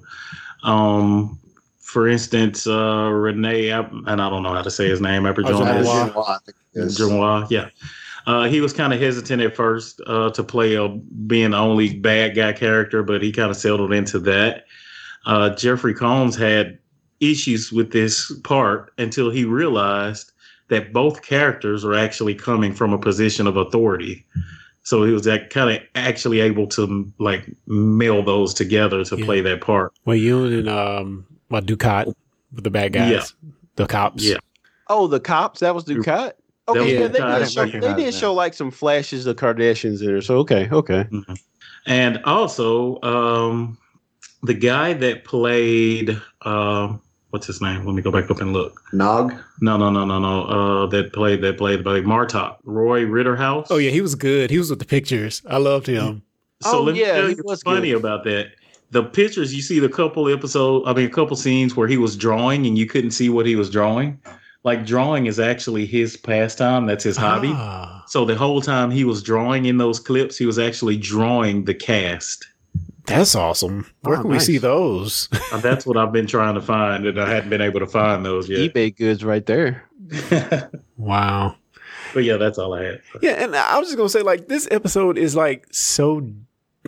Um, 0.62 1.36
for 1.80 2.06
instance, 2.06 2.68
uh, 2.68 3.08
Rene, 3.10 3.70
Ab- 3.70 3.90
and 4.06 4.22
I 4.22 4.30
don't 4.30 4.44
know 4.44 4.52
how 4.54 4.62
to 4.62 4.70
say 4.70 4.88
his 4.88 5.00
name. 5.00 5.26
Oh, 5.26 5.32
Auberjonois. 5.34 6.38
Genois, 6.76 7.50
yeah. 7.50 7.68
Uh, 8.26 8.44
he 8.44 8.60
was 8.60 8.72
kind 8.72 8.92
of 8.92 9.00
hesitant 9.00 9.42
at 9.42 9.56
first 9.56 10.00
uh, 10.06 10.30
to 10.30 10.44
play 10.44 10.74
a 10.74 10.88
being 10.88 11.50
the 11.50 11.56
only 11.56 11.98
bad 11.98 12.34
guy 12.36 12.52
character, 12.52 13.02
but 13.02 13.22
he 13.22 13.32
kind 13.32 13.50
of 13.50 13.56
settled 13.56 13.92
into 13.92 14.18
that. 14.20 14.64
Uh, 15.26 15.50
Jeffrey 15.54 15.94
Combs 15.94 16.36
had 16.36 16.78
issues 17.20 17.72
with 17.72 17.92
this 17.92 18.32
part 18.44 18.92
until 18.98 19.30
he 19.30 19.44
realized 19.44 20.32
that 20.68 20.92
both 20.92 21.22
characters 21.22 21.84
are 21.84 21.94
actually 21.94 22.34
coming 22.34 22.72
from 22.72 22.92
a 22.92 22.98
position 22.98 23.46
of 23.46 23.56
authority. 23.56 24.24
So 24.84 25.04
he 25.04 25.12
was 25.12 25.22
that 25.24 25.50
kind 25.50 25.70
of 25.76 25.82
actually 25.94 26.40
able 26.40 26.66
to 26.68 27.12
like 27.18 27.48
meld 27.66 28.26
those 28.26 28.52
together 28.54 29.04
to 29.04 29.16
play 29.16 29.40
that 29.40 29.60
part. 29.60 29.92
Well, 30.04 30.16
you 30.16 30.44
and 30.46 30.68
um, 30.68 31.26
what 31.48 31.66
Dukat 31.66 32.06
with 32.52 32.64
the 32.64 32.70
bad 32.70 32.92
guys, 32.92 33.10
Yeah. 33.10 33.50
the 33.76 33.86
cops. 33.86 34.24
Yeah. 34.24 34.38
Oh, 34.88 35.06
the 35.06 35.20
cops. 35.20 35.60
That 35.60 35.74
was 35.74 35.84
Dukat. 35.84 36.32
That 36.74 36.80
Okay, 36.82 37.00
yeah, 37.00 37.08
they, 37.08 37.18
Dukat. 37.18 37.38
did 37.40 37.50
show, 37.50 37.64
they 37.66 37.94
did 38.04 38.12
that. 38.12 38.14
show 38.14 38.32
like 38.34 38.54
some 38.54 38.70
flashes 38.70 39.26
of 39.26 39.36
Cardassians 39.36 40.00
in 40.00 40.06
there. 40.06 40.20
So 40.22 40.38
okay, 40.38 40.68
okay. 40.70 41.06
And 41.86 42.22
also, 42.24 43.00
um, 43.02 43.76
the 44.42 44.54
guy 44.54 44.92
that 44.94 45.24
played 45.24 46.20
um, 46.42 47.00
what's 47.30 47.46
his 47.46 47.60
name? 47.62 47.84
Let 47.86 47.94
me 47.94 48.02
go 48.02 48.10
back 48.10 48.30
up 48.30 48.40
and 48.40 48.52
look. 48.52 48.80
Nog. 48.92 49.32
No, 49.60 49.76
no, 49.76 49.90
no, 49.90 50.04
no, 50.04 50.18
no. 50.18 50.44
Uh, 50.44 50.86
that 50.88 51.12
played 51.12 51.40
that 51.42 51.58
played 51.58 51.82
by 51.82 52.00
Martok, 52.00 52.56
Roy 52.64 53.04
Ritterhouse. 53.04 53.66
Oh 53.70 53.78
yeah, 53.78 53.90
he 53.90 54.00
was 54.00 54.14
good. 54.14 54.50
He 54.50 54.58
was 54.58 54.70
with 54.70 54.78
the 54.78 54.84
pictures. 54.84 55.42
I 55.48 55.58
loved 55.58 55.86
him. 55.86 56.22
So 56.62 56.78
Oh, 56.78 56.82
let 56.84 56.92
me 56.94 57.00
yeah, 57.00 57.12
tell 57.14 57.22
he 57.24 57.30
you 57.30 57.36
was 57.38 57.44
what's 57.44 57.62
funny 57.62 57.90
good. 57.90 57.96
about 57.98 58.24
that. 58.24 58.52
The 58.92 59.02
pictures 59.02 59.54
you 59.54 59.62
see 59.62 59.78
the 59.80 59.88
couple 59.88 60.28
episode, 60.30 60.84
I 60.86 60.92
mean, 60.92 61.06
a 61.06 61.10
couple 61.10 61.34
scenes 61.34 61.74
where 61.74 61.88
he 61.88 61.96
was 61.96 62.14
drawing 62.14 62.66
and 62.66 62.76
you 62.76 62.84
couldn't 62.86 63.12
see 63.12 63.30
what 63.30 63.46
he 63.46 63.56
was 63.56 63.70
drawing. 63.70 64.20
Like 64.64 64.86
drawing 64.86 65.26
is 65.26 65.40
actually 65.40 65.86
his 65.86 66.16
pastime. 66.16 66.86
That's 66.86 67.02
his 67.04 67.16
hobby. 67.16 67.50
Ah, 67.52 68.04
So 68.06 68.24
the 68.24 68.36
whole 68.36 68.60
time 68.60 68.90
he 68.90 69.04
was 69.04 69.22
drawing 69.22 69.64
in 69.66 69.78
those 69.78 69.98
clips, 69.98 70.38
he 70.38 70.46
was 70.46 70.58
actually 70.58 70.96
drawing 70.96 71.64
the 71.64 71.74
cast. 71.74 72.46
that's 73.06 73.34
awesome. 73.34 73.86
Where 74.02 74.18
Oh, 74.18 74.22
can 74.22 74.30
we 74.30 74.38
see 74.38 74.58
those? 74.58 75.28
Uh, 75.52 75.58
That's 75.60 75.84
what 75.84 75.96
I've 75.96 76.12
been 76.12 76.28
trying 76.28 76.54
to 76.54 76.60
find, 76.62 77.04
and 77.06 77.20
I 77.20 77.28
hadn't 77.28 77.50
been 77.50 77.60
able 77.60 77.80
to 77.80 77.86
find 77.86 78.24
those 78.24 78.48
yet. 78.48 78.72
eBay 78.72 78.96
goods 78.96 79.24
right 79.24 79.44
there. 79.44 79.82
wow. 80.96 81.56
But 82.14 82.24
yeah, 82.24 82.36
that's 82.36 82.58
all 82.58 82.74
I 82.74 82.84
had. 82.84 83.00
Yeah, 83.20 83.42
and 83.42 83.56
I 83.56 83.78
was 83.78 83.88
just 83.88 83.96
gonna 83.96 84.08
say, 84.08 84.22
like, 84.22 84.46
this 84.48 84.68
episode 84.70 85.18
is 85.18 85.34
like 85.34 85.66
so 85.72 86.30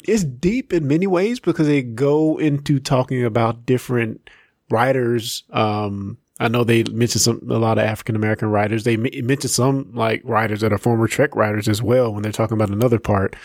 it's 0.06 0.22
deep 0.24 0.72
in 0.72 0.86
many 0.86 1.06
ways 1.06 1.40
because 1.40 1.66
they 1.66 1.82
go 1.82 2.38
into 2.38 2.78
talking 2.78 3.24
about 3.24 3.64
different 3.66 4.28
writers. 4.70 5.44
Um, 5.50 6.18
I 6.40 6.48
know 6.48 6.64
they 6.64 6.82
mentioned 6.84 7.22
some 7.22 7.40
a 7.48 7.58
lot 7.58 7.78
of 7.78 7.84
African 7.84 8.16
American 8.16 8.50
writers. 8.50 8.84
They 8.84 8.94
m- 8.94 9.26
mentioned 9.26 9.52
some 9.52 9.92
like 9.94 10.22
writers 10.24 10.60
that 10.60 10.72
are 10.72 10.78
former 10.78 11.06
Trek 11.06 11.36
writers 11.36 11.68
as 11.68 11.82
well 11.82 12.12
when 12.12 12.22
they're 12.22 12.32
talking 12.32 12.56
about 12.56 12.70
another 12.70 12.98
part. 12.98 13.36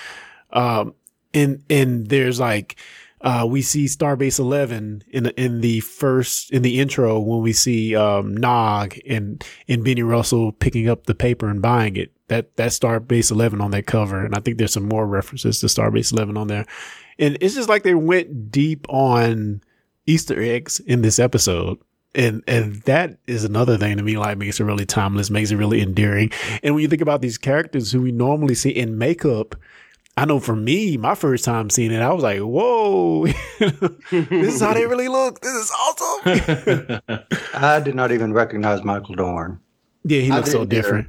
Um, 0.52 0.96
and 1.34 1.64
and 1.70 2.10
there's 2.10 2.40
like 2.40 2.78
uh, 3.22 3.46
we 3.48 3.62
see 3.62 3.86
Starbase 3.86 4.40
Eleven 4.40 5.04
in 5.10 5.24
the, 5.24 5.42
in 5.42 5.62
the 5.62 5.82
first 5.82 6.52
in 6.52 6.62
the 6.62 6.80
intro 6.80 7.20
when 7.20 7.42
we 7.42 7.54
see 7.54 7.96
um, 7.96 8.36
Nog 8.36 8.98
and 9.08 9.44
and 9.68 9.84
Benny 9.84 10.04
Russell 10.04 10.52
picking 10.54 10.88
up 10.88 11.06
the 11.06 11.16
paper 11.16 11.50
and 11.50 11.62
buying 11.62 11.98
it. 11.98 12.12
That 12.28 12.56
that 12.58 12.72
Starbase 12.72 13.32
Eleven 13.32 13.62
on 13.62 13.72
that 13.72 13.86
cover, 13.88 14.24
and 14.24 14.36
I 14.36 14.40
think 14.40 14.58
there's 14.58 14.74
some 14.74 14.88
more 14.88 15.06
references 15.06 15.60
to 15.60 15.66
Starbase 15.68 16.14
Eleven 16.14 16.38
on 16.38 16.48
there. 16.48 16.66
And 17.18 17.38
it's 17.42 17.56
just 17.56 17.68
like 17.70 17.84
they 17.84 17.96
went 17.96 18.52
deep 18.52 18.88
on 18.90 19.62
Easter 20.06 20.42
eggs 20.42 20.80
in 20.80 21.02
this 21.02 21.20
episode. 21.20 21.78
And 22.16 22.44
and 22.48 22.82
that 22.84 23.18
is 23.28 23.44
another 23.44 23.78
thing 23.78 23.98
to 23.98 24.04
me 24.04 24.18
like 24.18 24.38
makes 24.38 24.60
it 24.60 24.64
really 24.64 24.86
timeless, 24.86 25.30
makes 25.30 25.52
it 25.52 25.58
really 25.58 25.82
endearing. 25.82 26.32
And 26.64 26.74
when 26.74 26.82
you 26.82 26.88
think 26.88 27.02
about 27.04 27.22
these 27.22 27.38
characters 27.38 27.92
who 27.92 28.02
we 28.02 28.12
normally 28.12 28.56
see 28.56 28.72
in 28.72 28.98
makeup, 28.98 29.56
I 30.18 30.26
know 30.26 30.40
for 30.40 30.56
me, 30.56 30.98
my 30.98 31.16
first 31.16 31.46
time 31.46 31.70
seeing 31.70 31.92
it, 31.92 32.02
I 32.02 32.12
was 32.12 32.24
like, 32.24 32.40
"Whoa, 32.40 33.26
this 34.10 34.56
is 34.56 34.60
how 34.60 34.74
they 34.74 34.86
really 34.86 35.08
look. 35.08 35.40
This 35.42 35.54
is 35.54 35.72
awesome." 35.72 37.02
I 37.54 37.80
did 37.80 37.96
not 37.96 38.12
even 38.12 38.34
recognize 38.34 38.84
Michael 38.84 39.16
Dorn. 39.16 39.60
yeah, 40.04 40.22
he 40.22 40.32
looks 40.32 40.52
so 40.52 40.66
different. 40.66 41.08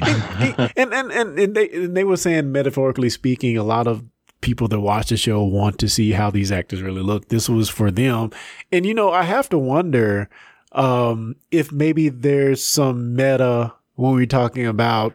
and, 0.00 0.92
and 0.92 1.12
and 1.12 1.38
and 1.38 1.54
they 1.54 1.68
and 1.70 1.96
they 1.96 2.04
were 2.04 2.16
saying 2.16 2.50
metaphorically 2.50 3.10
speaking, 3.10 3.56
a 3.56 3.62
lot 3.62 3.86
of 3.86 4.02
people 4.40 4.68
that 4.68 4.80
watch 4.80 5.08
the 5.08 5.16
show 5.16 5.42
want 5.42 5.78
to 5.78 5.88
see 5.88 6.12
how 6.12 6.30
these 6.30 6.52
actors 6.52 6.82
really 6.82 7.02
look. 7.02 7.28
This 7.28 7.48
was 7.48 7.68
for 7.68 7.90
them, 7.90 8.30
and 8.72 8.86
you 8.86 8.94
know, 8.94 9.10
I 9.10 9.22
have 9.22 9.48
to 9.50 9.58
wonder 9.58 10.28
um, 10.72 11.36
if 11.50 11.72
maybe 11.72 12.08
there's 12.08 12.64
some 12.64 13.14
meta 13.14 13.72
when 13.94 14.14
we're 14.14 14.26
talking 14.26 14.66
about 14.66 15.14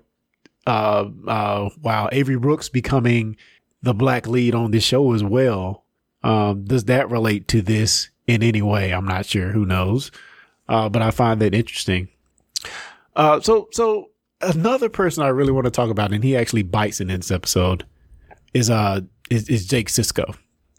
uh 0.66 1.10
uh 1.28 1.70
wow 1.82 2.08
Avery 2.14 2.38
Brooks 2.38 2.70
becoming 2.70 3.36
the 3.82 3.94
black 3.94 4.28
lead 4.28 4.56
on 4.56 4.72
this 4.72 4.84
show 4.84 5.14
as 5.14 5.24
well. 5.24 5.84
Um, 6.24 6.64
does 6.64 6.86
that 6.86 7.12
relate 7.12 7.48
to 7.50 7.62
this 7.62 8.10
in 8.28 8.42
any 8.42 8.62
way? 8.62 8.94
I'm 8.94 9.06
not 9.06 9.26
sure. 9.26 9.52
Who 9.52 9.66
knows? 9.66 10.10
Uh, 10.70 10.88
but 10.88 11.02
I 11.02 11.12
find 11.12 11.42
that 11.42 11.54
interesting. 11.54 12.08
Uh, 13.16 13.42
so 13.42 13.68
so 13.72 14.10
another 14.42 14.90
person 14.90 15.24
I 15.24 15.28
really 15.30 15.52
want 15.52 15.66
to 15.66 15.72
talk 15.72 15.90
about, 15.90 16.14
and 16.14 16.24
he 16.24 16.36
actually 16.36 16.64
bites 16.64 17.02
in 17.02 17.08
this 17.08 17.32
episode, 17.32 17.86
is 18.54 18.70
uh 18.70 19.02
is, 19.30 19.50
is 19.50 19.66
Jake 19.66 19.90
Sisko. 19.90 20.36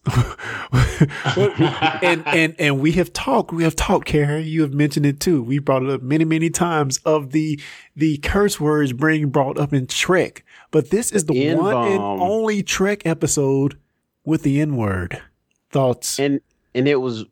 and 2.03 2.23
and 2.27 2.55
and 2.59 2.79
we 2.79 2.93
have 2.93 3.11
talked, 3.15 3.53
we 3.53 3.65
have 3.65 3.75
talked, 3.75 4.07
Carrie. 4.07 4.43
You 4.43 4.61
have 4.61 4.75
mentioned 4.75 5.07
it 5.07 5.19
too. 5.19 5.43
We 5.43 5.59
brought 5.59 5.83
it 5.83 5.89
up 5.89 6.03
many, 6.03 6.27
many 6.27 6.51
times 6.51 6.99
of 7.07 7.31
the 7.31 7.59
the 7.97 8.19
curse 8.19 8.61
words 8.61 8.93
being 8.93 9.31
brought 9.31 9.59
up 9.59 9.73
in 9.73 9.87
Trek. 9.87 10.45
But 10.71 10.91
this 10.91 11.11
is 11.11 11.25
the 11.25 11.55
one 11.55 11.93
and 11.93 12.01
only 12.01 12.63
Trek 12.63 13.07
episode 13.07 13.79
with 14.27 14.43
the 14.43 14.61
N 14.61 14.77
word. 14.77 15.23
Thoughts? 15.71 16.21
and 16.21 16.41
and 16.75 16.89
it 16.89 16.97
was 16.97 17.25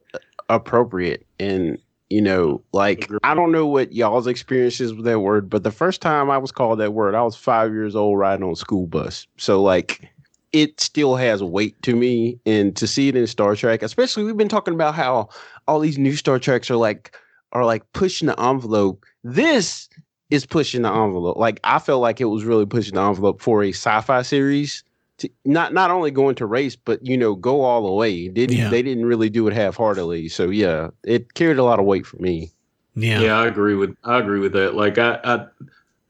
appropriate 0.49 1.27
and 1.39 1.79
you 2.11 2.21
know 2.21 2.63
like 2.73 3.11
i 3.23 3.35
don't 3.35 3.53
know 3.53 3.67
what 3.67 3.93
y'all's 3.93 4.27
experiences 4.27 4.93
with 4.93 5.05
that 5.05 5.21
word 5.21 5.49
but 5.49 5.65
the 5.65 5.71
first 5.71 6.03
time 6.03 6.31
i 6.31 6.37
was 6.37 6.53
called 6.53 6.79
that 6.79 6.93
word 6.93 7.15
i 7.15 7.23
was 7.23 7.35
five 7.35 7.73
years 7.73 7.97
old 7.97 8.19
riding 8.19 8.45
on 8.45 8.53
a 8.53 8.57
school 8.57 8.87
bus 8.87 9.27
so 9.39 9.63
like 9.63 10.12
it 10.53 10.81
still 10.81 11.17
has 11.17 11.43
weight 11.43 11.81
to 11.83 11.97
me 11.97 12.39
and 12.47 12.77
to 12.77 12.87
see 12.87 13.09
it 13.09 13.17
in 13.17 13.27
star 13.27 13.57
trek 13.57 13.83
especially 13.83 14.25
we've 14.25 14.37
been 14.37 14.49
talking 14.49 14.75
about 14.75 14.95
how 14.95 15.29
all 15.67 15.81
these 15.81 15.99
new 15.99 16.15
star 16.17 16.39
treks 16.39 16.71
are 16.71 16.77
like 16.77 17.17
are 17.53 17.65
like 17.65 17.91
pushing 17.93 18.27
the 18.27 18.41
envelope 18.41 19.05
this 19.25 19.89
is 20.31 20.47
pushing 20.47 20.83
the 20.83 20.93
envelope 20.93 21.37
like 21.37 21.61
i 21.65 21.79
felt 21.79 22.01
like 22.01 22.21
it 22.21 22.27
was 22.27 22.45
really 22.45 22.67
pushing 22.67 22.95
the 22.95 23.03
envelope 23.03 23.41
for 23.41 23.63
a 23.63 23.71
sci-fi 23.71 24.23
series 24.23 24.85
to 25.19 25.29
not 25.45 25.73
not 25.73 25.91
only 25.91 26.11
going 26.11 26.35
to 26.37 26.47
race, 26.47 26.75
but 26.75 27.05
you 27.07 27.17
know, 27.17 27.35
go 27.35 27.63
all 27.63 27.87
the 27.87 27.93
way. 27.93 28.29
Didn't 28.29 28.57
Yeah. 28.57 28.71
they 28.71 28.83
didn't 28.83 29.07
really 29.07 29.31
do 29.31 29.47
it 29.47 29.53
half 29.55 29.77
heartedly. 29.77 30.29
So 30.29 30.51
yeah, 30.51 30.89
it 31.05 31.35
carried 31.35 31.59
a 31.59 31.65
lot 31.65 31.79
of 31.79 31.85
weight 31.85 32.07
for 32.07 32.17
me. 32.17 32.51
Yeah. 32.95 33.21
Yeah, 33.21 33.39
I 33.39 33.47
agree 33.47 33.75
with 33.75 33.97
I 34.05 34.19
agree 34.19 34.41
with 34.41 34.53
that. 34.53 34.75
Like 34.75 34.99
I 34.99 35.19
I, 35.23 35.47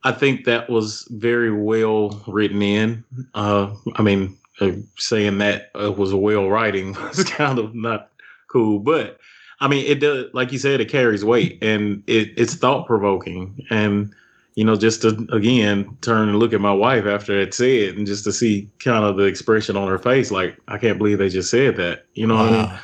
I 0.03 0.11
think 0.11 0.45
that 0.45 0.69
was 0.69 1.07
very 1.11 1.51
well 1.51 2.21
written 2.27 2.61
in. 2.61 3.03
Uh, 3.33 3.73
I 3.95 4.01
mean, 4.01 4.37
uh, 4.59 4.71
saying 4.97 5.37
that 5.39 5.71
uh, 5.79 5.91
was 5.91 6.11
a 6.11 6.17
well 6.17 6.49
writing 6.49 6.93
was 7.07 7.23
kind 7.23 7.59
of 7.59 7.73
not 7.73 8.09
cool, 8.47 8.79
but 8.79 9.19
I 9.59 9.67
mean, 9.67 9.85
it 9.85 9.99
does. 9.99 10.25
Like 10.33 10.51
you 10.51 10.59
said, 10.59 10.81
it 10.81 10.89
carries 10.89 11.23
weight 11.23 11.63
and 11.63 12.03
it, 12.07 12.33
it's 12.37 12.55
thought 12.55 12.85
provoking. 12.85 13.65
And 13.69 14.13
you 14.55 14.63
know, 14.63 14.75
just 14.75 15.01
to 15.01 15.27
again 15.31 15.97
turn 16.01 16.29
and 16.29 16.37
look 16.37 16.53
at 16.53 16.61
my 16.61 16.73
wife 16.73 17.05
after 17.05 17.39
it 17.39 17.53
said, 17.53 17.95
and 17.95 18.05
just 18.05 18.23
to 18.25 18.33
see 18.33 18.69
kind 18.79 19.05
of 19.05 19.17
the 19.17 19.23
expression 19.23 19.77
on 19.77 19.87
her 19.87 19.97
face, 19.97 20.31
like 20.31 20.57
I 20.67 20.77
can't 20.77 20.97
believe 20.97 21.17
they 21.17 21.29
just 21.29 21.49
said 21.49 21.77
that. 21.77 22.05
You 22.13 22.27
know 22.27 22.35
what 22.35 22.45
I 22.45 22.51
mean? 22.51 22.65
Wow. 22.65 22.79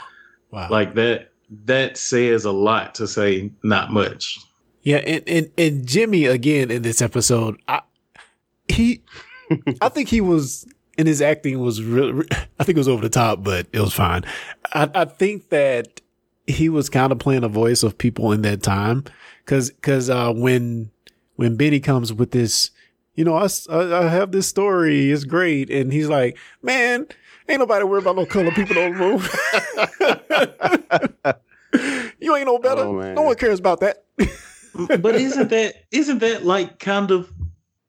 Wow. 0.52 0.68
Like 0.70 0.94
that. 0.96 1.26
That 1.66 1.98
says 1.98 2.46
a 2.46 2.52
lot 2.52 2.94
to 2.96 3.08
say 3.08 3.50
not 3.64 3.92
much. 3.92 4.38
Yeah, 4.82 4.98
and, 4.98 5.24
and 5.28 5.52
and 5.58 5.88
Jimmy 5.88 6.26
again 6.26 6.72
in 6.72 6.82
this 6.82 7.02
episode, 7.02 7.62
I 7.68 7.82
he 8.68 9.04
I 9.82 9.90
think 9.90 10.10
he 10.10 10.22
was 10.22 10.66
and 10.98 11.08
his 11.08 11.22
acting 11.22 11.60
was 11.60 11.84
real 11.84 12.24
I 12.60 12.64
think 12.64 12.76
it 12.76 12.78
was 12.78 12.88
over 12.88 13.02
the 13.02 13.10
top, 13.10 13.44
but 13.44 13.68
it 13.74 13.80
was 13.80 13.94
fine. 13.94 14.24
I, 14.74 14.90
I 14.94 15.06
think 15.06 15.50
that 15.50 16.02
he 16.48 16.70
was 16.70 16.90
kind 16.90 17.12
of 17.12 17.20
playing 17.20 17.44
a 17.44 17.50
voice 17.50 17.84
of 17.84 17.98
people 17.98 18.32
in 18.32 18.42
that 18.44 18.64
time 18.64 19.04
cuz 19.46 19.72
cuz 19.82 20.10
uh 20.10 20.32
when 20.32 20.92
when 21.36 21.56
Benny 21.56 21.80
comes 21.80 22.14
with 22.14 22.32
this 22.32 22.72
you 23.16 23.26
know, 23.26 23.36
I 23.36 23.50
I 23.70 24.08
have 24.08 24.32
this 24.32 24.48
story. 24.48 25.12
It's 25.12 25.26
great. 25.26 25.70
And 25.70 25.92
he's 25.92 26.08
like, 26.08 26.38
man, 26.62 27.06
ain't 27.50 27.60
nobody 27.60 27.84
worried 27.84 28.04
about 28.04 28.16
no 28.16 28.26
color 28.26 28.50
people 28.52 28.80
on 28.80 28.94
the 28.94 29.00
moon. 31.28 31.34
you 32.20 32.34
ain't 32.34 32.46
no 32.46 32.60
better. 32.60 32.86
no 32.86 33.24
one 33.24 33.36
cares 33.36 33.60
about 33.60 33.82
that. 33.82 34.06
But 35.00 35.16
isn't 35.16 35.50
that 35.50 35.76
isn't 35.92 36.20
that 36.20 36.46
like 36.46 36.80
kind 36.80 37.12
of 37.12 37.32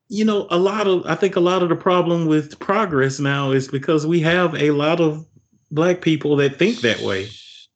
you 0.09 0.25
know 0.25 0.47
a 0.51 0.59
lot 0.59 0.87
of 0.87 1.05
i 1.07 1.15
think 1.15 1.37
a 1.37 1.41
lot 1.41 1.63
of 1.63 1.69
the 1.69 1.77
problem 1.77 2.27
with 2.27 2.59
progress 2.59 3.21
now 3.21 3.51
is 3.53 3.69
because 3.69 4.07
we 4.07 4.21
have 4.21 4.55
a 4.55 4.71
lot 4.73 5.01
of 5.01 5.27
black 5.71 6.01
people 6.01 6.37
that 6.37 6.57
think 6.57 6.81
that 6.81 7.01
way 7.01 7.29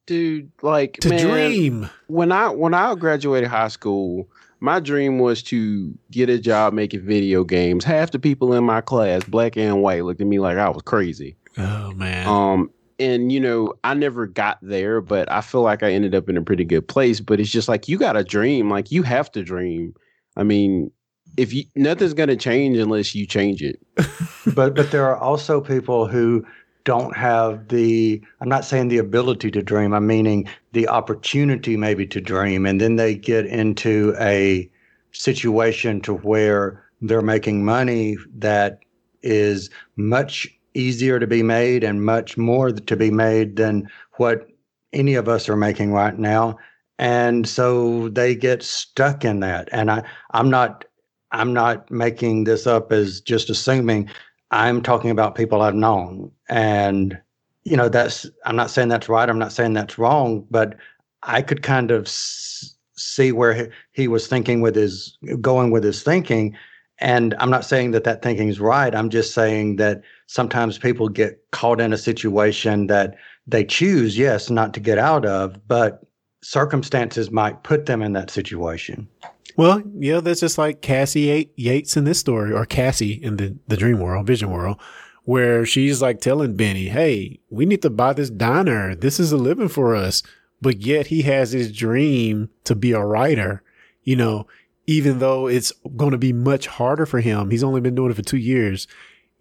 dude 0.06 0.50
like 0.62 0.94
To 1.00 1.08
man, 1.10 1.26
dream. 1.28 1.90
when 2.08 2.32
i 2.32 2.48
when 2.48 2.74
i 2.74 2.94
graduated 2.94 3.48
high 3.48 3.68
school 3.68 4.28
my 4.60 4.80
dream 4.80 5.18
was 5.18 5.42
to 5.44 5.92
get 6.10 6.28
a 6.30 6.38
job 6.38 6.72
making 6.72 7.04
video 7.04 7.44
games 7.44 7.84
half 7.84 8.10
the 8.10 8.18
people 8.18 8.52
in 8.54 8.64
my 8.64 8.80
class 8.80 9.22
black 9.24 9.56
and 9.56 9.80
white 9.82 10.04
looked 10.04 10.20
at 10.20 10.26
me 10.26 10.38
like 10.38 10.58
i 10.58 10.68
was 10.68 10.82
crazy 10.82 11.36
Oh 11.56 11.92
man. 11.92 12.26
um 12.26 12.70
and 12.98 13.32
you 13.32 13.40
know 13.40 13.72
i 13.84 13.94
never 13.94 14.26
got 14.26 14.58
there 14.62 15.00
but 15.00 15.30
i 15.30 15.40
feel 15.40 15.62
like 15.62 15.82
i 15.82 15.92
ended 15.92 16.14
up 16.14 16.28
in 16.28 16.36
a 16.36 16.42
pretty 16.42 16.64
good 16.64 16.86
place 16.86 17.20
but 17.20 17.40
it's 17.40 17.50
just 17.50 17.68
like 17.68 17.88
you 17.88 17.98
got 17.98 18.12
to 18.12 18.24
dream 18.24 18.70
like 18.70 18.90
you 18.90 19.02
have 19.02 19.30
to 19.32 19.42
dream. 19.42 19.94
I 20.36 20.42
mean 20.42 20.90
if 21.36 21.52
you 21.52 21.64
nothing's 21.74 22.14
going 22.14 22.28
to 22.28 22.36
change 22.36 22.78
unless 22.78 23.14
you 23.14 23.26
change 23.26 23.62
it. 23.62 23.80
But 24.54 24.74
but 24.74 24.90
there 24.90 25.06
are 25.06 25.16
also 25.16 25.60
people 25.62 26.06
who 26.06 26.44
don't 26.84 27.16
have 27.16 27.68
the 27.68 28.22
i'm 28.42 28.48
not 28.48 28.64
saying 28.64 28.88
the 28.88 28.98
ability 28.98 29.50
to 29.50 29.62
dream 29.62 29.94
i'm 29.94 30.06
meaning 30.06 30.46
the 30.72 30.86
opportunity 30.86 31.78
maybe 31.78 32.06
to 32.06 32.20
dream 32.20 32.66
and 32.66 32.78
then 32.78 32.96
they 32.96 33.14
get 33.14 33.46
into 33.46 34.14
a 34.20 34.70
situation 35.12 36.00
to 36.02 36.12
where 36.12 36.84
they're 37.00 37.22
making 37.22 37.64
money 37.64 38.18
that 38.36 38.80
is 39.22 39.70
much 39.96 40.46
easier 40.74 41.18
to 41.20 41.26
be 41.26 41.42
made 41.42 41.84
and 41.84 42.04
much 42.04 42.36
more 42.36 42.72
to 42.72 42.96
be 42.96 43.10
made 43.10 43.56
than 43.56 43.88
what 44.16 44.48
any 44.92 45.14
of 45.14 45.28
us 45.28 45.48
are 45.48 45.56
making 45.56 45.92
right 45.92 46.18
now. 46.18 46.58
And 46.98 47.48
so 47.48 48.08
they 48.10 48.34
get 48.34 48.62
stuck 48.62 49.24
in 49.24 49.40
that. 49.40 49.68
And 49.72 49.90
i 49.90 50.02
i'm 50.32 50.50
not 50.50 50.84
i'm 51.32 51.52
not 51.52 51.90
making 51.90 52.44
this 52.44 52.66
up 52.66 52.92
as 52.92 53.20
just 53.20 53.50
assuming. 53.50 54.10
I'm 54.50 54.82
talking 54.82 55.10
about 55.10 55.34
people 55.34 55.62
i've 55.62 55.74
known. 55.74 56.30
And 56.48 57.18
you 57.64 57.76
know 57.76 57.88
that's 57.88 58.26
i'm 58.46 58.56
not 58.56 58.70
saying 58.70 58.88
that's 58.88 59.08
right 59.08 59.28
i'm 59.28 59.38
not 59.38 59.52
saying 59.52 59.72
that's 59.72 59.98
wrong 59.98 60.46
but 60.50 60.76
i 61.22 61.40
could 61.42 61.62
kind 61.62 61.90
of 61.90 62.06
s- 62.06 62.76
see 62.96 63.32
where 63.32 63.54
he, 63.54 63.64
he 63.92 64.08
was 64.08 64.26
thinking 64.26 64.60
with 64.60 64.76
his 64.76 65.16
going 65.40 65.70
with 65.70 65.84
his 65.84 66.02
thinking. 66.02 66.56
And 66.98 67.34
i'm 67.40 67.50
not 67.50 67.64
saying 67.64 67.90
that 67.92 68.04
that 68.04 68.22
thinking 68.22 68.48
is 68.48 68.60
right. 68.60 68.94
I'm 68.94 69.10
just 69.10 69.34
saying 69.34 69.76
that 69.76 70.02
sometimes 70.26 70.78
people 70.78 71.08
get 71.08 71.38
caught 71.50 71.80
in 71.80 71.92
a 71.92 71.98
situation 71.98 72.86
that 72.86 73.16
they 73.46 73.64
choose 73.64 74.16
yes 74.16 74.50
not 74.50 74.74
to 74.74 74.80
get 74.80 74.98
out 74.98 75.24
of 75.24 75.56
but 75.68 76.02
circumstances 76.42 77.30
might 77.30 77.62
put 77.62 77.86
them 77.86 78.02
in 78.02 78.12
that 78.12 78.30
situation 78.30 79.08
Well, 79.56 79.82
yeah, 79.98 80.20
that's 80.20 80.40
just 80.40 80.58
like 80.58 80.82
Cassie 80.82 81.50
Yates 81.56 81.96
in 81.96 82.04
this 82.04 82.18
story, 82.18 82.52
or 82.52 82.66
Cassie 82.66 83.12
in 83.22 83.36
the, 83.36 83.56
the 83.68 83.76
dream 83.76 84.00
world, 84.00 84.26
vision 84.26 84.50
world, 84.50 84.80
where 85.24 85.64
she's 85.64 86.02
like 86.02 86.20
telling 86.20 86.56
Benny, 86.56 86.88
Hey, 86.88 87.38
we 87.50 87.64
need 87.64 87.82
to 87.82 87.90
buy 87.90 88.12
this 88.12 88.30
diner. 88.30 88.94
This 88.94 89.20
is 89.20 89.32
a 89.32 89.36
living 89.36 89.68
for 89.68 89.94
us. 89.94 90.22
But 90.60 90.80
yet 90.80 91.08
he 91.08 91.22
has 91.22 91.52
his 91.52 91.70
dream 91.70 92.48
to 92.64 92.74
be 92.74 92.92
a 92.92 93.04
writer, 93.04 93.62
you 94.02 94.16
know, 94.16 94.46
even 94.86 95.18
though 95.18 95.46
it's 95.46 95.72
going 95.96 96.12
to 96.12 96.18
be 96.18 96.32
much 96.32 96.66
harder 96.66 97.06
for 97.06 97.20
him. 97.20 97.50
He's 97.50 97.64
only 97.64 97.80
been 97.80 97.94
doing 97.94 98.10
it 98.10 98.14
for 98.14 98.22
two 98.22 98.38
years. 98.38 98.88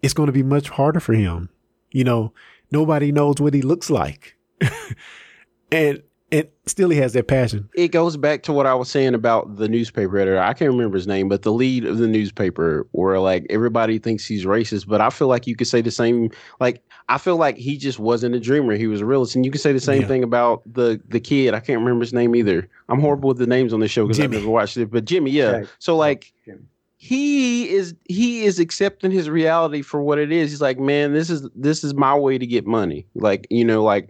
It's 0.04 0.14
going 0.14 0.26
to 0.28 0.32
be 0.32 0.42
much 0.42 0.68
harder 0.68 1.00
for 1.00 1.14
him. 1.14 1.48
You 1.90 2.04
know, 2.04 2.32
nobody 2.70 3.10
knows 3.12 3.40
what 3.40 3.54
he 3.54 3.62
looks 3.62 3.88
like. 3.90 4.36
and, 5.72 6.02
and 6.32 6.48
still 6.66 6.90
he 6.90 6.98
has 6.98 7.12
that 7.12 7.28
passion. 7.28 7.68
it 7.74 7.88
goes 7.88 8.16
back 8.16 8.42
to 8.44 8.52
what 8.52 8.66
I 8.66 8.74
was 8.74 8.90
saying 8.90 9.14
about 9.14 9.56
the 9.56 9.68
newspaper 9.68 10.18
editor. 10.18 10.40
I 10.40 10.52
can't 10.54 10.70
remember 10.72 10.96
his 10.96 11.06
name, 11.06 11.28
but 11.28 11.42
the 11.42 11.52
lead 11.52 11.84
of 11.84 11.98
the 11.98 12.06
newspaper, 12.08 12.86
where 12.92 13.18
like 13.20 13.46
everybody 13.50 13.98
thinks 13.98 14.26
he's 14.26 14.44
racist, 14.44 14.86
but 14.88 15.00
I 15.00 15.10
feel 15.10 15.28
like 15.28 15.46
you 15.46 15.54
could 15.56 15.66
say 15.68 15.80
the 15.80 15.90
same. 15.90 16.30
Like 16.60 16.82
I 17.08 17.18
feel 17.18 17.36
like 17.36 17.56
he 17.56 17.76
just 17.76 17.98
wasn't 17.98 18.34
a 18.34 18.40
dreamer; 18.40 18.74
he 18.74 18.86
was 18.88 19.00
a 19.00 19.06
realist, 19.06 19.36
and 19.36 19.44
you 19.44 19.50
could 19.52 19.60
say 19.60 19.72
the 19.72 19.80
same 19.80 20.02
Yeah. 20.02 20.08
thing 20.08 20.24
about 20.24 20.62
the 20.72 21.00
the 21.08 21.20
kid. 21.20 21.54
I 21.54 21.60
can't 21.60 21.78
remember 21.80 22.00
his 22.02 22.12
name 22.12 22.34
either. 22.34 22.68
I'm 22.88 23.00
horrible 23.00 23.28
with 23.28 23.38
the 23.38 23.46
names 23.46 23.72
on 23.72 23.80
the 23.80 23.88
show 23.88 24.04
because 24.04 24.18
I've 24.20 24.30
never 24.32 24.48
watched 24.48 24.76
it. 24.76 24.90
But 24.90 25.04
Jimmy, 25.04 25.30
yeah. 25.30 25.46
Okay. 25.50 25.70
So 25.78 25.96
like 25.96 26.32
Jimmy. 26.44 26.62
He 27.04 27.68
is 27.68 27.94
he 28.08 28.46
is 28.46 28.58
accepting 28.58 29.10
his 29.10 29.28
reality 29.28 29.82
for 29.82 30.00
what 30.00 30.18
it 30.18 30.32
is. 30.32 30.50
He's 30.50 30.62
like, 30.62 30.78
man, 30.78 31.12
this 31.12 31.28
is 31.28 31.46
this 31.54 31.84
is 31.84 31.92
my 31.92 32.14
way 32.14 32.38
to 32.38 32.46
get 32.46 32.66
money. 32.66 33.06
Like 33.14 33.46
you 33.50 33.62
know, 33.62 33.82
like 33.82 34.08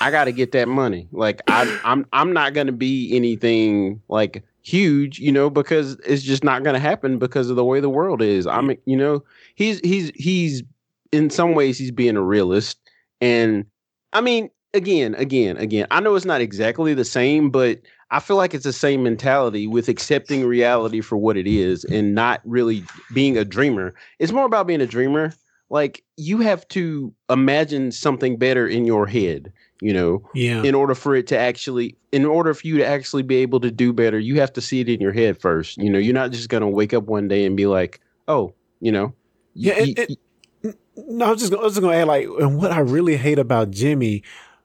I 0.00 0.10
got 0.10 0.24
to 0.24 0.32
get 0.32 0.50
that 0.50 0.66
money. 0.66 1.06
Like 1.12 1.40
I, 1.46 1.80
I'm 1.84 2.04
I'm 2.12 2.32
not 2.32 2.52
gonna 2.52 2.72
be 2.72 3.14
anything 3.14 4.02
like 4.08 4.42
huge, 4.62 5.20
you 5.20 5.30
know, 5.30 5.48
because 5.48 6.00
it's 6.04 6.24
just 6.24 6.42
not 6.42 6.64
gonna 6.64 6.80
happen 6.80 7.20
because 7.20 7.48
of 7.48 7.54
the 7.54 7.64
way 7.64 7.78
the 7.78 7.88
world 7.88 8.20
is. 8.20 8.44
I'm, 8.44 8.72
you 8.86 8.96
know, 8.96 9.22
he's 9.54 9.78
he's 9.84 10.10
he's 10.16 10.64
in 11.12 11.30
some 11.30 11.54
ways 11.54 11.78
he's 11.78 11.92
being 11.92 12.16
a 12.16 12.22
realist, 12.22 12.76
and 13.20 13.64
I 14.12 14.20
mean, 14.20 14.50
again, 14.74 15.14
again, 15.14 15.58
again, 15.58 15.86
I 15.92 16.00
know 16.00 16.16
it's 16.16 16.24
not 16.24 16.40
exactly 16.40 16.92
the 16.92 17.04
same, 17.04 17.50
but 17.50 17.82
I 18.10 18.20
feel 18.20 18.36
like 18.36 18.54
it's 18.54 18.64
the 18.64 18.72
same 18.72 19.02
mentality 19.02 19.66
with 19.66 19.88
accepting 19.88 20.46
reality 20.46 21.00
for 21.00 21.16
what 21.16 21.36
it 21.36 21.46
is 21.46 21.84
and 21.84 22.14
not 22.14 22.40
really 22.44 22.84
being 23.12 23.36
a 23.36 23.44
dreamer. 23.44 23.94
It's 24.18 24.32
more 24.32 24.44
about 24.46 24.66
being 24.66 24.80
a 24.80 24.86
dreamer. 24.86 25.32
Like 25.70 26.04
you 26.16 26.38
have 26.38 26.66
to 26.68 27.12
imagine 27.28 27.90
something 27.90 28.36
better 28.36 28.68
in 28.68 28.84
your 28.84 29.06
head, 29.08 29.52
you 29.80 29.92
know, 29.92 30.22
Yeah. 30.34 30.62
in 30.62 30.76
order 30.76 30.94
for 30.94 31.16
it 31.16 31.26
to 31.28 31.38
actually 31.38 31.96
in 32.12 32.24
order 32.24 32.54
for 32.54 32.66
you 32.68 32.76
to 32.78 32.86
actually 32.86 33.24
be 33.24 33.36
able 33.36 33.58
to 33.60 33.70
do 33.72 33.92
better, 33.92 34.18
you 34.20 34.38
have 34.40 34.52
to 34.52 34.60
see 34.60 34.80
it 34.80 34.88
in 34.88 35.00
your 35.00 35.12
head 35.12 35.40
first. 35.40 35.76
You 35.78 35.90
know, 35.90 35.98
you're 35.98 36.14
not 36.14 36.30
just 36.30 36.48
gonna 36.48 36.68
wake 36.70 36.94
up 36.94 37.04
one 37.04 37.26
day 37.26 37.44
and 37.44 37.56
be 37.56 37.66
like, 37.66 38.00
oh, 38.28 38.54
you 38.80 38.92
know, 38.92 39.12
Yeah, 39.54 39.74
it- 39.78 39.98
it- 39.98 40.18
No, 41.08 41.26
I 41.26 41.30
was 41.32 41.40
just, 41.40 41.52
I 41.52 41.56
was 41.56 41.72
just 41.74 41.82
gonna 41.82 41.96
add 41.96 42.06
like, 42.06 42.26
and 42.40 42.56
what 42.58 42.70
I 42.70 42.78
really 42.78 43.16
hate 43.16 43.38
about 43.40 43.70
Jimmy, 43.72 44.22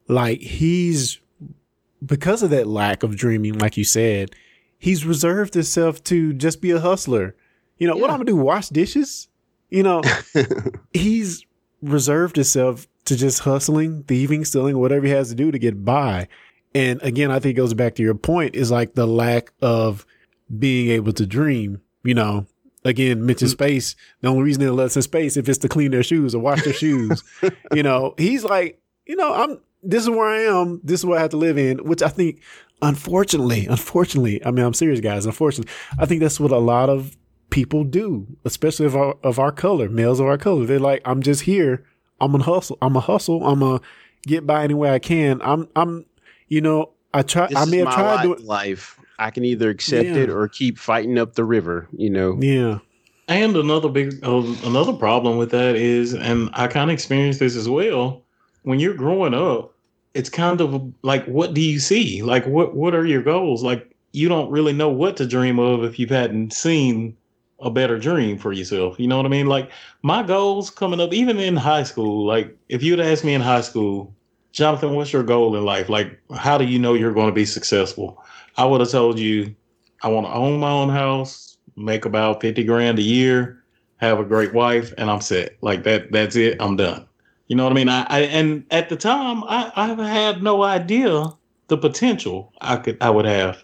like 0.08 0.40
he's 0.42 1.20
because 2.06 2.44
of 2.44 2.50
that 2.50 2.68
lack 2.68 3.04
of 3.04 3.16
dreaming, 3.16 3.58
like 3.58 3.78
you 3.78 3.84
said, 3.84 4.32
he's 4.78 5.06
reserved 5.06 5.54
himself 5.54 6.04
to 6.06 6.34
just 6.34 6.62
be 6.62 6.72
a 6.72 6.80
hustler. 6.80 7.36
You 7.78 7.88
know 7.88 7.96
what 7.96 8.10
I'm 8.10 8.18
gonna 8.18 8.26
do? 8.26 8.36
Wash 8.36 8.70
dishes? 8.70 9.28
You 9.70 9.84
know, 9.84 10.02
he's 10.94 11.46
reserved 11.82 12.36
himself 12.36 12.88
to 13.06 13.16
just 13.16 13.40
hustling, 13.40 14.04
thieving, 14.04 14.46
stealing, 14.46 14.78
whatever 14.78 15.06
he 15.06 15.12
has 15.12 15.30
to 15.30 15.36
do 15.36 15.52
to 15.52 15.60
get 15.60 15.84
by. 15.84 16.28
And 16.74 17.02
again, 17.02 17.32
I 17.32 17.40
think 17.40 17.52
it 17.52 17.62
goes 17.62 17.74
back 17.74 17.96
to 17.96 18.04
your 18.04 18.14
point 18.14 18.56
is 18.56 18.72
like 18.72 18.94
the 18.94 19.08
lack 19.08 19.52
of 19.62 20.06
being 20.58 20.90
able 20.90 21.14
to 21.14 21.26
dream. 21.26 21.82
You 22.04 22.16
know, 22.16 22.48
again, 22.84 23.26
mention 23.26 23.48
mm. 23.48 23.52
space. 23.52 23.96
The 24.22 24.30
only 24.30 24.44
reason 24.44 24.62
they 24.64 24.70
let 24.70 24.88
us 24.88 24.96
in 24.96 25.02
space 25.02 25.38
if 25.38 25.48
it's 25.48 25.60
to 25.60 25.70
clean 25.70 25.92
their 25.92 26.04
shoes 26.04 26.34
or 26.34 26.40
wash 26.40 26.64
their 26.64 26.74
shoes. 26.74 27.24
You 27.74 27.84
know, 27.84 28.16
he's 28.18 28.44
like, 28.44 28.82
you 29.06 29.16
know, 29.16 29.34
I'm. 29.34 29.60
This 29.84 30.04
is 30.04 30.10
where 30.10 30.28
I 30.28 30.42
am. 30.42 30.80
This 30.84 31.00
is 31.02 31.06
what 31.06 31.18
I 31.18 31.22
have 31.22 31.32
to 31.32 31.38
live 31.38 31.58
in. 31.58 31.80
Which 31.80 32.02
I 32.04 32.08
think, 32.10 32.42
unfortunately, 32.82 33.66
unfortunately, 33.68 34.44
I 34.46 34.52
mean, 34.52 34.66
I'm 34.66 34.74
serious, 34.74 35.00
guys. 35.00 35.26
Unfortunately, 35.26 35.72
I 36.00 36.06
think 36.06 36.22
that's 36.22 36.40
what 36.40 36.52
a 36.52 36.58
lot 36.58 36.90
of 36.90 37.18
people 37.50 37.84
do, 37.84 38.28
especially 38.46 38.86
of 38.86 38.96
our 38.96 39.16
of 39.24 39.40
our 39.40 39.52
color, 39.52 39.90
males 39.90 40.20
of 40.20 40.28
our 40.28 40.38
color. 40.38 40.66
They're 40.66 40.80
like, 40.80 41.02
I'm 41.06 41.22
just 41.22 41.42
here. 41.42 41.86
I'm 42.20 42.32
gonna 42.32 42.44
hustle. 42.44 42.78
I'm 42.82 42.96
a 42.96 43.00
hustle. 43.00 43.46
I'm 43.48 43.60
gonna 43.60 43.82
get 44.28 44.46
by 44.46 44.64
any 44.64 44.74
way 44.74 44.92
I 44.94 45.00
can. 45.00 45.42
I'm 45.42 45.68
I'm 45.76 46.06
you 46.48 46.62
know 46.62 46.92
I 47.14 47.24
try. 47.24 47.48
This 47.48 47.58
I 47.58 47.66
may 47.66 47.80
is 47.80 47.88
have 47.88 47.98
my 47.98 48.02
tried 48.16 48.26
li- 48.28 48.36
to. 48.36 48.42
life. 48.44 48.98
I 49.20 49.30
can 49.32 49.46
either 49.46 49.70
accept 49.70 50.08
Yeah. 50.08 50.16
it 50.16 50.30
or 50.30 50.48
keep 50.48 50.78
fighting 50.80 51.18
up 51.18 51.34
the 51.34 51.44
river. 51.46 51.88
You 51.96 52.10
know. 52.10 52.38
Yeah. 52.40 52.80
And 53.28 53.56
another 53.56 53.88
big, 53.88 54.20
uh, 54.26 54.42
another 54.66 54.92
problem 54.94 55.38
with 55.38 55.52
that 55.52 55.76
is, 55.76 56.14
and 56.14 56.50
I 56.54 56.68
kind 56.68 56.90
of 56.90 56.94
experienced 56.94 57.40
this 57.40 57.56
as 57.56 57.70
well. 57.70 58.24
When 58.64 58.80
you're 58.80 58.94
growing 58.94 59.34
up, 59.34 59.74
it's 60.14 60.30
kind 60.30 60.62
of 60.62 60.94
like, 61.04 61.26
what 61.26 61.54
do 61.54 61.62
you 61.62 61.80
see? 61.80 62.22
Like, 62.22 62.46
what 62.46 62.76
what 62.76 62.94
are 62.94 63.06
your 63.06 63.24
goals? 63.24 63.64
Like, 63.64 63.96
you 64.12 64.28
don't 64.28 64.52
really 64.52 64.74
know 64.74 64.90
what 64.90 65.18
to 65.18 65.26
dream 65.26 65.60
of 65.60 65.84
if 65.84 65.98
you've 65.98 66.10
hadn't 66.10 66.54
seen 66.54 67.16
a 67.62 67.70
better 67.70 67.98
dream 67.98 68.38
for 68.38 68.52
yourself. 68.52 69.00
You 69.00 69.08
know 69.08 69.18
what 69.18 69.26
I 69.26 69.30
mean? 69.30 69.48
Like, 69.48 69.72
my 70.02 70.24
goals 70.24 70.70
coming 70.70 71.00
up, 71.00 71.14
even 71.14 71.40
in 71.40 71.56
high 71.56 71.84
school. 71.84 72.26
Like, 72.26 72.56
if 72.70 72.84
you'd 72.84 73.00
asked 73.00 73.24
me 73.24 73.34
in 73.34 73.42
high 73.42 73.62
school, 73.62 74.14
Jonathan, 74.52 74.96
what's 74.96 75.14
your 75.14 75.24
goal 75.24 75.56
in 75.56 75.64
life? 75.64 75.88
Like, 75.88 76.20
how 76.36 76.58
do 76.58 76.66
you 76.66 76.80
know 76.80 76.94
you're 76.94 77.14
going 77.14 77.30
to 77.30 77.34
be 77.34 77.46
successful? 77.46 78.22
I 78.58 78.66
would 78.66 78.82
have 78.82 78.90
told 78.90 79.20
you, 79.20 79.56
I 80.04 80.10
want 80.10 80.26
to 80.26 80.34
own 80.34 80.60
my 80.60 80.72
own 80.72 80.90
house, 80.90 81.58
make 81.78 82.06
about 82.06 82.42
50 82.42 82.64
grand 82.64 83.00
a 83.00 83.04
year, 83.04 83.64
have 83.98 84.20
a 84.20 84.26
great 84.26 84.54
wife, 84.54 84.94
and 84.98 85.10
I'm 85.10 85.22
set. 85.22 85.56
Like 85.62 85.84
that, 85.84 86.12
that's 86.12 86.36
it. 86.36 86.58
I'm 86.60 86.76
done. 86.76 87.06
You 87.52 87.58
know 87.58 87.66
what 87.66 87.74
I 87.74 87.76
mean? 87.76 87.90
I, 87.90 88.06
I 88.08 88.20
and 88.22 88.64
at 88.72 88.88
the 88.88 88.96
time, 88.96 89.44
I, 89.44 89.74
I 89.76 90.08
had 90.08 90.42
no 90.42 90.64
idea 90.64 91.26
the 91.68 91.78
potential 91.78 92.54
I 92.62 92.78
could, 92.78 92.98
I 93.02 93.10
would 93.10 93.26
have. 93.26 93.62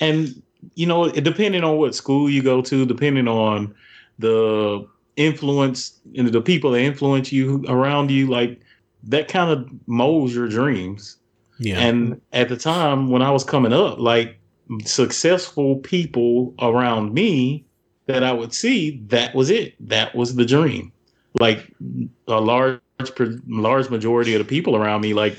And, 0.00 0.42
you 0.74 0.84
know, 0.84 1.08
depending 1.08 1.62
on 1.62 1.76
what 1.76 1.94
school 1.94 2.28
you 2.28 2.42
go 2.42 2.60
to, 2.62 2.84
depending 2.84 3.28
on 3.28 3.72
the 4.18 4.84
influence 5.14 5.96
and 6.16 6.26
the 6.26 6.40
people 6.40 6.72
that 6.72 6.80
influence 6.80 7.30
you 7.30 7.64
around 7.68 8.10
you, 8.10 8.26
like 8.26 8.60
that 9.04 9.28
kind 9.28 9.48
of 9.48 9.70
molds 9.86 10.34
your 10.34 10.48
dreams. 10.48 11.16
Yeah. 11.60 11.78
And 11.78 12.20
at 12.32 12.48
the 12.48 12.56
time 12.56 13.10
when 13.10 13.22
I 13.22 13.30
was 13.30 13.44
coming 13.44 13.72
up, 13.72 14.00
like 14.00 14.40
successful 14.84 15.76
people 15.76 16.52
around 16.58 17.14
me 17.14 17.64
that 18.06 18.24
I 18.24 18.32
would 18.32 18.52
see, 18.52 19.00
that 19.06 19.36
was 19.36 19.50
it. 19.50 19.76
That 19.78 20.16
was 20.16 20.34
the 20.34 20.44
dream. 20.44 20.90
Like 21.38 21.72
a 22.26 22.40
large, 22.40 22.80
large 23.46 23.90
majority 23.90 24.34
of 24.34 24.38
the 24.38 24.44
people 24.44 24.76
around 24.76 25.00
me, 25.00 25.14
like 25.14 25.38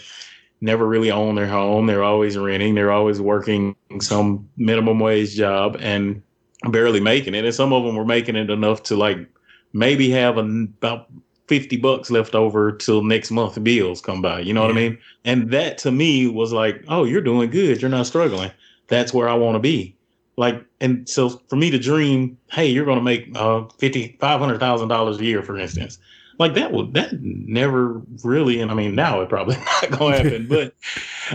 never 0.61 0.87
really 0.87 1.11
own 1.11 1.35
their 1.35 1.47
home. 1.47 1.87
They're 1.87 2.03
always 2.03 2.37
renting. 2.37 2.75
They're 2.75 2.91
always 2.91 3.19
working 3.19 3.75
some 3.99 4.47
minimum 4.57 4.99
wage 4.99 5.35
job 5.35 5.77
and 5.79 6.21
barely 6.69 6.99
making 6.99 7.33
it. 7.33 7.45
And 7.45 7.53
some 7.53 7.73
of 7.73 7.83
them 7.83 7.95
were 7.95 8.05
making 8.05 8.35
it 8.35 8.49
enough 8.49 8.83
to 8.83 8.95
like 8.95 9.17
maybe 9.73 10.09
have 10.11 10.37
an, 10.37 10.73
about 10.77 11.07
50 11.47 11.77
bucks 11.77 12.11
left 12.11 12.35
over 12.35 12.71
till 12.71 13.03
next 13.03 13.31
month 13.31 13.61
bills 13.63 14.01
come 14.01 14.21
by. 14.21 14.39
You 14.39 14.53
know 14.53 14.61
what 14.61 14.71
I 14.71 14.75
mean? 14.75 14.97
And 15.25 15.51
that 15.51 15.77
to 15.79 15.91
me 15.91 16.27
was 16.27 16.53
like, 16.53 16.83
oh, 16.87 17.03
you're 17.03 17.21
doing 17.21 17.49
good. 17.49 17.81
You're 17.81 17.89
not 17.89 18.05
struggling. 18.05 18.51
That's 18.87 19.13
where 19.13 19.27
I 19.27 19.33
want 19.33 19.55
to 19.55 19.59
be. 19.59 19.95
Like, 20.37 20.63
and 20.79 21.07
so 21.09 21.41
for 21.49 21.55
me 21.55 21.69
to 21.71 21.77
dream, 21.77 22.37
hey, 22.51 22.67
you're 22.67 22.85
going 22.85 22.97
to 22.97 23.03
make 23.03 23.29
uh, 23.35 23.65
fifty, 23.77 24.17
five 24.19 24.39
hundred 24.39 24.59
thousand 24.59 24.87
dollars 24.87 25.19
a 25.19 25.25
year, 25.25 25.43
for 25.43 25.57
instance, 25.57 25.99
like 26.41 26.55
that 26.55 26.71
would 26.71 26.93
that 26.95 27.13
never 27.21 28.01
really. 28.23 28.59
And 28.59 28.69
I 28.69 28.73
mean, 28.73 28.95
now 28.95 29.21
it 29.21 29.29
probably 29.29 29.55
not 29.81 29.81
to 29.99 30.07
happen. 30.09 30.47
but 30.47 30.73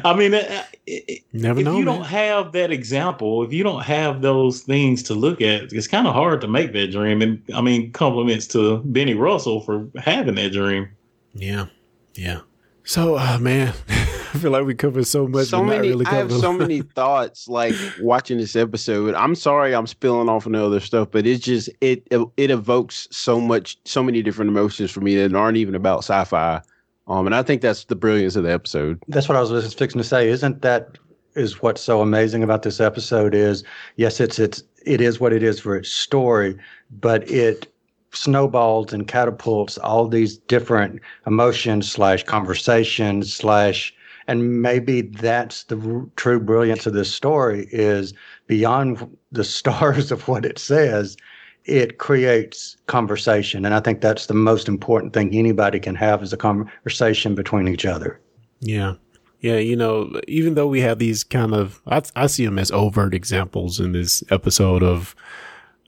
I 0.04 0.14
mean, 0.14 0.34
uh, 0.34 0.64
it, 0.86 1.22
Never 1.32 1.60
if 1.60 1.64
know, 1.64 1.78
you 1.78 1.84
man. 1.84 1.96
don't 1.96 2.04
have 2.06 2.52
that 2.52 2.70
example, 2.70 3.42
if 3.42 3.52
you 3.52 3.62
don't 3.62 3.82
have 3.82 4.22
those 4.22 4.60
things 4.60 5.02
to 5.04 5.14
look 5.14 5.40
at, 5.40 5.72
it's 5.72 5.86
kind 5.86 6.06
of 6.06 6.14
hard 6.14 6.40
to 6.42 6.48
make 6.48 6.72
that 6.72 6.88
dream. 6.88 7.22
And 7.22 7.42
I 7.54 7.60
mean, 7.60 7.92
compliments 7.92 8.46
to 8.48 8.78
Benny 8.78 9.14
Russell 9.14 9.60
for 9.62 9.88
having 9.96 10.34
that 10.34 10.52
dream. 10.52 10.88
Yeah. 11.34 11.66
Yeah. 12.14 12.40
So, 12.84 13.16
uh, 13.16 13.38
man, 13.40 13.74
feel 14.36 14.50
like 14.50 14.64
we 14.64 14.74
covered 14.74 15.06
so 15.06 15.26
much. 15.26 15.46
so 15.46 15.62
many 15.64 15.88
really 15.88 16.06
i 16.06 16.10
have 16.14 16.30
so 16.32 16.52
many 16.52 16.82
thoughts 16.82 17.48
like 17.48 17.74
watching 18.00 18.38
this 18.38 18.54
episode 18.56 19.14
i'm 19.14 19.34
sorry 19.34 19.74
i'm 19.74 19.86
spilling 19.86 20.28
off 20.28 20.46
on 20.46 20.52
the 20.52 20.64
other 20.64 20.80
stuff 20.80 21.08
but 21.10 21.26
it's 21.26 21.44
just 21.44 21.68
it 21.80 22.06
it 22.36 22.50
evokes 22.50 23.08
so 23.10 23.40
much 23.40 23.78
so 23.84 24.02
many 24.02 24.22
different 24.22 24.48
emotions 24.50 24.90
for 24.90 25.00
me 25.00 25.16
that 25.16 25.34
aren't 25.34 25.56
even 25.56 25.74
about 25.74 25.98
sci-fi 25.98 26.60
um 27.08 27.26
and 27.26 27.34
i 27.34 27.42
think 27.42 27.62
that's 27.62 27.84
the 27.84 27.96
brilliance 27.96 28.36
of 28.36 28.44
the 28.44 28.52
episode 28.52 29.02
That's 29.08 29.28
what 29.28 29.36
I 29.36 29.40
was 29.40 29.50
just 29.50 29.78
fixing 29.78 30.00
to 30.00 30.04
say. 30.06 30.28
Isn't 30.28 30.62
that 30.62 30.98
is 31.34 31.62
what's 31.62 31.82
so 31.82 32.00
amazing 32.00 32.42
about 32.42 32.62
this 32.62 32.80
episode 32.80 33.34
is 33.34 33.62
yes, 33.96 34.20
it's 34.20 34.38
it's 34.38 34.62
it 34.84 35.00
is 35.00 35.20
what 35.20 35.32
it 35.32 35.42
is 35.42 35.60
for 35.60 35.76
its 35.76 35.90
story, 35.90 36.56
but 36.90 37.28
it 37.30 37.72
snowballs 38.12 38.92
and 38.92 39.06
catapults 39.08 39.76
all 39.78 40.08
these 40.08 40.38
different 40.38 41.00
emotions 41.26 41.90
slash 41.90 42.24
conversations 42.24 43.34
slash 43.34 43.92
and 44.28 44.62
maybe 44.62 45.02
that's 45.02 45.64
the 45.64 45.78
r- 45.78 46.06
true 46.16 46.40
brilliance 46.40 46.86
of 46.86 46.92
this 46.94 47.12
story 47.14 47.68
is 47.70 48.12
beyond 48.46 49.16
the 49.32 49.44
stars 49.58 50.10
of 50.12 50.26
what 50.28 50.44
it 50.44 50.58
says 50.58 51.16
it 51.64 51.98
creates 51.98 52.76
conversation 52.86 53.64
and 53.64 53.74
i 53.74 53.80
think 53.80 54.00
that's 54.00 54.26
the 54.26 54.34
most 54.34 54.68
important 54.68 55.12
thing 55.12 55.34
anybody 55.34 55.80
can 55.80 55.94
have 55.94 56.22
is 56.22 56.32
a 56.32 56.36
conversation 56.36 57.34
between 57.34 57.68
each 57.68 57.84
other 57.86 58.20
Yeah. 58.60 58.94
Yeah. 59.40 59.58
You 59.58 59.76
know, 59.76 60.18
even 60.26 60.54
though 60.54 60.66
we 60.66 60.80
have 60.80 60.98
these 60.98 61.22
kind 61.22 61.52
of, 61.54 61.82
I, 61.86 62.00
I 62.16 62.26
see 62.26 62.46
them 62.46 62.58
as 62.58 62.70
overt 62.70 63.14
examples 63.14 63.78
in 63.78 63.92
this 63.92 64.24
episode 64.30 64.82
of, 64.82 65.14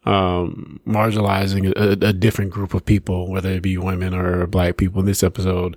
um, 0.05 0.80
marginalizing 0.86 1.72
a, 1.76 2.07
a 2.07 2.12
different 2.12 2.51
group 2.51 2.74
of 2.74 2.84
people, 2.84 3.30
whether 3.30 3.51
it 3.51 3.62
be 3.62 3.78
women 3.78 4.14
or 4.14 4.47
black 4.47 4.76
people 4.76 5.01
in 5.01 5.07
this 5.07 5.22
episode. 5.22 5.76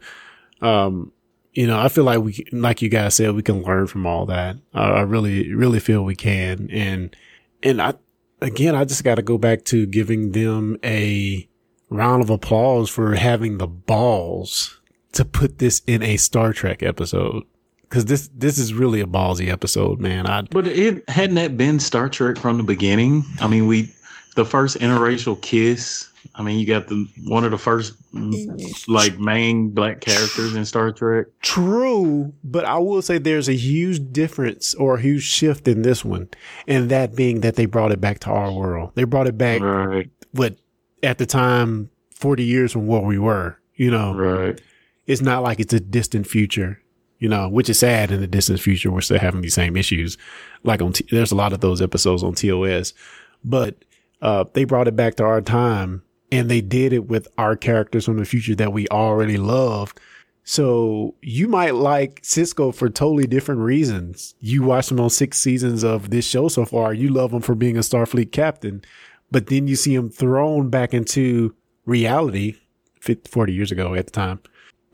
Um, 0.61 1.11
you 1.53 1.67
know, 1.67 1.79
I 1.79 1.89
feel 1.89 2.03
like 2.03 2.19
we, 2.19 2.45
like 2.51 2.81
you 2.81 2.89
guys 2.89 3.15
said, 3.15 3.33
we 3.33 3.43
can 3.43 3.63
learn 3.63 3.87
from 3.87 4.05
all 4.05 4.25
that. 4.27 4.57
I 4.73 4.83
I 4.83 5.01
really, 5.01 5.53
really 5.53 5.79
feel 5.79 6.03
we 6.03 6.15
can. 6.15 6.69
And, 6.71 7.15
and 7.61 7.81
I, 7.81 7.95
again, 8.41 8.75
I 8.75 8.85
just 8.85 9.03
got 9.03 9.15
to 9.15 9.21
go 9.21 9.37
back 9.37 9.65
to 9.65 9.85
giving 9.85 10.31
them 10.31 10.77
a 10.83 11.47
round 11.89 12.23
of 12.23 12.29
applause 12.29 12.89
for 12.89 13.15
having 13.15 13.57
the 13.57 13.67
balls 13.67 14.79
to 15.13 15.25
put 15.25 15.59
this 15.59 15.81
in 15.87 16.01
a 16.01 16.17
Star 16.17 16.53
Trek 16.53 16.81
episode. 16.81 17.43
Cause 17.89 18.05
this, 18.05 18.29
this 18.33 18.57
is 18.57 18.73
really 18.73 19.01
a 19.01 19.05
ballsy 19.05 19.49
episode, 19.49 19.99
man. 19.99 20.25
I, 20.25 20.43
But 20.43 20.65
it 20.65 21.09
hadn't 21.09 21.35
that 21.35 21.57
been 21.57 21.77
Star 21.81 22.07
Trek 22.07 22.37
from 22.37 22.55
the 22.55 22.63
beginning? 22.63 23.25
I 23.41 23.47
mean, 23.47 23.67
we 23.67 23.93
the 24.35 24.45
first 24.45 24.77
interracial 24.77 25.41
kiss. 25.41 26.07
I 26.35 26.43
mean, 26.43 26.59
you 26.59 26.65
got 26.65 26.87
the 26.87 27.07
one 27.25 27.43
of 27.43 27.51
the 27.51 27.57
first 27.57 27.93
mm, 28.13 28.87
like 28.87 29.19
main 29.19 29.69
black 29.71 30.01
characters 30.01 30.55
in 30.55 30.65
Star 30.65 30.91
Trek. 30.91 31.27
True, 31.41 32.33
but 32.43 32.65
I 32.65 32.77
will 32.77 33.01
say 33.01 33.17
there's 33.17 33.49
a 33.49 33.55
huge 33.55 34.11
difference 34.11 34.73
or 34.75 34.95
a 34.95 35.01
huge 35.01 35.23
shift 35.23 35.67
in 35.67 35.81
this 35.81 36.05
one, 36.05 36.29
and 36.67 36.89
that 36.89 37.15
being 37.15 37.41
that 37.41 37.55
they 37.55 37.65
brought 37.65 37.91
it 37.91 37.99
back 38.01 38.19
to 38.19 38.29
our 38.29 38.51
world. 38.51 38.91
They 38.95 39.03
brought 39.03 39.27
it 39.27 39.37
back, 39.37 39.61
right? 39.61 40.09
What 40.31 40.57
at 41.03 41.17
the 41.17 41.25
time, 41.25 41.89
forty 42.11 42.43
years 42.43 42.71
from 42.71 42.87
where 42.87 43.01
we 43.01 43.19
were. 43.19 43.57
You 43.75 43.91
know, 43.91 44.13
right? 44.13 44.61
It's 45.07 45.21
not 45.21 45.43
like 45.43 45.59
it's 45.59 45.73
a 45.73 45.79
distant 45.79 46.27
future. 46.27 46.81
You 47.17 47.29
know, 47.29 47.49
which 47.49 47.69
is 47.69 47.79
sad. 47.79 48.11
In 48.11 48.19
the 48.19 48.27
distant 48.27 48.59
future, 48.59 48.91
we're 48.91 49.01
still 49.01 49.19
having 49.19 49.41
these 49.41 49.53
same 49.53 49.77
issues. 49.77 50.17
Like 50.63 50.81
on, 50.81 50.93
T- 50.93 51.07
there's 51.11 51.31
a 51.31 51.35
lot 51.35 51.53
of 51.53 51.59
those 51.59 51.81
episodes 51.81 52.23
on 52.23 52.33
TOS, 52.33 52.93
but 53.43 53.83
uh, 54.21 54.45
they 54.53 54.63
brought 54.63 54.87
it 54.87 54.95
back 54.95 55.15
to 55.15 55.23
our 55.23 55.41
time, 55.41 56.03
and 56.31 56.49
they 56.49 56.61
did 56.61 56.93
it 56.93 57.07
with 57.07 57.27
our 57.37 57.55
characters 57.55 58.05
from 58.05 58.17
the 58.17 58.25
future 58.25 58.55
that 58.55 58.73
we 58.73 58.87
already 58.87 59.37
loved. 59.37 59.99
So 60.43 61.15
you 61.21 61.47
might 61.47 61.75
like 61.75 62.21
Sisko 62.21 62.73
for 62.73 62.89
totally 62.89 63.27
different 63.27 63.61
reasons. 63.61 64.33
You 64.39 64.63
watched 64.63 64.91
him 64.91 64.99
on 64.99 65.09
six 65.09 65.39
seasons 65.39 65.83
of 65.83 66.09
this 66.09 66.25
show 66.25 66.47
so 66.47 66.65
far. 66.65 66.93
You 66.93 67.09
love 67.09 67.31
him 67.31 67.41
for 67.41 67.53
being 67.53 67.77
a 67.77 67.81
Starfleet 67.81 68.31
captain, 68.31 68.81
but 69.29 69.47
then 69.47 69.67
you 69.67 69.75
see 69.75 69.93
him 69.93 70.09
thrown 70.09 70.69
back 70.69 70.93
into 70.93 71.53
reality 71.85 72.55
50, 73.01 73.29
40 73.29 73.53
years 73.53 73.71
ago 73.71 73.93
at 73.93 74.05
the 74.05 74.11
time 74.11 74.39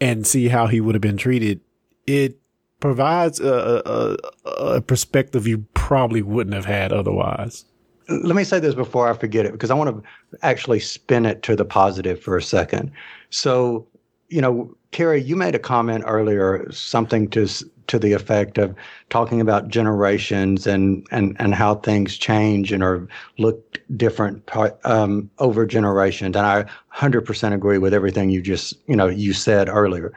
and 0.02 0.28
see 0.28 0.50
how 0.50 0.68
he 0.68 0.82
would 0.82 0.96
have 0.96 1.02
been 1.02 1.18
treated. 1.18 1.62
It 2.06 2.40
provides 2.80 3.40
a, 3.40 4.18
a, 4.46 4.52
a 4.76 4.82
perspective 4.82 5.48
you 5.48 5.66
probably 5.74 6.22
wouldn't 6.22 6.56
have 6.56 6.66
had 6.66 6.92
otherwise. 6.92 7.66
Let 8.10 8.36
me 8.36 8.44
say 8.44 8.60
this 8.60 8.76
before 8.76 9.10
I 9.10 9.14
forget 9.14 9.46
it 9.46 9.52
because 9.52 9.72
I 9.72 9.74
want 9.74 10.04
to 10.04 10.10
actually 10.42 10.80
spin 10.80 11.26
it 11.26 11.44
to 11.44 11.56
the 11.56 11.66
positive 11.66 12.22
for 12.22 12.38
a 12.38 12.42
second. 12.42 12.92
So, 13.30 13.86
you 14.30 14.42
know, 14.42 14.76
Carrie, 14.92 15.22
you 15.22 15.36
made 15.36 15.56
a 15.56 15.60
comment 15.60 16.04
earlier, 16.08 16.72
something 16.72 17.30
to 17.32 17.48
to 17.88 17.98
the 17.98 18.12
effect 18.14 18.58
of 18.58 18.76
talking 19.10 19.42
about 19.42 19.68
generations 19.68 20.68
and 20.68 21.06
and 21.12 21.36
and 21.40 21.54
how 21.54 21.76
things 21.76 22.18
change 22.18 22.72
and 22.72 22.84
are 22.84 23.08
look 23.38 23.80
different 23.96 24.50
um, 24.84 25.30
over 25.40 25.66
generations. 25.66 26.36
And 26.36 26.46
I 26.46 26.66
100% 26.94 27.54
agree 27.54 27.78
with 27.78 27.94
everything 27.94 28.30
you 28.30 28.42
just 28.42 28.74
you 28.88 28.96
know 28.96 29.08
you 29.08 29.34
said 29.34 29.70
earlier. 29.70 30.14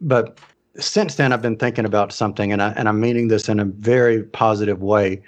But 0.00 0.38
since 0.78 1.16
then, 1.16 1.32
I've 1.32 1.42
been 1.42 1.58
thinking 1.58 1.84
about 1.84 2.12
something, 2.12 2.52
and 2.52 2.62
I 2.62 2.72
and 2.72 2.88
I'm 2.88 3.00
meaning 3.00 3.28
this 3.28 3.48
in 3.48 3.60
a 3.60 3.64
very 3.64 4.22
positive 4.22 4.82
way 4.82 5.22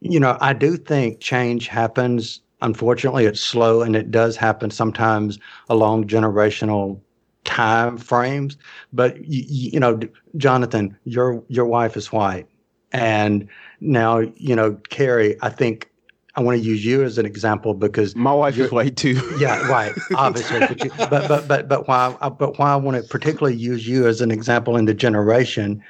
you 0.00 0.20
know, 0.20 0.36
I 0.40 0.52
do 0.52 0.76
think 0.76 1.20
change 1.20 1.68
happens 1.68 2.40
unfortunately, 2.62 3.24
it's 3.24 3.40
slow 3.40 3.82
and 3.82 3.96
it 3.96 4.10
does 4.10 4.36
happen 4.36 4.70
sometimes 4.70 5.38
along 5.68 6.06
generational 6.08 7.00
time 7.44 7.96
frames. 7.96 8.56
But 8.92 9.24
you, 9.24 9.44
you 9.72 9.80
know, 9.80 10.00
Jonathan, 10.36 10.96
your 11.04 11.42
your 11.48 11.66
wife 11.66 11.96
is 11.96 12.12
white, 12.12 12.46
and 12.92 13.48
now 13.80 14.18
you 14.18 14.54
know, 14.54 14.74
Carrie. 14.88 15.36
I 15.42 15.50
think 15.50 15.90
I 16.36 16.42
want 16.42 16.58
to 16.58 16.64
use 16.64 16.84
you 16.84 17.02
as 17.02 17.18
an 17.18 17.26
example 17.26 17.74
because 17.74 18.14
my 18.14 18.32
wife 18.32 18.58
is 18.58 18.70
white 18.70 18.96
too. 18.96 19.20
yeah, 19.38 19.66
right. 19.68 19.92
Obviously, 20.14 20.60
but, 20.60 20.84
you, 20.84 20.90
but 21.10 21.28
but 21.28 21.48
but 21.48 21.68
but 21.68 21.88
why 21.88 22.14
but 22.38 22.58
why 22.58 22.72
I 22.72 22.76
want 22.76 23.02
to 23.02 23.08
particularly 23.08 23.56
use 23.56 23.86
you 23.86 24.06
as 24.06 24.20
an 24.20 24.30
example 24.30 24.76
in 24.76 24.84
the 24.84 24.94
generation. 24.94 25.82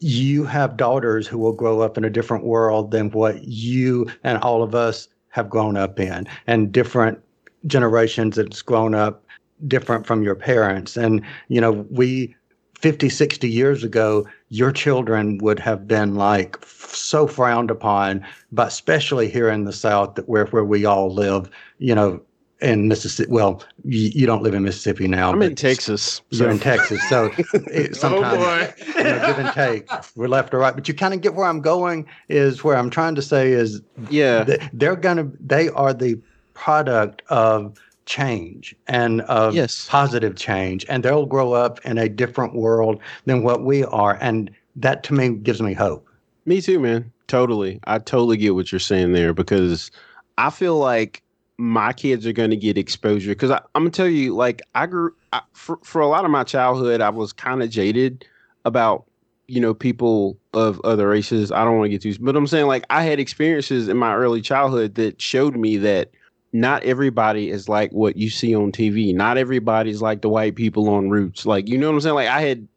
You 0.00 0.44
have 0.44 0.76
daughters 0.76 1.26
who 1.26 1.38
will 1.38 1.52
grow 1.52 1.80
up 1.80 1.98
in 1.98 2.04
a 2.04 2.10
different 2.10 2.44
world 2.44 2.90
than 2.90 3.10
what 3.10 3.42
you 3.44 4.10
and 4.24 4.38
all 4.38 4.62
of 4.62 4.74
us 4.74 5.08
have 5.30 5.50
grown 5.50 5.76
up 5.76 6.00
in, 6.00 6.26
and 6.46 6.72
different 6.72 7.18
generations 7.66 8.36
that's 8.36 8.62
grown 8.62 8.94
up 8.94 9.24
different 9.66 10.06
from 10.06 10.22
your 10.22 10.34
parents. 10.34 10.96
And 10.96 11.22
you 11.48 11.60
know, 11.60 11.86
we 11.90 12.34
50, 12.78 13.08
60 13.08 13.48
years 13.48 13.82
ago, 13.82 14.26
your 14.50 14.70
children 14.70 15.38
would 15.38 15.58
have 15.58 15.88
been 15.88 16.14
like 16.14 16.56
f- 16.62 16.94
so 16.94 17.26
frowned 17.26 17.70
upon, 17.70 18.24
but 18.52 18.68
especially 18.68 19.28
here 19.28 19.48
in 19.50 19.64
the 19.64 19.72
South, 19.72 20.14
that 20.14 20.28
where 20.28 20.46
where 20.46 20.64
we 20.64 20.84
all 20.84 21.12
live, 21.12 21.50
you 21.78 21.94
know, 21.94 22.20
in 22.60 22.88
Mississippi. 22.88 23.30
Well, 23.30 23.62
you, 23.84 24.10
you 24.14 24.26
don't 24.26 24.42
live 24.42 24.54
in 24.54 24.62
Mississippi 24.64 25.06
now. 25.08 25.30
I'm 25.30 25.42
in 25.42 25.54
Texas. 25.54 26.22
You're 26.30 26.48
so- 26.48 26.50
in 26.50 26.58
Texas, 26.58 27.00
so 27.08 27.26
it, 27.54 27.90
oh, 27.90 27.92
sometimes 27.94 28.38
boy. 28.38 28.84
you 28.96 29.04
know, 29.04 29.26
give 29.26 29.38
and 29.38 29.52
take. 29.54 29.88
We're 30.16 30.28
left 30.28 30.52
or 30.54 30.58
right, 30.58 30.74
but 30.74 30.88
you 30.88 30.94
kind 30.94 31.14
of 31.14 31.20
get 31.20 31.34
where 31.34 31.46
I'm 31.46 31.60
going. 31.60 32.06
Is 32.28 32.64
where 32.64 32.76
I'm 32.76 32.90
trying 32.90 33.14
to 33.14 33.22
say 33.22 33.52
is, 33.52 33.80
Yeah. 34.10 34.44
th- 34.44 34.60
they're 34.72 34.96
gonna, 34.96 35.30
they 35.40 35.68
are 35.70 35.94
the 35.94 36.20
product 36.54 37.22
of 37.28 37.78
change 38.06 38.74
and 38.86 39.20
of 39.22 39.54
Yes. 39.54 39.86
positive 39.88 40.34
change, 40.36 40.84
and 40.88 41.04
they'll 41.04 41.26
grow 41.26 41.52
up 41.52 41.78
in 41.84 41.98
a 41.98 42.08
different 42.08 42.54
world 42.54 42.98
than 43.26 43.42
what 43.42 43.64
we 43.64 43.84
are, 43.84 44.18
and 44.20 44.50
that 44.76 45.02
to 45.04 45.14
me 45.14 45.30
gives 45.30 45.60
me 45.62 45.74
hope. 45.74 46.08
Me 46.46 46.60
too, 46.60 46.80
man. 46.80 47.12
Totally. 47.28 47.78
I 47.84 47.98
totally 47.98 48.36
get 48.38 48.54
what 48.54 48.72
you're 48.72 48.78
saying 48.78 49.12
there 49.12 49.34
because 49.34 49.90
I 50.38 50.48
feel 50.50 50.78
like 50.78 51.22
my 51.58 51.92
kids 51.92 52.24
are 52.24 52.32
going 52.32 52.50
to 52.50 52.56
get 52.56 52.78
exposure 52.78 53.32
because 53.32 53.50
I'm 53.50 53.60
going 53.74 53.90
to 53.90 53.96
tell 53.96 54.08
you, 54.08 54.34
like, 54.34 54.62
I 54.76 54.86
grew 54.86 55.14
I, 55.32 55.42
for, 55.52 55.78
for 55.82 56.00
a 56.00 56.06
lot 56.06 56.24
of 56.24 56.30
my 56.30 56.44
childhood, 56.44 57.00
I 57.00 57.10
was 57.10 57.32
kind 57.32 57.62
of 57.62 57.68
jaded 57.68 58.24
about, 58.64 59.04
you 59.48 59.60
know, 59.60 59.74
people 59.74 60.38
of 60.54 60.80
other 60.84 61.08
races. 61.08 61.50
I 61.50 61.64
don't 61.64 61.76
want 61.76 61.86
to 61.86 61.98
get 61.98 62.02
too, 62.02 62.16
but 62.22 62.36
I'm 62.36 62.46
saying, 62.46 62.66
like, 62.66 62.84
I 62.90 63.02
had 63.02 63.18
experiences 63.18 63.88
in 63.88 63.96
my 63.96 64.14
early 64.14 64.40
childhood 64.40 64.94
that 64.94 65.20
showed 65.20 65.56
me 65.56 65.76
that 65.78 66.12
not 66.52 66.84
everybody 66.84 67.50
is 67.50 67.68
like 67.68 67.90
what 67.92 68.16
you 68.16 68.30
see 68.30 68.54
on 68.54 68.70
TV. 68.70 69.12
Not 69.12 69.36
everybody's 69.36 70.00
like 70.00 70.22
the 70.22 70.28
white 70.28 70.54
people 70.54 70.88
on 70.88 71.10
Roots. 71.10 71.44
Like, 71.44 71.68
you 71.68 71.76
know 71.76 71.88
what 71.88 71.94
I'm 71.94 72.00
saying? 72.00 72.14
Like, 72.14 72.28
I 72.28 72.40
had 72.40 72.68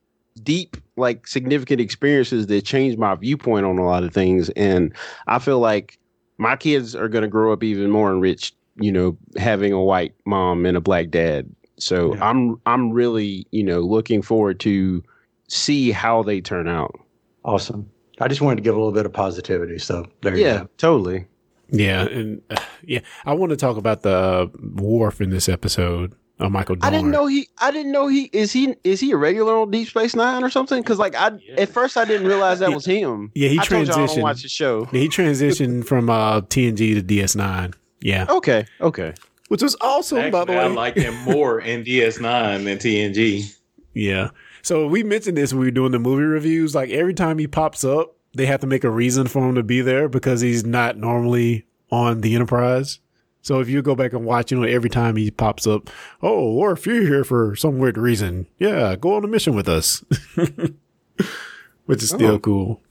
deep 0.44 0.76
like 0.98 1.28
significant 1.28 1.80
experiences 1.80 2.48
that 2.48 2.64
changed 2.66 2.98
my 2.98 3.14
viewpoint 3.16 3.66
on 3.66 3.78
a 3.78 3.86
lot 3.86 4.04
of 4.04 4.14
things 4.14 4.50
and 4.52 4.94
i 5.28 5.38
feel 5.38 5.60
like 5.60 6.00
my 6.38 6.56
kids 6.56 6.96
are 6.96 7.10
going 7.10 7.22
to 7.22 7.28
grow 7.28 7.52
up 7.52 7.64
even 7.64 7.90
more 7.92 8.12
enriched 8.12 8.56
you 8.82 8.92
know 8.92 9.18
having 9.38 9.72
a 9.74 9.82
white 9.82 10.14
mom 10.26 10.66
and 10.66 10.76
a 10.76 10.82
black 10.82 11.10
dad 11.10 11.50
so 11.78 12.14
Yeah. 12.16 12.30
i'm 12.30 12.60
i'm 12.66 12.92
really 12.92 13.46
you 13.52 13.64
know 13.64 13.80
looking 13.82 14.22
forward 14.22 14.60
to 14.62 15.04
see 15.48 15.92
how 15.92 16.24
they 16.24 16.42
turn 16.42 16.68
out 16.68 17.00
Awesome. 17.44 17.90
I 18.20 18.28
just 18.28 18.40
wanted 18.42 18.58
to 18.58 18.62
give 18.62 18.76
a 18.76 18.78
little 18.78 18.94
bit 18.94 19.08
of 19.08 19.14
positivity. 19.14 19.80
So 19.80 20.06
there 20.22 20.36
you 20.38 20.44
yeah 20.46 20.58
go. 20.60 20.70
totally 20.78 21.26
Yeah, 21.72 22.04
and 22.08 22.40
uh, 22.52 22.58
yeah, 22.84 23.00
I 23.26 23.34
want 23.34 23.50
to 23.50 23.56
talk 23.58 23.78
about 23.78 24.04
the 24.04 24.16
uh, 24.16 24.48
Worf 24.76 25.22
in 25.22 25.32
this 25.32 25.50
episode. 25.50 26.14
Uh, 26.40 26.50
Michael. 26.50 26.76
i 26.82 26.90
didn't 26.90 27.12
know 27.12 27.28
he 27.28 27.48
i 27.60 27.70
didn't 27.70 27.92
know 27.92 28.08
he 28.08 28.24
is 28.34 28.52
he 28.52 28.76
is 28.84 29.00
he 29.00 29.12
a 29.12 29.18
regular 29.18 29.56
on 29.60 29.70
deep 29.70 29.88
space 29.88 30.16
nine 30.16 30.44
or 30.44 30.50
something 30.50 30.82
because 30.82 30.98
like 30.98 31.14
i 31.14 31.30
at 31.56 31.70
first 31.70 31.98
i 31.98 32.04
didn't 32.06 32.26
realize 32.26 32.58
that 32.58 32.72
was 32.74 32.84
him 32.84 33.32
Yeah, 33.36 33.50
he 33.50 33.60
I 33.60 33.64
told 33.64 33.86
y'all 33.88 33.94
I 33.96 33.98
don't 34.00 34.08
transitioned. 34.18 34.22
watch 34.24 34.42
the 34.42 34.50
show 34.50 34.88
Yeah, 34.92 35.02
he 35.02 35.08
transitioned 35.10 35.86
from 35.86 36.10
uh, 36.10 36.42
TNG 36.42 36.96
to 36.96 37.04
DS9. 37.04 37.76
Yeah, 38.02 38.26
okay 38.30 38.66
okay 38.80 39.14
which 39.48 39.62
was 39.62 39.76
awesome, 39.82 40.32
by 40.32 40.46
the 40.46 40.54
way. 40.54 40.60
I 40.60 40.68
like 40.68 40.96
him 40.96 41.14
more 41.24 41.60
in 41.60 41.84
DS9 41.86 42.64
than 42.64 42.78
TNG. 42.78 43.54
Yeah. 43.94 44.30
So 44.62 44.88
we 44.88 45.04
mentioned 45.04 45.36
this 45.36 45.52
when 45.52 45.60
we 45.60 45.66
were 45.68 45.72
doing 45.72 45.92
the 45.92 46.00
movie 46.00 46.24
reviews. 46.24 46.74
Like 46.74 46.90
every 46.92 47.14
time 47.14 47.38
he 47.38 47.48
pops 47.48 47.84
up, 47.84 48.16
they 48.34 48.46
have 48.46 48.62
to 48.62 48.68
make 48.68 48.86
a 48.86 48.90
reason 48.90 49.28
for 49.28 49.50
him 49.50 49.56
to 49.56 49.64
be 49.64 49.82
there 49.82 50.08
because 50.08 50.40
he's 50.40 50.64
not 50.66 50.96
normally 50.96 51.66
on 51.92 52.22
the 52.22 52.34
Enterprise. 52.34 53.00
So 53.42 53.60
if 53.60 53.68
you 53.68 53.82
go 53.82 53.94
back 53.94 54.14
and 54.14 54.24
watch, 54.24 54.54
you 54.54 54.58
know, 54.62 54.66
every 54.66 54.90
time 54.90 55.18
he 55.18 55.32
pops 55.32 55.68
up, 55.68 55.90
oh, 56.24 56.54
or 56.54 56.72
if 56.72 56.86
you're 56.86 57.02
here 57.02 57.26
for 57.26 57.54
some 57.58 57.78
weird 57.78 57.98
reason, 57.98 58.48
yeah, 58.58 58.96
go 58.96 59.16
on 59.16 59.26
a 59.26 59.28
mission 59.28 59.54
with 59.54 59.68
us, 59.68 60.02
which 61.86 62.02
is 62.04 62.10
still 62.10 62.36
Oh. 62.36 62.40
cool. 62.40 62.82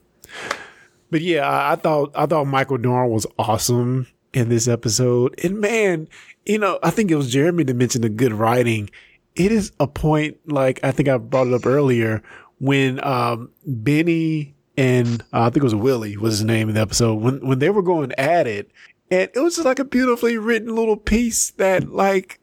But 1.10 1.22
yeah, 1.22 1.48
I, 1.48 1.72
I 1.72 1.76
thought 1.76 2.12
I 2.14 2.26
thought 2.26 2.44
Michael 2.46 2.76
Dorn 2.78 3.08
was 3.10 3.26
awesome 3.38 4.06
in 4.32 4.48
this 4.48 4.68
episode, 4.68 5.38
and 5.42 5.60
man, 5.60 6.08
you 6.46 6.58
know, 6.58 6.78
I 6.82 6.90
think 6.90 7.10
it 7.10 7.16
was 7.16 7.32
Jeremy 7.32 7.64
that 7.64 7.74
mentioned 7.74 8.04
the 8.04 8.08
good 8.08 8.32
writing. 8.32 8.90
It 9.36 9.52
is 9.52 9.72
a 9.80 9.86
point 9.86 10.38
like 10.46 10.80
I 10.82 10.90
think 10.90 11.08
I 11.08 11.18
brought 11.18 11.46
it 11.46 11.54
up 11.54 11.66
earlier 11.66 12.22
when 12.58 13.02
um, 13.04 13.50
Benny 13.66 14.54
and 14.76 15.22
uh, 15.32 15.42
I 15.42 15.44
think 15.50 15.58
it 15.58 15.64
was 15.64 15.74
Willie 15.74 16.16
was 16.16 16.38
his 16.38 16.44
name 16.44 16.68
in 16.68 16.74
the 16.74 16.80
episode 16.80 17.14
when 17.16 17.46
when 17.46 17.58
they 17.58 17.70
were 17.70 17.82
going 17.82 18.12
at 18.12 18.46
it, 18.46 18.70
and 19.10 19.30
it 19.34 19.40
was 19.40 19.56
just 19.56 19.66
like 19.66 19.78
a 19.78 19.84
beautifully 19.84 20.38
written 20.38 20.74
little 20.74 20.96
piece 20.96 21.50
that 21.52 21.92
like 21.92 22.40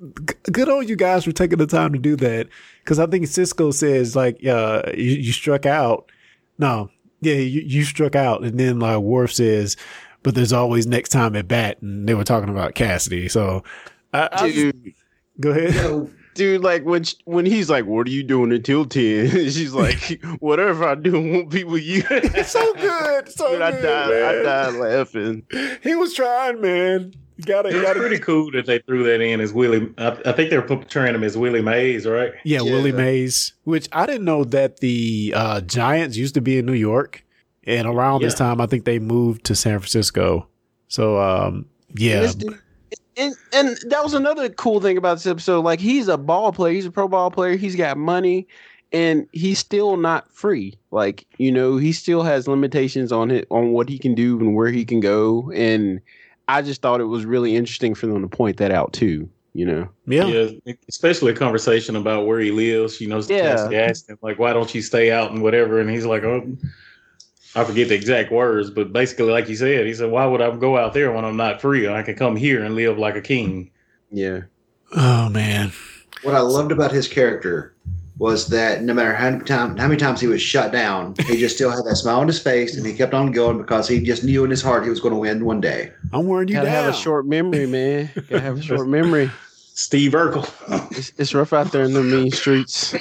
g- 0.00 0.34
good 0.52 0.68
on 0.68 0.86
you 0.86 0.96
guys 0.96 1.24
for 1.24 1.32
taking 1.32 1.58
the 1.58 1.66
time 1.66 1.92
to 1.92 1.98
do 1.98 2.16
that. 2.16 2.48
Because 2.84 2.98
I 2.98 3.06
think 3.06 3.24
Sisko 3.24 3.72
says 3.72 4.14
like 4.14 4.44
uh 4.46 4.82
you, 4.94 5.12
you 5.12 5.32
struck 5.32 5.66
out. 5.66 6.10
No, 6.58 6.90
yeah, 7.20 7.34
you, 7.34 7.62
you 7.62 7.84
struck 7.84 8.14
out, 8.14 8.42
and 8.42 8.58
then 8.58 8.78
like 8.78 8.98
Worf 8.98 9.32
says, 9.32 9.76
but 10.22 10.34
there's 10.34 10.52
always 10.52 10.86
next 10.86 11.10
time 11.10 11.36
at 11.36 11.48
bat, 11.48 11.80
and 11.82 12.08
they 12.08 12.14
were 12.14 12.24
talking 12.24 12.48
about 12.48 12.74
Kasidy. 12.74 13.30
So, 13.30 13.62
I, 14.12 14.28
I 14.32 14.48
just- 14.48 14.54
dude 14.54 14.94
go 15.40 15.50
ahead. 15.50 16.10
dude, 16.34 16.62
like 16.62 16.84
when 16.84 17.04
sh- 17.04 17.14
when 17.24 17.46
he's 17.46 17.70
like, 17.70 17.86
"What 17.86 18.06
are 18.08 18.10
you 18.10 18.22
doing 18.24 18.52
until 18.52 18.84
10? 18.84 19.28
She's 19.50 19.72
like, 19.72 20.20
"Whatever 20.40 20.84
I 20.88 20.94
do, 20.96 21.12
won't 21.12 21.50
be 21.50 21.64
with 21.64 21.82
you." 21.84 22.02
so 22.44 22.74
good, 22.74 23.28
so 23.32 23.52
Dude, 23.52 23.62
I 23.62 23.70
good. 23.72 23.82
died. 23.82 24.12
I 24.12 24.42
died 24.42 24.74
laughing. 24.74 25.44
He 25.82 25.94
was 25.94 26.14
trying, 26.14 26.60
man. 26.60 27.14
You 27.36 27.44
gotta, 27.44 27.68
It 27.68 27.76
you 27.76 27.82
gotta. 27.82 28.00
pretty 28.00 28.18
cool 28.18 28.50
that 28.50 28.66
they 28.66 28.80
threw 28.80 29.04
that 29.04 29.20
in 29.20 29.40
as 29.40 29.52
Willie. 29.52 29.88
I, 29.96 30.08
I 30.26 30.32
think 30.32 30.50
they're 30.50 30.60
portraying 30.60 31.14
him 31.14 31.22
as 31.22 31.36
Willie 31.38 31.62
Mays, 31.62 32.04
right? 32.04 32.32
Yeah, 32.42 32.62
Willie 32.62 32.90
Mays, 32.90 33.52
which 33.62 33.88
I 33.92 34.06
didn't 34.06 34.24
know 34.24 34.42
that 34.42 34.80
the 34.80 35.32
uh, 35.36 35.60
Giants 35.60 36.16
used 36.16 36.34
to 36.34 36.40
be 36.40 36.58
in 36.58 36.66
New 36.66 36.72
York, 36.72 37.24
and 37.68 37.86
around 37.86 38.22
this 38.22 38.34
time, 38.34 38.60
I 38.60 38.66
think 38.66 38.84
they 38.84 38.98
moved 38.98 39.44
to 39.44 39.54
San 39.54 39.78
Francisco. 39.78 40.48
So, 40.88 41.20
um, 41.20 41.66
yeah, 41.94 42.20
This 42.22 42.34
dude- 42.34 42.58
and 43.16 43.34
and 43.52 43.76
that 43.88 44.02
was 44.04 44.14
another 44.14 44.48
cool 44.48 44.80
thing 44.80 44.96
about 44.96 45.14
this 45.18 45.26
episode. 45.26 45.60
Like 45.64 45.80
he's 45.80 46.08
a 46.08 46.16
ball 46.16 46.52
player. 46.52 46.72
He's 46.72 46.86
a 46.86 46.90
pro 46.90 47.08
ball 47.08 47.30
player. 47.30 47.56
He's 47.56 47.74
got 47.76 47.96
money, 47.98 48.46
and 48.92 49.26
he's 49.32 49.58
still 49.58 49.96
not 49.96 50.32
free. 50.32 50.74
Like 50.92 51.26
you 51.36 51.50
know, 51.50 51.76
he 51.78 51.92
still 51.92 52.22
has 52.22 52.46
limitations 52.46 53.10
on 53.12 53.30
it 53.32 53.46
on 53.50 53.72
what 53.72 53.88
he 53.88 53.98
can 53.98 54.14
do 54.14 54.38
and 54.38 54.54
where 54.54 54.68
he 54.70 54.84
can 54.84 55.00
go. 55.00 55.50
And 55.52 56.00
I 56.46 56.62
just 56.62 56.80
thought 56.80 57.00
it 57.00 57.04
was 57.06 57.24
really 57.26 57.56
interesting 57.56 57.94
for 57.94 58.06
them 58.06 58.22
to 58.22 58.28
point 58.28 58.56
that 58.58 58.70
out 58.70 58.92
too. 58.92 59.28
You 59.52 59.66
know. 59.66 59.88
yeah, 60.06 60.50
especially 60.88 61.32
a 61.32 61.34
conversation 61.34 61.96
about 61.96 62.26
where 62.26 62.38
he 62.38 62.52
lives. 62.52 63.00
You 63.00 63.08
know, 63.08 63.20
Yeah. 63.28 63.68
Asked 63.72 64.08
him 64.08 64.18
like, 64.22 64.38
"Why 64.38 64.52
don't 64.52 64.72
you 64.72 64.80
stay 64.80 65.10
out 65.10 65.32
and 65.32 65.42
whatever?" 65.42 65.80
And 65.80 65.90
he's 65.90 66.06
like, 66.06 66.22
"Oh." 66.22 66.46
I 67.60 67.64
forget 67.64 67.88
the 67.88 67.94
exact 67.94 68.30
words, 68.30 68.70
but 68.70 68.92
basically, 68.92 69.30
like 69.32 69.48
you 69.48 69.56
said, 69.56 69.86
he 69.86 69.94
said, 69.94 70.10
"Why 70.10 70.24
would 70.26 70.40
I 70.40 70.54
go 70.56 70.76
out 70.78 70.94
there 70.94 71.10
when 71.12 71.24
I'm 71.24 71.36
not 71.36 71.60
free? 71.60 71.88
I 71.88 72.02
can 72.02 72.14
come 72.14 72.36
here 72.36 72.62
and 72.64 72.74
live 72.74 72.98
like 72.98 73.16
a 73.16 73.20
king." 73.20 73.70
Yeah. 74.10 74.42
Oh 74.96 75.28
man, 75.28 75.72
What 76.22 76.34
I 76.34 76.40
loved 76.40 76.72
about 76.72 76.92
his 76.92 77.08
character 77.08 77.74
was 78.16 78.48
that 78.48 78.82
no 78.82 78.94
matter 78.94 79.12
how 79.14 79.30
many, 79.30 79.44
time, 79.44 79.76
how 79.76 79.86
many 79.86 79.98
times 79.98 80.20
he 80.20 80.26
was 80.26 80.40
shut 80.42 80.72
down, 80.72 81.14
he 81.26 81.36
just 81.36 81.54
still 81.56 81.70
had 81.70 81.84
that 81.84 81.94
smile 81.96 82.20
on 82.20 82.26
his 82.26 82.40
face 82.40 82.76
and 82.76 82.84
he 82.86 82.92
kept 82.94 83.12
on 83.14 83.30
going 83.30 83.58
because 83.58 83.86
he 83.86 84.00
just 84.02 84.24
knew 84.24 84.42
in 84.44 84.50
his 84.50 84.62
heart 84.62 84.82
he 84.82 84.90
was 84.90 84.98
going 84.98 85.12
to 85.14 85.20
win 85.20 85.44
one 85.44 85.60
day. 85.60 85.92
I'm 86.12 86.26
wearing 86.26 86.48
you 86.48 86.54
Gotta 86.54 86.66
down. 86.66 86.84
have 86.84 86.94
a 86.94 86.96
short 86.96 87.26
memory, 87.26 87.66
man. 87.66 88.10
Gotta 88.14 88.40
have 88.40 88.58
a 88.58 88.62
short 88.62 88.88
memory. 88.88 89.30
Steve 89.74 90.12
Urkel. 90.12 90.48
It's, 90.96 91.12
it's 91.18 91.34
rough 91.34 91.52
out 91.52 91.70
there 91.70 91.84
in 91.84 91.92
the 91.92 92.02
mean 92.02 92.32
streets. 92.32 92.94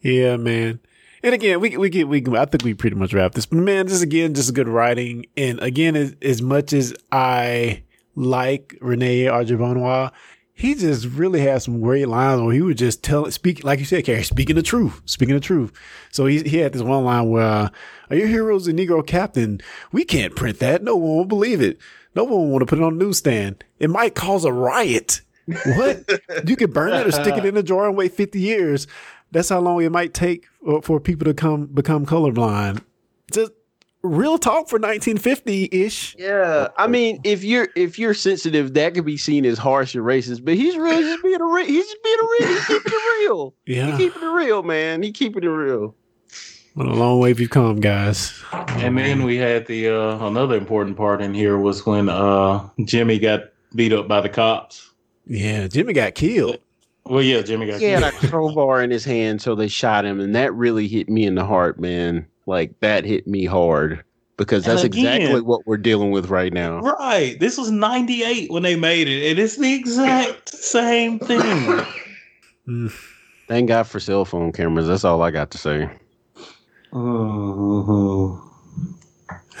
Yeah, 0.00 0.36
man. 0.36 0.80
And 1.24 1.32
again, 1.32 1.58
we 1.58 1.74
we 1.78 1.88
get 1.88 2.06
we 2.06 2.22
I 2.36 2.44
think 2.44 2.64
we 2.64 2.74
pretty 2.74 2.96
much 2.96 3.14
wrap 3.14 3.32
this. 3.32 3.46
But 3.46 3.56
man, 3.60 3.86
this 3.86 4.02
again 4.02 4.34
just 4.34 4.52
good 4.52 4.68
writing. 4.68 5.24
And 5.38 5.58
again, 5.62 5.96
as, 5.96 6.14
as 6.20 6.42
much 6.42 6.74
as 6.74 6.94
I 7.10 7.82
like 8.14 8.76
Rene 8.82 9.24
Arjavanois, 9.24 10.12
he 10.52 10.74
just 10.74 11.06
really 11.06 11.40
had 11.40 11.62
some 11.62 11.80
great 11.80 12.08
lines 12.08 12.42
where 12.42 12.52
he 12.52 12.60
would 12.60 12.76
just 12.76 13.02
tell 13.02 13.30
speak 13.30 13.64
like 13.64 13.78
you 13.78 13.86
said, 13.86 14.04
Carrie, 14.04 14.22
speaking 14.22 14.54
the 14.54 14.62
truth, 14.62 15.00
speaking 15.06 15.34
the 15.34 15.40
truth. 15.40 15.72
So 16.12 16.26
he 16.26 16.42
he 16.42 16.58
had 16.58 16.74
this 16.74 16.82
one 16.82 17.06
line 17.06 17.30
where, 17.30 17.42
uh, 17.42 17.68
"Are 18.10 18.16
your 18.16 18.28
heroes 18.28 18.68
a 18.68 18.74
Negro 18.74 19.04
captain? 19.04 19.62
We 19.92 20.04
can't 20.04 20.36
print 20.36 20.58
that. 20.58 20.82
No 20.82 20.94
one 20.94 21.16
will 21.16 21.24
believe 21.24 21.62
it. 21.62 21.78
No 22.14 22.24
one 22.24 22.34
will 22.34 22.48
want 22.48 22.60
to 22.60 22.66
put 22.66 22.78
it 22.78 22.84
on 22.84 22.98
the 22.98 23.04
newsstand. 23.04 23.64
It 23.78 23.88
might 23.88 24.14
cause 24.14 24.44
a 24.44 24.52
riot. 24.52 25.22
What? 25.46 26.04
you 26.46 26.56
could 26.56 26.72
burn 26.72 26.92
it 26.92 27.06
or 27.06 27.12
stick 27.12 27.36
it 27.36 27.44
in 27.44 27.56
a 27.56 27.62
drawer 27.62 27.88
and 27.88 27.96
wait 27.96 28.12
fifty 28.12 28.40
years. 28.40 28.86
That's 29.34 29.48
how 29.48 29.58
long 29.58 29.82
it 29.82 29.90
might 29.90 30.14
take 30.14 30.46
for, 30.64 30.80
for 30.80 31.00
people 31.00 31.24
to 31.24 31.34
come 31.34 31.66
become 31.66 32.06
colorblind. 32.06 32.82
Just 33.32 33.50
real 34.02 34.38
talk 34.38 34.68
for 34.68 34.78
1950 34.78 35.70
ish. 35.72 36.14
Yeah, 36.16 36.68
I 36.76 36.86
mean, 36.86 37.20
if 37.24 37.42
you're 37.42 37.68
if 37.74 37.98
you're 37.98 38.14
sensitive, 38.14 38.74
that 38.74 38.94
could 38.94 39.04
be 39.04 39.16
seen 39.16 39.44
as 39.44 39.58
harsh 39.58 39.96
and 39.96 40.04
racist. 40.04 40.44
But 40.44 40.54
he's 40.54 40.76
really 40.76 41.02
just 41.02 41.20
being 41.24 41.40
a 41.40 41.44
re- 41.44 41.66
he's 41.66 41.84
just 41.84 42.02
being 42.04 42.18
a 42.20 42.22
real. 42.22 42.48
He's 42.48 42.66
keeping 42.66 42.92
it 42.92 43.22
real. 43.22 43.54
Yeah. 43.66 43.90
he 43.90 44.04
keeping 44.04 44.22
it 44.22 44.32
real, 44.32 44.62
man. 44.62 45.02
He 45.02 45.10
keeping 45.10 45.42
it 45.42 45.48
real. 45.48 45.96
What 46.74 46.86
a 46.86 46.94
long 46.94 47.18
way 47.18 47.32
we've 47.32 47.50
come, 47.50 47.80
guys. 47.80 48.40
And 48.52 48.96
then 48.96 49.24
we 49.24 49.36
had 49.36 49.66
the 49.66 49.88
uh, 49.88 50.26
another 50.28 50.56
important 50.56 50.96
part 50.96 51.20
in 51.20 51.34
here 51.34 51.58
was 51.58 51.84
when 51.84 52.08
uh, 52.08 52.68
Jimmy 52.84 53.18
got 53.18 53.50
beat 53.74 53.92
up 53.92 54.06
by 54.06 54.20
the 54.20 54.28
cops. 54.28 54.92
Yeah, 55.26 55.66
Jimmy 55.66 55.92
got 55.92 56.14
killed. 56.14 56.58
Well, 57.06 57.22
yeah, 57.22 57.42
Jimmy 57.42 57.66
got 57.66 57.80
He 57.80 57.86
had 57.86 58.02
a 58.02 58.12
crowbar 58.28 58.82
in 58.82 58.90
his 58.90 59.04
hand, 59.04 59.42
so 59.42 59.54
they 59.54 59.68
shot 59.68 60.04
him, 60.04 60.20
and 60.20 60.34
that 60.34 60.54
really 60.54 60.88
hit 60.88 61.08
me 61.08 61.26
in 61.26 61.34
the 61.34 61.44
heart, 61.44 61.78
man. 61.78 62.26
Like 62.46 62.78
that 62.80 63.04
hit 63.04 63.26
me 63.26 63.44
hard 63.44 64.04
because 64.36 64.64
that's 64.64 64.82
again- 64.82 65.20
exactly 65.20 65.40
what 65.40 65.66
we're 65.66 65.76
dealing 65.76 66.10
with 66.10 66.30
right 66.30 66.52
now. 66.52 66.80
Right. 66.80 67.38
This 67.38 67.56
was 67.56 67.70
98 67.70 68.50
when 68.50 68.62
they 68.62 68.76
made 68.76 69.08
it. 69.08 69.30
And 69.30 69.38
it's 69.38 69.56
the 69.56 69.72
exact 69.74 70.48
same 70.48 71.18
thing. 71.18 71.86
Thank 73.48 73.68
God 73.68 73.86
for 73.86 74.00
cell 74.00 74.24
phone 74.24 74.52
cameras. 74.52 74.86
That's 74.86 75.04
all 75.04 75.22
I 75.22 75.30
got 75.30 75.50
to 75.52 75.58
say. 75.58 75.88
Oh, 76.92 78.50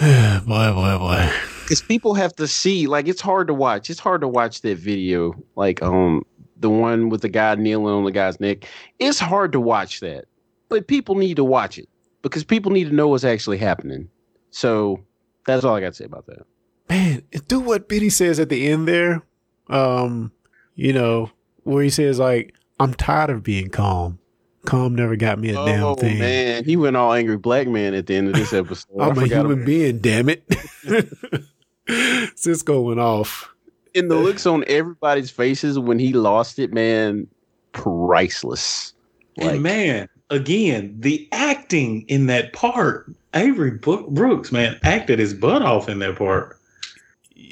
boy, 0.00 0.72
boy, 0.72 0.98
boy. 0.98 1.30
Because 1.62 1.82
people 1.82 2.14
have 2.14 2.34
to 2.36 2.46
see, 2.46 2.86
like, 2.86 3.08
it's 3.08 3.20
hard 3.20 3.46
to 3.46 3.54
watch. 3.54 3.88
It's 3.88 4.00
hard 4.00 4.20
to 4.20 4.28
watch 4.28 4.60
that 4.62 4.78
video, 4.78 5.34
like, 5.56 5.82
um, 5.82 6.24
the 6.64 6.70
one 6.70 7.10
with 7.10 7.20
the 7.20 7.28
guy 7.28 7.54
kneeling 7.56 7.94
on 7.94 8.04
the 8.04 8.10
guy's 8.10 8.40
neck. 8.40 8.66
It's 8.98 9.18
hard 9.18 9.52
to 9.52 9.60
watch 9.60 10.00
that, 10.00 10.24
but 10.70 10.88
people 10.88 11.14
need 11.14 11.36
to 11.36 11.44
watch 11.44 11.76
it 11.76 11.90
because 12.22 12.42
people 12.42 12.72
need 12.72 12.88
to 12.88 12.94
know 12.94 13.08
what's 13.08 13.22
actually 13.22 13.58
happening. 13.58 14.08
So 14.50 15.04
that's 15.44 15.62
all 15.62 15.74
I 15.76 15.80
got 15.80 15.88
to 15.88 15.94
say 15.94 16.06
about 16.06 16.24
that. 16.26 16.46
Man, 16.88 17.22
do 17.48 17.60
what 17.60 17.86
Biddy 17.86 18.08
says 18.08 18.40
at 18.40 18.48
the 18.48 18.66
end 18.66 18.88
there. 18.88 19.22
Um, 19.68 20.32
you 20.74 20.94
know, 20.94 21.30
where 21.64 21.82
he 21.82 21.90
says 21.90 22.18
like, 22.18 22.54
"I'm 22.80 22.94
tired 22.94 23.28
of 23.28 23.42
being 23.42 23.68
calm. 23.68 24.18
Calm 24.64 24.94
never 24.94 25.16
got 25.16 25.38
me 25.38 25.50
a 25.50 25.60
oh 25.60 25.66
damn 25.66 25.94
thing. 25.96 26.18
man, 26.18 26.64
he 26.64 26.76
went 26.76 26.96
all 26.96 27.12
angry 27.12 27.36
black 27.36 27.68
man 27.68 27.92
at 27.92 28.06
the 28.06 28.16
end 28.16 28.28
of 28.28 28.34
this 28.34 28.52
episode. 28.54 28.98
I'm 28.98 29.18
a 29.18 29.26
human 29.26 29.66
being. 29.66 29.98
Damn 29.98 30.30
it." 30.30 30.48
Sisko 31.88 32.82
went 32.82 33.00
off. 33.00 33.53
And 33.94 34.10
the 34.10 34.16
looks 34.16 34.46
on 34.46 34.64
everybody's 34.66 35.30
faces 35.30 35.78
when 35.78 35.98
he 35.98 36.12
lost 36.12 36.58
it, 36.58 36.72
man, 36.72 37.26
priceless. 37.72 38.92
and 39.38 39.62
man, 39.62 40.08
again, 40.30 40.94
the 40.98 41.28
acting 41.32 42.04
in 42.08 42.26
that 42.26 42.52
part, 42.52 43.10
Avery 43.34 43.72
Brooks, 43.72 44.52
man, 44.52 44.78
acted 44.82 45.18
his 45.18 45.34
butt 45.34 45.62
off 45.62 45.88
in 45.88 45.98
that 46.00 46.16
part. 46.16 46.58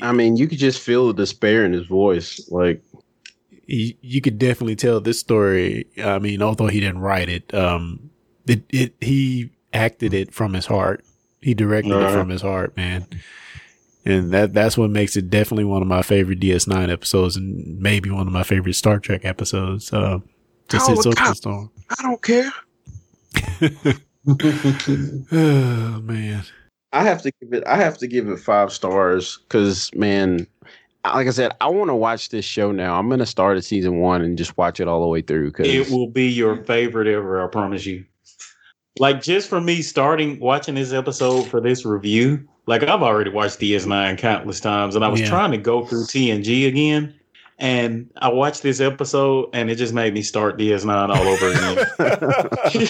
I 0.01 0.12
mean, 0.12 0.36
you 0.36 0.49
could 0.49 0.59
just 0.59 0.80
feel 0.80 1.09
the 1.09 1.12
despair 1.14 1.64
in 1.64 1.72
his 1.72 1.86
voice. 1.86 2.49
Like, 2.51 2.82
you, 3.66 3.95
you 4.01 4.20
could 4.20 4.38
definitely 4.38 4.76
tell 4.76 5.01
this 5.01 5.20
story. 5.20 5.86
I 6.03 6.18
mean, 6.18 6.43
although 6.43 6.68
he 6.68 6.80
didn't 6.80 7.01
write 7.01 7.28
it, 7.28 7.53
um, 7.55 8.11
it, 8.47 8.62
it 8.70 8.95
he 9.01 9.51
acted 9.72 10.14
it 10.14 10.32
from 10.34 10.55
his 10.55 10.66
heart. 10.66 11.05
He 11.40 11.55
directed 11.55 11.93
it 11.93 12.03
Uh-huh. 12.03 12.12
from 12.18 12.28
his 12.30 12.43
heart, 12.43 12.76
man. 12.76 13.07
And 14.05 14.32
that 14.32 14.53
that's 14.53 14.76
what 14.76 14.90
makes 14.90 15.16
it 15.16 15.30
definitely 15.30 15.64
one 15.64 15.80
of 15.82 15.88
my 15.88 16.03
favorite 16.03 16.40
DS9 16.40 16.90
episodes, 16.90 17.36
and 17.36 17.78
maybe 17.78 18.11
one 18.11 18.26
of 18.26 18.32
my 18.32 18.42
favorite 18.42 18.74
Star 18.74 18.98
Trek 18.98 19.24
episodes. 19.24 19.92
Uh, 19.92 20.18
just 20.68 20.86
Call 20.86 20.94
it's 20.94 21.05
the 21.05 21.12
so 21.12 21.16
cops. 21.16 21.38
storm. 21.38 21.70
I 21.98 22.03
don't 22.03 22.22
care. 22.22 22.53
oh 25.32 26.00
man, 26.03 26.42
I 26.92 27.05
have 27.05 27.22
to 27.22 27.32
give 27.40 27.53
it. 27.53 27.64
I 27.66 27.76
have 27.76 27.98
to 27.98 28.07
give 28.07 28.28
it 28.28 28.38
five 28.38 28.72
stars 28.72 29.38
because, 29.48 29.92
man, 29.94 30.46
like 31.05 31.26
I 31.26 31.30
said, 31.30 31.53
I 31.61 31.68
want 31.68 31.88
to 31.88 31.94
watch 31.94 32.28
this 32.30 32.44
show 32.44 32.72
now. 32.72 32.98
I'm 32.98 33.09
gonna 33.09 33.26
start 33.26 33.57
at 33.57 33.64
season 33.64 33.98
one 34.00 34.22
and 34.22 34.36
just 34.38 34.57
watch 34.57 34.80
it 34.80 34.88
all 34.88 35.00
the 35.00 35.07
way 35.09 35.22
through. 35.22 35.53
Cause 35.53 35.66
It 35.66 35.90
will 35.90 36.09
be 36.09 36.28
your 36.28 36.62
favorite 36.64 37.07
ever, 37.09 37.42
I 37.42 37.46
promise 37.48 37.86
you. 37.86 38.05
Like 38.98 39.22
just 39.22 39.48
for 39.48 39.61
me 39.61 39.80
starting 39.82 40.38
watching 40.38 40.74
this 40.74 40.92
episode 40.92 41.44
for 41.46 41.61
this 41.61 41.84
review, 41.84 42.46
like 42.66 42.82
I've 42.82 43.02
already 43.02 43.30
watched 43.30 43.60
DS9 43.60 44.18
countless 44.18 44.60
times, 44.60 44.94
and 44.96 45.04
I 45.04 45.08
was 45.08 45.20
Yeah. 45.20 45.28
trying 45.28 45.50
to 45.52 45.58
go 45.58 45.84
through 45.84 46.04
TNG 46.04 46.66
again, 46.68 47.14
and 47.58 48.08
I 48.18 48.28
watched 48.28 48.62
this 48.62 48.80
episode, 48.80 49.48
and 49.52 49.70
it 49.70 49.76
just 49.76 49.92
made 49.94 50.14
me 50.14 50.22
start 50.22 50.58
DS9 50.58 51.08
all 51.10 51.28
over 51.28 51.48
again. 51.50 52.88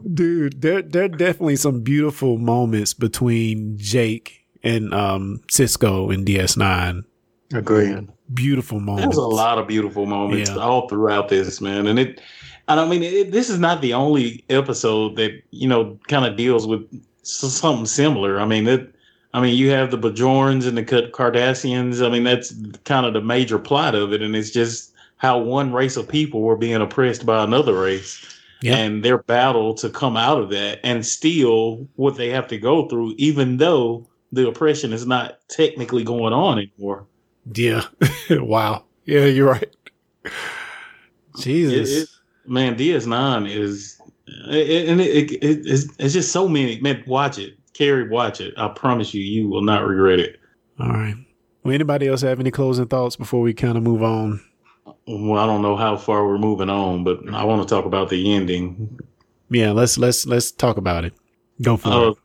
dude, 0.14 0.60
there 0.60 0.82
there 0.82 1.04
are 1.04 1.08
definitely 1.08 1.56
some 1.56 1.80
beautiful 1.82 2.38
moments 2.38 2.94
between 2.94 3.76
Jake 3.78 4.44
and 4.62 4.92
um 4.94 5.40
Sisko 5.48 6.12
in 6.12 6.24
DS9. 6.24 7.04
Agreed. 7.52 8.08
Beautiful 8.32 8.80
moments. 8.80 9.04
There's 9.16 9.16
a 9.18 9.28
lot 9.28 9.58
of 9.58 9.68
beautiful 9.68 10.06
moments 10.06 10.50
Yeah. 10.50 10.56
all 10.56 10.88
throughout 10.88 11.28
this, 11.28 11.60
man. 11.60 11.86
And 11.86 11.98
it, 11.98 12.20
and 12.68 12.80
I 12.80 12.88
mean, 12.88 13.02
it, 13.02 13.30
this 13.32 13.50
is 13.50 13.58
not 13.58 13.82
the 13.82 13.92
only 13.92 14.42
episode 14.48 15.16
that, 15.16 15.32
you 15.50 15.68
know, 15.68 15.98
kind 16.08 16.24
of 16.24 16.36
deals 16.36 16.66
with 16.66 16.80
something 17.24 17.86
similar. 17.86 18.40
I 18.40 18.46
mean, 18.46 18.66
it, 18.66 18.94
I 19.32 19.40
mean, 19.40 19.56
you 19.56 19.70
have 19.70 19.90
the 19.90 19.98
Bajorans 19.98 20.66
and 20.66 20.76
the 20.78 20.84
Cardassians. 20.84 22.04
I 22.04 22.08
mean, 22.10 22.24
that's 22.24 22.54
kind 22.84 23.04
of 23.06 23.12
the 23.14 23.20
major 23.20 23.58
plot 23.58 23.94
of 23.94 24.12
it. 24.12 24.22
And 24.22 24.36
it's 24.36 24.50
just 24.50 24.92
how 25.16 25.38
one 25.38 25.72
race 25.72 25.96
of 25.96 26.08
people 26.08 26.42
were 26.42 26.56
being 26.56 26.80
oppressed 26.80 27.24
by 27.26 27.42
another 27.42 27.74
race 27.80 28.38
Yeah. 28.62 28.76
and 28.76 29.04
their 29.04 29.18
battle 29.18 29.74
to 29.74 29.88
come 29.90 30.16
out 30.16 30.40
of 30.40 30.50
that 30.50 30.78
and 30.84 31.04
still 31.04 31.88
what 31.96 32.16
they 32.16 32.28
have 32.30 32.46
to 32.48 32.58
go 32.58 32.88
through, 32.88 33.14
even 33.16 33.56
though 33.56 34.06
the 34.32 34.46
oppression 34.48 34.92
is 34.92 35.06
not 35.06 35.38
technically 35.48 36.04
going 36.04 36.32
on 36.32 36.58
anymore. 36.58 37.06
Yeah. 37.54 37.82
wow. 38.30 38.84
Yeah, 39.04 39.24
you're 39.26 39.50
right. 39.50 39.74
Jesus. 41.38 41.90
It- 41.90 42.02
it- 42.02 42.08
man, 42.46 42.76
DS9 42.76 43.48
is, 43.48 43.93
and 44.26 45.00
it, 45.00 45.32
it, 45.32 45.32
it, 45.44 45.66
it's, 45.66 45.86
it's 45.98 46.14
just 46.14 46.32
so 46.32 46.48
many. 46.48 46.80
Man, 46.80 47.02
watch 47.06 47.38
it. 47.38 47.56
Carrie, 47.74 48.08
watch 48.08 48.40
it. 48.40 48.54
I 48.56 48.68
promise 48.68 49.12
you, 49.14 49.22
you 49.22 49.48
will 49.48 49.62
not 49.62 49.84
regret 49.86 50.20
it. 50.20 50.40
All 50.78 50.88
right. 50.88 51.16
Well, 51.62 51.74
anybody 51.74 52.08
else 52.08 52.20
have 52.22 52.40
any 52.40 52.50
closing 52.50 52.86
thoughts 52.86 53.16
before 53.16 53.40
we 53.40 53.52
kind 53.54 53.76
of 53.76 53.82
move 53.82 54.02
on? 54.02 54.40
Well, 55.06 55.38
I 55.40 55.46
don't 55.46 55.62
know 55.62 55.76
how 55.76 55.96
far 55.96 56.26
we're 56.26 56.38
moving 56.38 56.70
on, 56.70 57.04
but 57.04 57.20
I 57.32 57.44
want 57.44 57.62
to 57.62 57.68
talk 57.74 57.84
about 57.84 58.08
the 58.10 58.32
ending. 58.34 58.98
Yeah, 59.50 59.72
let's 59.72 59.98
let's 59.98 60.26
let's 60.26 60.50
talk 60.50 60.76
about 60.76 61.04
it. 61.04 61.14
Go 61.62 61.76
for 61.76 61.88
Uh, 61.88 62.08
it. 62.10 62.16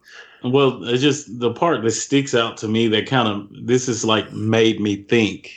well, 0.52 0.84
it's 0.86 1.02
just 1.02 1.40
the 1.40 1.52
part 1.52 1.84
that 1.84 1.92
sticks 1.92 2.34
out 2.36 2.58
to 2.58 2.68
me 2.68 2.88
that 2.90 3.08
kind 3.08 3.28
of 3.28 3.48
this 3.66 3.88
is 3.90 4.06
like 4.06 4.32
made 4.34 4.80
me 4.80 4.98
think, 5.04 5.52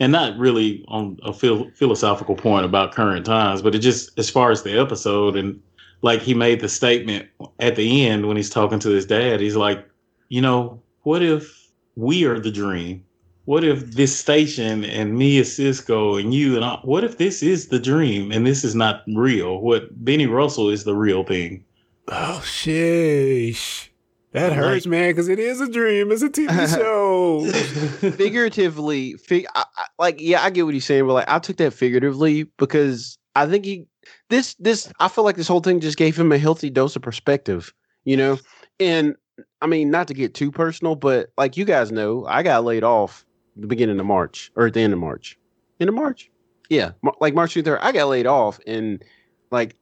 and 0.00 0.10
not 0.12 0.36
really 0.38 0.84
on 0.88 1.18
a 1.22 1.32
phil- 1.32 1.70
philosophical 1.74 2.34
point 2.34 2.64
about 2.64 2.92
current 2.92 3.24
times, 3.26 3.62
but 3.62 3.74
it 3.74 3.78
just 3.80 4.16
as 4.18 4.28
far 4.30 4.50
as 4.50 4.62
the 4.62 4.78
episode 4.78 5.36
and 5.36 5.60
like 6.04 6.20
he 6.20 6.34
made 6.34 6.60
the 6.60 6.68
statement 6.68 7.26
at 7.60 7.76
the 7.76 8.06
end 8.06 8.28
when 8.28 8.36
he's 8.36 8.50
talking 8.50 8.78
to 8.78 8.90
his 8.90 9.06
dad, 9.06 9.40
he's 9.40 9.56
like, 9.56 9.88
you 10.28 10.42
know, 10.42 10.82
what 11.04 11.22
if 11.22 11.70
we 11.96 12.26
are 12.26 12.38
the 12.38 12.50
dream? 12.50 13.02
What 13.46 13.64
if 13.64 13.92
this 13.92 14.14
station 14.14 14.84
and 14.84 15.16
me 15.16 15.38
as 15.38 15.48
Sisko 15.48 16.20
and 16.20 16.34
you 16.34 16.56
and 16.56 16.64
I, 16.64 16.78
what 16.82 17.04
if 17.04 17.16
this 17.16 17.42
is 17.42 17.68
the 17.68 17.78
dream 17.78 18.30
and 18.32 18.46
this 18.46 18.64
is 18.64 18.74
not 18.74 19.02
real? 19.16 19.62
What 19.62 20.04
Benny 20.04 20.26
Russell 20.26 20.68
is 20.68 20.84
the 20.84 20.94
real 20.94 21.24
thing. 21.24 21.64
Oh, 22.08 22.42
sheesh. 22.44 23.88
That 24.32 24.52
hurts, 24.52 24.86
man, 24.86 25.10
because 25.10 25.28
it 25.28 25.38
is 25.38 25.62
a 25.62 25.70
dream. 25.70 26.12
It's 26.12 26.20
a 26.20 26.28
TV 26.28 26.74
show. 26.74 28.10
figuratively, 28.10 29.14
fig- 29.14 29.46
I, 29.54 29.64
I, 29.74 29.86
like 29.98 30.20
yeah, 30.20 30.42
I 30.42 30.50
get 30.50 30.66
what 30.66 30.74
he's 30.74 30.84
saying, 30.84 31.06
but 31.06 31.14
like 31.14 31.28
I 31.30 31.38
took 31.38 31.56
that 31.58 31.72
figuratively 31.72 32.42
because 32.58 33.16
I 33.34 33.46
think 33.46 33.64
he 33.64 33.86
this 34.30 34.54
this 34.54 34.92
I 35.00 35.08
feel 35.08 35.24
like 35.24 35.36
this 35.36 35.48
whole 35.48 35.60
thing 35.60 35.80
just 35.80 35.98
gave 35.98 36.18
him 36.18 36.32
a 36.32 36.38
healthy 36.38 36.70
dose 36.70 36.96
of 36.96 37.02
perspective, 37.02 37.72
you 38.04 38.16
know. 38.16 38.38
And 38.80 39.16
I 39.60 39.66
mean, 39.66 39.90
not 39.90 40.08
to 40.08 40.14
get 40.14 40.34
too 40.34 40.50
personal, 40.50 40.96
but 40.96 41.30
like 41.36 41.56
you 41.56 41.64
guys 41.64 41.92
know, 41.92 42.26
I 42.26 42.42
got 42.42 42.64
laid 42.64 42.84
off 42.84 43.24
the 43.56 43.66
beginning 43.66 44.00
of 44.00 44.06
March 44.06 44.50
or 44.56 44.66
at 44.66 44.74
the 44.74 44.80
end 44.80 44.92
of 44.92 44.98
March. 44.98 45.38
End 45.80 45.88
of 45.88 45.94
March, 45.94 46.30
yeah, 46.68 46.92
like 47.20 47.34
March 47.34 47.54
through 47.54 47.78
I 47.80 47.92
got 47.92 48.08
laid 48.08 48.26
off, 48.26 48.60
and 48.66 49.02
like 49.50 49.76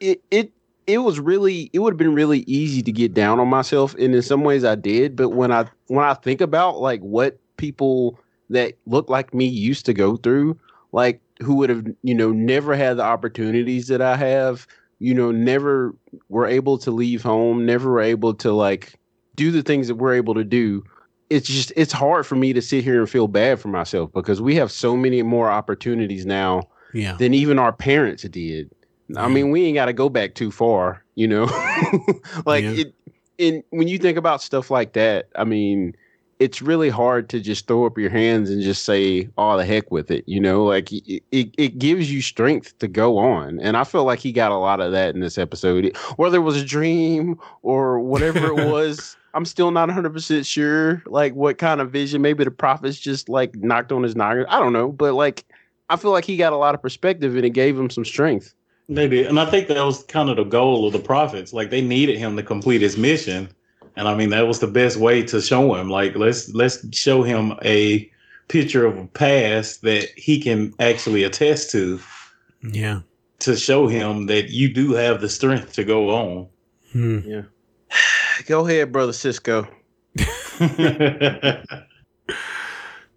it 0.00 0.22
it 0.30 0.52
it 0.86 0.98
was 0.98 1.20
really 1.20 1.70
it 1.72 1.78
would 1.78 1.94
have 1.94 1.98
been 1.98 2.14
really 2.14 2.40
easy 2.40 2.82
to 2.82 2.92
get 2.92 3.14
down 3.14 3.38
on 3.38 3.46
myself 3.46 3.94
and 3.94 4.12
in 4.16 4.20
some 4.20 4.42
ways 4.42 4.64
I 4.64 4.74
did 4.74 5.14
but 5.14 5.28
when 5.28 5.52
I 5.52 5.66
when 5.86 6.04
I 6.04 6.14
think 6.14 6.40
about 6.40 6.80
like 6.80 7.00
what 7.02 7.38
people 7.56 8.18
that 8.52 8.74
look 8.86 9.08
like 9.08 9.34
me 9.34 9.46
used 9.46 9.86
to 9.86 9.94
go 9.94 10.16
through, 10.16 10.58
like 10.92 11.20
who 11.42 11.54
would 11.56 11.70
have, 11.70 11.86
you 12.02 12.14
know, 12.14 12.32
never 12.32 12.74
had 12.74 12.96
the 12.96 13.02
opportunities 13.02 13.88
that 13.88 14.00
I 14.00 14.16
have, 14.16 14.66
you 14.98 15.14
know, 15.14 15.30
never 15.30 15.94
were 16.28 16.46
able 16.46 16.78
to 16.78 16.90
leave 16.90 17.22
home, 17.22 17.66
never 17.66 17.90
were 17.90 18.00
able 18.00 18.34
to 18.34 18.52
like 18.52 18.94
do 19.34 19.50
the 19.50 19.62
things 19.62 19.88
that 19.88 19.96
we're 19.96 20.14
able 20.14 20.34
to 20.34 20.44
do. 20.44 20.84
It's 21.30 21.48
just 21.48 21.72
it's 21.76 21.92
hard 21.92 22.26
for 22.26 22.36
me 22.36 22.52
to 22.52 22.60
sit 22.62 22.84
here 22.84 23.00
and 23.00 23.08
feel 23.08 23.26
bad 23.28 23.58
for 23.58 23.68
myself 23.68 24.12
because 24.12 24.40
we 24.40 24.54
have 24.56 24.70
so 24.70 24.96
many 24.96 25.22
more 25.22 25.50
opportunities 25.50 26.26
now 26.26 26.62
Yeah. 26.92 27.16
than 27.16 27.32
even 27.34 27.58
our 27.58 27.72
parents 27.72 28.22
did. 28.24 28.70
I 29.16 29.28
mean, 29.28 29.50
we 29.50 29.64
ain't 29.64 29.74
got 29.74 29.86
to 29.86 29.92
go 29.92 30.08
back 30.08 30.34
too 30.34 30.50
far, 30.50 31.04
you 31.16 31.28
know. 31.28 31.44
like 32.46 32.64
Yeah. 32.64 32.84
it, 32.84 32.94
and 33.38 33.62
when 33.70 33.88
you 33.88 33.98
think 33.98 34.16
about 34.16 34.40
stuff 34.42 34.70
like 34.70 34.92
that, 34.94 35.28
I 35.36 35.44
mean, 35.44 35.94
it's 36.38 36.60
really 36.62 36.88
hard 36.88 37.28
to 37.30 37.40
just 37.40 37.66
throw 37.66 37.86
up 37.86 37.98
your 37.98 38.10
hands 38.10 38.50
and 38.50 38.62
just 38.62 38.84
say, 38.84 39.28
"Oh, 39.38 39.56
the 39.56 39.64
heck 39.64 39.90
with 39.90 40.10
it," 40.10 40.24
you 40.26 40.40
know. 40.40 40.64
Like 40.64 40.92
it, 40.92 41.22
it, 41.30 41.78
gives 41.78 42.12
you 42.12 42.20
strength 42.20 42.78
to 42.78 42.88
go 42.88 43.18
on, 43.18 43.60
and 43.60 43.76
I 43.76 43.84
feel 43.84 44.04
like 44.04 44.18
he 44.18 44.32
got 44.32 44.52
a 44.52 44.56
lot 44.56 44.80
of 44.80 44.92
that 44.92 45.14
in 45.14 45.20
this 45.20 45.38
episode. 45.38 45.96
Whether 46.16 46.38
it 46.38 46.40
was 46.40 46.60
a 46.60 46.64
dream 46.64 47.38
or 47.62 48.00
whatever 48.00 48.46
it 48.46 48.66
was. 48.70 49.16
I'm 49.34 49.46
still 49.46 49.70
not 49.70 49.88
100% 49.88 50.44
sure 50.44 51.02
like 51.06 51.34
what 51.34 51.56
kind 51.56 51.80
of 51.80 51.90
vision 51.90 52.20
maybe 52.20 52.44
the 52.44 52.50
prophets 52.50 53.00
just 53.00 53.30
like 53.30 53.56
knocked 53.56 53.90
on 53.90 54.02
his 54.02 54.14
noggin. 54.14 54.44
I 54.50 54.58
don't 54.58 54.74
know, 54.74 54.92
but 54.92 55.14
like 55.14 55.46
I 55.88 55.96
feel 55.96 56.10
like 56.10 56.26
he 56.26 56.36
got 56.36 56.52
a 56.52 56.56
lot 56.56 56.74
of 56.74 56.82
perspective 56.82 57.34
and 57.34 57.44
it 57.44 57.50
gave 57.50 57.78
him 57.78 57.88
some 57.88 58.04
strength. 58.04 58.54
They 58.88 59.08
did, 59.08 59.26
and 59.26 59.38
I 59.38 59.46
think 59.46 59.68
that 59.68 59.82
was 59.82 60.02
kind 60.04 60.28
of 60.28 60.36
the 60.36 60.44
goal 60.44 60.86
of 60.86 60.92
the 60.92 60.98
prophets. 60.98 61.52
Like 61.52 61.70
they 61.70 61.80
needed 61.80 62.18
him 62.18 62.36
to 62.36 62.42
complete 62.42 62.82
his 62.82 62.96
mission, 62.96 63.48
and 63.96 64.08
I 64.08 64.14
mean 64.14 64.30
that 64.30 64.46
was 64.46 64.58
the 64.60 64.66
best 64.66 64.96
way 64.96 65.22
to 65.24 65.40
show 65.40 65.74
him. 65.74 65.88
Like 65.90 66.16
let's 66.16 66.52
let's 66.54 66.84
show 66.96 67.22
him 67.22 67.54
a 67.64 68.10
picture 68.48 68.84
of 68.86 68.98
a 68.98 69.06
past 69.06 69.82
that 69.82 70.08
he 70.16 70.40
can 70.40 70.74
actually 70.78 71.24
attest 71.24 71.70
to, 71.72 72.00
Yeah. 72.62 73.00
to 73.40 73.56
show 73.56 73.86
him 73.86 74.26
that 74.26 74.50
you 74.50 74.72
do 74.72 74.92
have 74.92 75.20
the 75.20 75.28
strength 75.28 75.72
to 75.74 75.84
go 75.84 76.10
on. 76.10 76.48
Hmm. 76.92 77.18
Yeah. 77.24 77.42
Go 78.46 78.66
ahead, 78.66 78.92
brother 78.92 79.12
Sisko. 79.12 79.68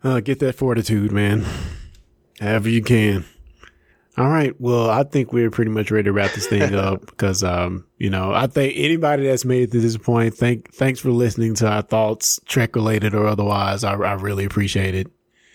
Uh, 0.03 0.19
get 0.19 0.37
that 0.37 0.53
fortitude, 0.53 1.11
man. 1.11 1.43
However 2.39 2.69
you 2.69 2.83
can. 2.83 3.25
All 4.17 4.29
right. 4.29 4.53
Well, 4.61 4.89
I 4.89 5.03
think 5.03 5.33
we're 5.33 5.51
pretty 5.51 5.71
much 5.71 5.91
ready 5.91 6.05
to 6.05 6.13
wrap 6.13 6.31
this 6.33 6.47
thing 6.47 6.73
up 6.75 7.05
because, 7.05 7.43
um, 7.43 7.85
you 7.97 8.09
know, 8.09 8.33
I 8.33 8.47
think 8.47 8.73
anybody 8.77 9.27
that's 9.27 9.43
made 9.43 9.63
it 9.63 9.71
to 9.73 9.79
this 9.81 9.97
point, 9.97 10.35
thank, 10.35 10.73
thanks 10.73 10.99
for 10.99 11.11
listening 11.11 11.53
to 11.55 11.67
our 11.67 11.81
thoughts, 11.81 12.39
Trek 12.45 12.75
related 12.75 13.13
or 13.13 13.27
otherwise. 13.27 13.83
I, 13.83 13.93
I 13.93 14.13
really 14.13 14.45
appreciate 14.45 14.95
it. 14.95 15.07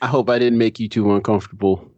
I 0.02 0.06
hope 0.06 0.28
I 0.28 0.38
didn't 0.38 0.58
make 0.58 0.78
you 0.78 0.88
too 0.88 1.14
uncomfortable. 1.14 1.90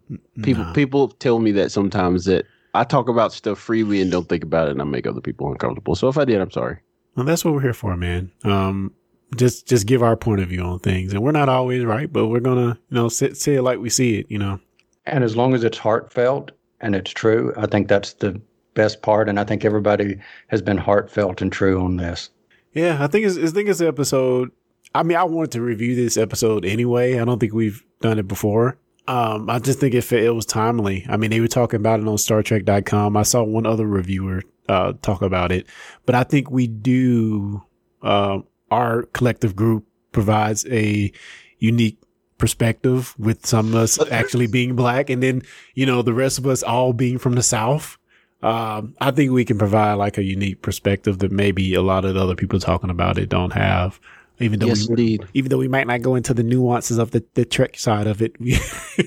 People 0.43 0.65
Nah. 0.65 0.73
people 0.73 1.09
tell 1.09 1.39
me 1.39 1.53
that 1.53 1.73
sometimes 1.73 2.27
that 2.27 2.45
I 2.75 2.85
talk 2.85 3.09
about 3.09 3.33
stuff 3.33 3.59
freely 3.59 4.01
and 4.01 4.11
don't 4.11 4.29
think 4.29 4.45
about 4.45 4.69
it 4.69 4.73
and 4.73 4.81
I 4.83 4.85
make 4.85 5.07
other 5.07 5.21
people 5.21 5.51
uncomfortable. 5.51 5.95
So 5.95 6.09
if 6.09 6.19
I 6.19 6.25
did, 6.25 6.41
I'm 6.41 6.51
sorry. 6.51 6.79
Well, 7.17 7.25
that's 7.25 7.45
what 7.45 7.55
we're 7.55 7.63
here 7.63 7.73
for, 7.73 7.97
man. 7.97 8.31
Um, 8.45 8.93
just, 9.37 9.67
just 9.67 9.87
give 9.87 10.03
our 10.03 10.17
point 10.17 10.43
of 10.43 10.49
view 10.49 10.63
on 10.63 10.79
things, 10.81 11.13
and 11.13 11.23
we're 11.23 11.33
not 11.33 11.49
always 11.49 11.85
right, 11.85 12.13
but 12.13 12.27
we're 12.27 12.41
gonna, 12.41 12.79
you 12.91 12.95
know, 12.95 13.09
say, 13.09 13.33
say 13.33 13.55
it 13.55 13.63
like 13.63 13.79
we 13.79 13.89
see 13.89 14.19
it. 14.19 14.27
You 14.31 14.39
know. 14.39 14.61
And 15.07 15.25
as 15.25 15.37
long 15.37 15.55
as 15.55 15.65
it's 15.65 15.79
heartfelt 15.79 16.53
and 16.81 16.95
it's 16.95 17.11
true, 17.11 17.53
I 17.57 17.67
think 17.67 17.89
that's 17.89 18.15
the 18.15 18.41
best 18.75 19.03
part. 19.03 19.29
And 19.29 19.39
I 19.39 19.45
think 19.45 19.65
everybody 19.65 20.19
has 20.49 20.63
been 20.63 20.79
heartfelt 20.79 21.43
and 21.43 21.53
true 21.53 21.83
on 21.83 21.97
this. 21.97 22.31
Yeah, 22.73 23.03
I 23.03 23.07
think 23.07 23.27
it's, 23.27 23.37
I 23.37 23.47
think 23.49 23.69
it's 23.69 23.81
episode. 23.81 24.51
I 24.95 25.03
mean, 25.03 25.17
I 25.17 25.25
wanted 25.25 25.53
to 25.53 25.63
review 25.63 25.95
this 25.95 26.17
episode 26.17 26.65
anyway. 26.65 27.19
I 27.19 27.25
don't 27.25 27.39
think 27.39 27.53
we've 27.53 27.85
done 28.01 28.19
it 28.19 28.29
before. 28.29 28.79
Um, 29.09 29.51
I 29.51 29.59
just 29.59 29.81
think 29.81 29.95
it 29.95 30.11
it 30.13 30.35
was 30.35 30.47
timely. 30.47 31.05
I 31.09 31.17
mean, 31.17 31.31
they 31.31 31.41
were 31.41 31.49
talking 31.49 31.81
about 31.81 32.01
it 32.01 32.07
on 32.07 32.19
Star 32.19 32.43
Trek.com. 32.43 33.17
I 33.17 33.23
saw 33.25 33.43
one 33.43 33.67
other 33.67 33.87
reviewer 33.87 34.43
uh, 34.69 34.93
talk 35.03 35.23
about 35.23 35.51
it, 35.51 35.67
but 36.07 36.15
I 36.15 36.25
think 36.25 36.51
we 36.51 36.67
do. 36.67 37.63
Uh, 38.03 38.41
our 38.71 39.05
collective 39.13 39.55
group 39.55 39.87
provides 40.13 40.67
a 40.71 41.13
unique 41.59 42.02
perspective 42.43 43.15
with 43.21 43.47
some 43.47 43.69
of 43.69 43.77
us 43.77 44.01
actually 44.11 44.49
being 44.49 44.75
black, 44.75 45.09
and 45.11 45.23
then 45.23 45.43
you 45.77 45.87
know 45.87 46.03
the 46.03 46.13
rest 46.13 46.39
of 46.39 46.47
us 46.49 46.65
all 46.65 46.93
being 46.93 47.17
from 47.17 47.37
the 47.37 47.43
South. 47.43 47.99
Um, 48.43 48.97
I 49.01 49.13
think 49.13 49.31
we 49.31 49.45
can 49.45 49.59
provide 49.59 49.95
like 49.95 50.19
a 50.19 50.25
unique 50.25 50.61
perspective 50.61 51.21
that 51.21 51.31
maybe 51.31 51.73
a 51.75 51.83
lot 51.83 52.05
of 52.05 52.15
the 52.15 52.21
other 52.21 52.35
people 52.35 52.59
talking 52.59 52.91
about 52.91 53.17
it 53.17 53.29
don't 53.29 53.53
have. 53.53 54.01
Even 54.41 54.59
though 54.59 54.67
Yes, 54.67 54.89
we, 54.89 54.93
indeed. 54.93 55.29
even 55.35 55.51
though 55.51 55.59
we 55.59 55.69
might 55.69 55.87
not 55.87 56.03
go 56.03 56.17
into 56.17 56.35
the 56.35 56.43
nuances 56.43 56.99
of 56.99 57.13
the, 57.13 57.25
the 57.35 57.45
Trek 57.45 57.79
side 57.79 58.09
of 58.09 58.21
it, 58.21 58.35
we, 58.41 58.59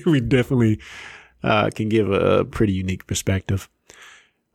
we 0.06 0.20
definitely 0.22 0.80
uh, 1.42 1.68
can 1.74 1.90
give 1.90 2.10
a 2.10 2.46
pretty 2.46 2.72
unique 2.72 3.06
perspective. 3.06 3.68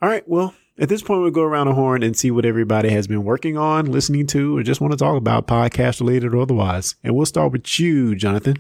All 0.02 0.10
right. 0.10 0.28
Well, 0.28 0.56
at 0.80 0.90
this 0.90 1.04
point, 1.04 1.22
we'll 1.22 1.30
go 1.30 1.44
around 1.44 1.68
the 1.68 1.76
horn 1.76 2.02
and 2.02 2.18
see 2.18 2.32
what 2.32 2.46
everybody 2.46 2.90
has 2.90 3.06
been 3.06 3.24
working 3.24 3.60
on, 3.60 3.92
listening 3.92 4.26
to, 4.28 4.58
or 4.58 4.64
just 4.64 4.82
want 4.82 4.92
to 4.94 4.98
talk 4.98 5.18
about 5.18 5.46
podcast 5.46 6.00
related 6.00 6.34
or 6.34 6.42
otherwise. 6.42 6.96
And 7.04 7.16
we'll 7.16 7.28
start 7.28 7.52
with 7.52 7.80
you, 7.80 8.16
Jonathan. 8.16 8.56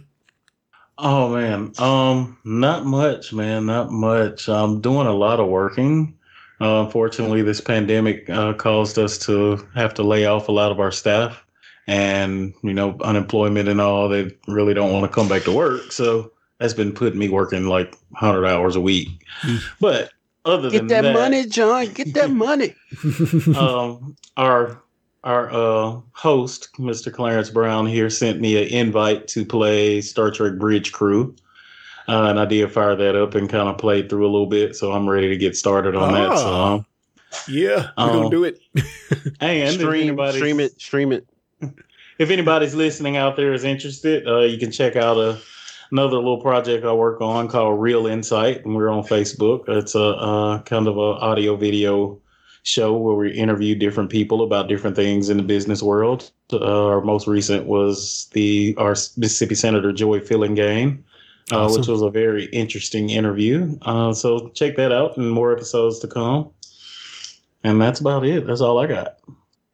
Oh 1.04 1.30
man, 1.30 1.74
um, 1.80 2.38
not 2.43 2.86
much, 2.86 3.34
man, 3.34 3.66
not 3.66 3.91
much. 3.91 4.47
I'm 4.47 4.82
doing 4.82 5.08
a 5.08 5.14
lot 5.14 5.39
of 5.39 5.47
working. 5.47 6.16
Uh, 6.62 6.84
unfortunately, 6.84 7.41
this 7.41 7.60
pandemic 7.60 8.30
uh, 8.30 8.54
caused 8.54 8.99
us 8.99 9.18
to 9.26 9.68
have 9.74 9.95
to 9.95 10.04
lay 10.04 10.26
off 10.28 10.47
a 10.47 10.52
lot 10.52 10.72
of 10.72 10.80
our 10.80 10.91
staff, 10.91 11.43
and 11.88 12.54
you 12.62 12.72
know, 12.74 12.95
unemployment 13.02 13.68
and 13.68 13.82
all. 13.82 14.10
They 14.10 14.30
really 14.47 14.76
don't 14.76 14.93
want 14.93 15.04
to 15.04 15.14
come 15.14 15.28
back 15.28 15.41
to 15.45 15.52
work, 15.52 15.91
so 15.91 16.32
that's 16.60 16.76
been 16.76 16.93
putting 16.93 17.18
me 17.18 17.30
working 17.30 17.66
like 17.66 17.95
100 18.10 18.45
hours 18.45 18.76
a 18.76 18.82
week. 18.82 19.10
But 19.80 20.12
other 20.45 20.70
Get 20.70 20.78
than 20.80 20.88
that, 20.88 21.02
get 21.02 21.02
that, 21.02 21.14
money, 21.14 21.45
John. 21.47 21.88
Get 21.93 22.14
that 22.14 22.30
money. 22.32 22.76
um, 23.58 24.16
our 24.38 24.84
our 25.24 25.51
uh, 25.51 25.99
host, 26.13 26.69
Mr. 26.80 27.13
Clarence 27.13 27.49
Brown, 27.49 27.86
here 27.86 28.09
sent 28.09 28.41
me 28.41 28.61
an 28.61 28.67
invite 28.69 29.28
to 29.30 29.45
play 29.45 30.01
Star 30.01 30.32
Trek 30.32 30.57
Bridge 30.57 30.91
Crew. 30.91 31.36
Uh, 32.07 32.24
and 32.30 32.39
I 32.39 32.45
did 32.45 32.72
fire 32.72 32.95
that 32.95 33.15
up 33.15 33.36
and 33.36 33.47
kind 33.49 33.69
of 33.69 33.78
played 33.78 34.09
through 34.09 34.24
a 34.26 34.32
little 34.32 34.47
bit, 34.47 34.76
so 34.76 34.91
I'm 34.91 35.07
ready 35.07 35.30
to 35.30 35.38
get 35.38 35.55
started 35.55 35.95
on 35.95 36.13
that. 36.13 36.38
So, 36.38 36.45
Ah. 36.47 36.74
um, 36.74 36.86
Yeah, 37.47 37.88
we're 37.97 38.03
Um, 38.03 38.11
gonna 38.13 38.30
do 38.30 38.43
it. 38.43 38.59
and 39.39 39.74
stream, 39.74 40.07
anybody's- 40.09 40.36
stream 40.36 40.59
it, 40.59 40.82
stream 40.82 41.11
it. 41.13 41.26
if 42.17 42.30
anybody's 42.30 42.76
listening 42.76 43.15
out 43.17 43.38
there 43.38 43.53
is 43.53 43.63
interested, 43.63 44.28
uh, 44.28 44.39
you 44.39 44.57
can 44.57 44.69
check 44.72 44.95
out 44.97 45.15
a, 45.17 45.38
another 45.91 46.17
little 46.17 46.41
project 46.41 46.84
I 46.86 46.91
work 46.91 47.22
on 47.22 47.47
called 47.47 47.80
Real 47.80 48.07
Insight, 48.07 48.65
and 48.65 48.76
we're 48.76 48.89
on 48.89 49.03
Facebook. 49.03 49.69
It's 49.69 49.95
a 49.95 50.03
uh, 50.03 50.61
kind 50.63 50.88
of 50.88 50.97
a 50.97 50.99
audio 51.22 51.55
video 51.55 52.17
show 52.64 52.95
where 52.95 53.16
we 53.16 53.32
interview 53.32 53.76
different 53.76 54.09
people 54.09 54.43
about 54.43 54.70
different 54.70 54.95
things 54.95 55.30
in 55.30 55.38
the 55.38 55.43
business 55.43 55.82
world. 55.82 56.32
Uh, 56.53 56.88
our 56.88 57.01
most 57.01 57.28
recent 57.28 57.66
was 57.66 58.30
the 58.34 58.76
our 58.78 58.91
Mississippi 59.18 59.55
Senator 59.55 59.91
Joey 59.91 60.20
Fillingane, 60.20 61.01
uh, 61.51 61.70
which 61.70 61.88
was 61.88 62.01
a 62.01 62.09
very 62.09 62.45
interesting 62.45 63.09
interview. 63.09 63.78
Uh, 63.82 64.14
so 64.14 64.49
check 64.49 64.76
that 64.76 64.91
out, 64.91 65.18
and 65.18 65.32
more 65.32 65.51
episodes 65.51 65.99
to 65.99 66.07
come. 66.07 66.51
And 67.64 67.82
that's 67.82 67.99
about 67.99 68.26
it. 68.26 68.47
That's 68.47 68.62
all 68.62 68.80
I 68.80 68.88
got. 68.88 69.18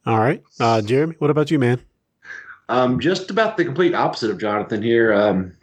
All 0.06 0.20
right, 0.20 0.42
uh, 0.60 0.82
Jeremy. 0.82 1.16
What 1.20 1.30
about 1.30 1.52
you, 1.52 1.60
man? 1.60 1.82
Um, 2.70 3.00
just 3.00 3.32
about 3.32 3.58
the 3.58 3.66
complete 3.66 3.94
opposite 3.94 4.30
of 4.30 4.40
Jonathan 4.40 4.82
here. 4.82 5.14
Um, 5.14 5.54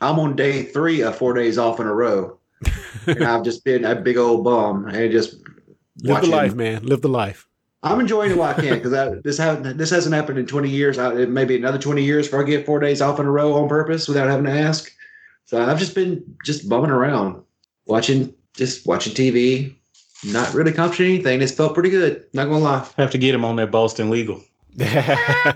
I'm 0.00 0.18
on 0.18 0.36
day 0.36 0.64
three 0.64 1.02
of 1.02 1.16
four 1.16 1.34
days 1.34 1.58
off 1.58 1.80
in 1.80 1.86
a 1.86 1.94
row, 1.94 2.38
and 3.06 3.24
I've 3.24 3.44
just 3.44 3.64
been 3.64 3.84
a 3.84 3.94
big 3.94 4.16
old 4.16 4.44
bum 4.44 4.86
and 4.86 5.12
just 5.12 5.36
Live 6.02 6.16
watching. 6.16 6.30
the 6.30 6.36
life, 6.36 6.54
man. 6.54 6.84
Live 6.84 7.02
the 7.02 7.08
life. 7.08 7.48
I'm 7.82 8.00
enjoying 8.00 8.32
it 8.32 8.36
while 8.36 8.50
I 8.50 8.54
can 8.54 8.80
because 8.80 9.22
this 9.22 9.38
hasn't 9.38 9.78
this 9.78 9.90
hasn't 9.90 10.14
happened 10.14 10.38
in 10.38 10.46
20 10.46 10.68
years. 10.68 10.98
I, 10.98 11.14
it 11.14 11.30
may 11.30 11.44
be 11.44 11.56
another 11.56 11.78
20 11.78 12.02
years 12.02 12.26
before 12.26 12.42
I 12.42 12.46
get 12.46 12.66
four 12.66 12.80
days 12.80 13.00
off 13.00 13.20
in 13.20 13.26
a 13.26 13.30
row 13.30 13.54
on 13.54 13.68
purpose 13.68 14.08
without 14.08 14.28
having 14.28 14.46
to 14.46 14.50
ask. 14.50 14.92
So 15.46 15.62
I've 15.62 15.78
just 15.78 15.94
been 15.94 16.36
just 16.44 16.68
bumming 16.68 16.90
around, 16.90 17.42
watching 17.86 18.34
just 18.54 18.86
watching 18.86 19.14
TV, 19.14 19.74
not 20.24 20.52
really 20.54 20.72
accomplishing 20.72 21.06
anything. 21.06 21.40
It's 21.40 21.52
felt 21.52 21.74
pretty 21.74 21.90
good. 21.90 22.24
Not 22.32 22.46
gonna 22.46 22.58
lie. 22.58 22.88
Have 22.96 23.12
to 23.12 23.18
get 23.18 23.34
him 23.34 23.44
on 23.44 23.56
that 23.56 23.70
Boston 23.70 24.10
legal. 24.10 24.42
hey, 24.78 25.54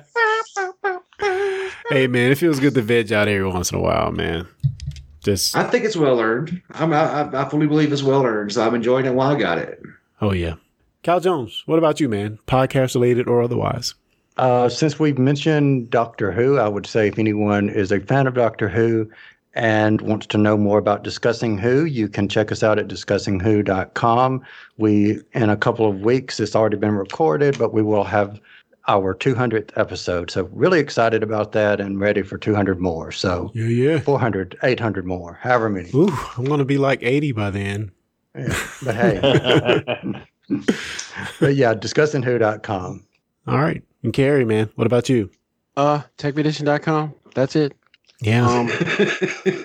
man, 2.07 2.31
it 2.31 2.39
feels 2.39 2.61
good 2.61 2.75
to 2.75 2.83
veg 2.83 3.13
out 3.13 3.29
every 3.29 3.47
once 3.47 3.73
in 3.73 3.79
a 3.79 3.81
while, 3.81 4.13
man. 4.13 4.47
Just 5.23 5.57
I 5.57 5.65
think 5.65 5.85
it's 5.85 5.97
well 5.97 6.21
earned. 6.21 6.63
I'm, 6.71 6.93
I, 6.93 7.29
I 7.33 7.49
fully 7.49 7.67
believe 7.67 7.93
it's 7.93 8.03
well 8.03 8.25
earned. 8.25 8.53
So 8.53 8.67
I'm 8.67 8.75
enjoying 8.75 9.07
it 9.07 9.15
while 9.15 9.35
I 9.35 9.39
got 9.39 9.59
it. 9.59 9.83
Oh 10.23 10.33
yeah. 10.33 10.55
Cal 11.03 11.21
Jones, 11.21 11.65
what 11.67 11.79
about 11.79 12.01
you, 12.01 12.09
man? 12.09 12.39
Podcast 12.47 12.95
related 12.95 13.29
or 13.29 13.43
otherwise? 13.43 13.95
Uh, 14.37 14.69
since 14.69 14.99
we've 14.99 15.19
mentioned 15.19 15.91
Doctor 15.91 16.33
Who, 16.33 16.59
I 16.59 16.69
would 16.69 16.87
say 16.87 17.09
if 17.09 17.19
anyone 17.19 17.69
is 17.69 17.93
a 17.93 18.01
fan 18.01 18.27
of 18.27 18.35
Doctor 18.35 18.69
Who 18.69 19.11
and 19.55 20.01
wants 20.01 20.27
to 20.29 20.39
know 20.39 20.57
more 20.57 20.79
about 20.79 21.03
Discussing 21.03 21.59
Who, 21.59 21.85
you 21.85 22.09
can 22.09 22.29
check 22.29 22.51
us 22.51 22.63
out 22.63 22.79
at 22.79 22.89
discussingwho.com. 22.89 24.43
We, 24.79 25.21
in 25.33 25.51
a 25.51 25.57
couple 25.57 25.89
of 25.89 26.01
weeks, 26.01 26.41
it's 26.41 26.57
already 26.57 26.79
been 26.79 26.95
recorded, 26.95 27.59
but 27.59 27.75
we 27.75 27.83
will 27.83 28.05
have 28.05 28.41
our 28.89 29.15
200th 29.15 29.71
episode. 29.77 30.31
So 30.31 30.49
really 30.53 30.81
excited 30.81 31.23
about 31.23 31.53
that 31.53 31.81
and 31.81 32.01
ready 32.01 32.23
for 32.23 32.39
200 32.39 32.81
more. 32.81 33.13
So 33.13 33.51
yeah, 33.55 33.67
yeah, 33.67 34.01
400, 34.01 34.59
800 34.63 35.05
more, 35.05 35.39
however 35.43 35.69
many. 35.69 35.91
Ooh, 35.95 36.17
I'm 36.37 36.45
gonna 36.45 36.65
be 36.65 36.79
like 36.79 37.03
80 37.03 37.33
by 37.33 37.51
then. 37.51 37.93
Yeah, 38.37 38.67
but 38.83 38.95
hey, 38.95 39.19
but 41.41 41.55
yeah, 41.55 41.75
discussingwho.com. 41.75 43.07
All 43.47 43.59
right, 43.59 43.83
and 44.03 44.13
Carrie, 44.13 44.45
man, 44.45 44.71
what 44.77 44.87
about 44.87 45.09
you? 45.09 45.31
Uh, 45.77 46.03
techvidition.com. 46.19 47.15
That's 47.35 47.57
it. 47.57 47.77
Yeah. 48.21 48.49
Um, 48.49 48.71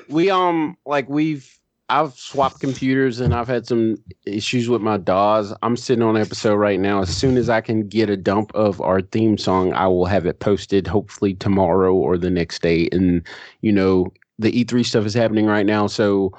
we 0.09 0.29
um 0.29 0.77
like 0.85 1.07
we've 1.09 1.57
I've 1.89 2.13
swapped 2.15 2.59
computers 2.59 3.21
and 3.21 3.33
I've 3.33 3.47
had 3.47 3.65
some 3.65 3.97
issues 4.25 4.67
with 4.67 4.81
my 4.81 4.97
DAWs. 4.97 5.53
I'm 5.61 5.77
sitting 5.77 6.03
on 6.03 6.17
an 6.17 6.21
episode 6.21 6.55
right 6.55 6.79
now. 6.79 7.01
As 7.01 7.15
soon 7.15 7.37
as 7.37 7.49
I 7.49 7.61
can 7.61 7.87
get 7.87 8.09
a 8.09 8.17
dump 8.17 8.51
of 8.55 8.81
our 8.81 9.01
theme 9.01 9.37
song, 9.37 9.71
I 9.73 9.87
will 9.87 10.05
have 10.05 10.25
it 10.25 10.39
posted 10.39 10.85
hopefully 10.85 11.33
tomorrow 11.35 11.93
or 11.93 12.17
the 12.17 12.29
next 12.29 12.61
day. 12.61 12.89
And, 12.91 13.25
you 13.61 13.71
know, 13.71 14.11
the 14.37 14.51
E3 14.51 14.85
stuff 14.85 15.05
is 15.05 15.13
happening 15.13 15.45
right 15.45 15.65
now. 15.65 15.87
So 15.87 16.33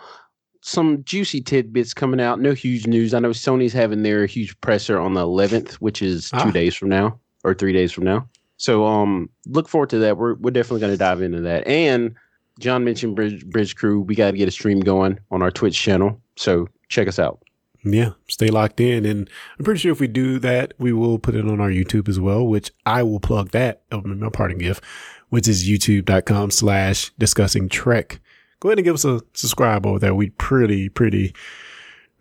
some 0.68 1.02
juicy 1.04 1.40
tidbits 1.40 1.94
coming 1.94 2.20
out. 2.20 2.40
No 2.40 2.52
huge 2.52 2.86
news. 2.86 3.14
I 3.14 3.18
know 3.20 3.30
Sony's 3.30 3.72
having 3.72 4.02
their 4.02 4.26
huge 4.26 4.58
presser 4.60 4.98
on 4.98 5.14
the 5.14 5.22
11th, 5.26 5.74
which 5.74 6.02
is 6.02 6.30
two 6.30 6.36
Ah. 6.38 6.50
days 6.50 6.74
from 6.74 6.88
now 6.90 7.18
or 7.44 7.54
three 7.54 7.72
days 7.72 7.90
from 7.92 8.04
now. 8.04 8.28
So 8.56 8.84
um, 8.84 9.28
look 9.46 9.68
forward 9.68 9.90
to 9.90 9.98
that. 10.00 10.16
We're 10.18 10.34
we're 10.34 10.50
definitely 10.50 10.80
going 10.80 10.92
to 10.92 10.98
dive 10.98 11.22
into 11.22 11.40
that. 11.42 11.66
And 11.66 12.14
John 12.58 12.84
mentioned 12.84 13.14
Bridge 13.16 13.46
Bridge 13.46 13.76
Crew. 13.76 14.00
We 14.00 14.14
got 14.14 14.32
to 14.32 14.36
get 14.36 14.48
a 14.48 14.52
stream 14.52 14.80
going 14.80 15.18
on 15.30 15.42
our 15.42 15.50
Twitch 15.50 15.80
channel. 15.80 16.20
So 16.36 16.68
check 16.88 17.06
us 17.08 17.18
out. 17.18 17.40
Yeah, 17.84 18.10
stay 18.26 18.48
locked 18.48 18.80
in. 18.80 19.06
And 19.06 19.30
I'm 19.58 19.64
pretty 19.64 19.78
sure 19.78 19.92
if 19.92 20.00
we 20.00 20.08
do 20.08 20.40
that, 20.40 20.74
we 20.78 20.92
will 20.92 21.18
put 21.20 21.36
it 21.36 21.46
on 21.46 21.60
our 21.60 21.70
YouTube 21.70 22.08
as 22.08 22.18
well, 22.18 22.44
which 22.44 22.72
I 22.84 23.04
will 23.04 23.20
plug 23.20 23.50
that 23.50 23.82
of 23.92 24.04
my 24.04 24.28
parting 24.30 24.58
gift, 24.58 24.82
which 25.28 25.46
is 25.46 25.68
youtube.com 25.68 26.50
slash 26.50 27.12
discussing 27.18 27.68
trek. 27.68 28.18
Go 28.60 28.68
ahead 28.68 28.78
and 28.78 28.84
give 28.84 28.94
us 28.94 29.04
a 29.04 29.20
subscribe 29.34 29.86
over 29.86 29.98
there. 29.98 30.14
We 30.14 30.30
pretty, 30.30 30.88
pretty, 30.88 31.34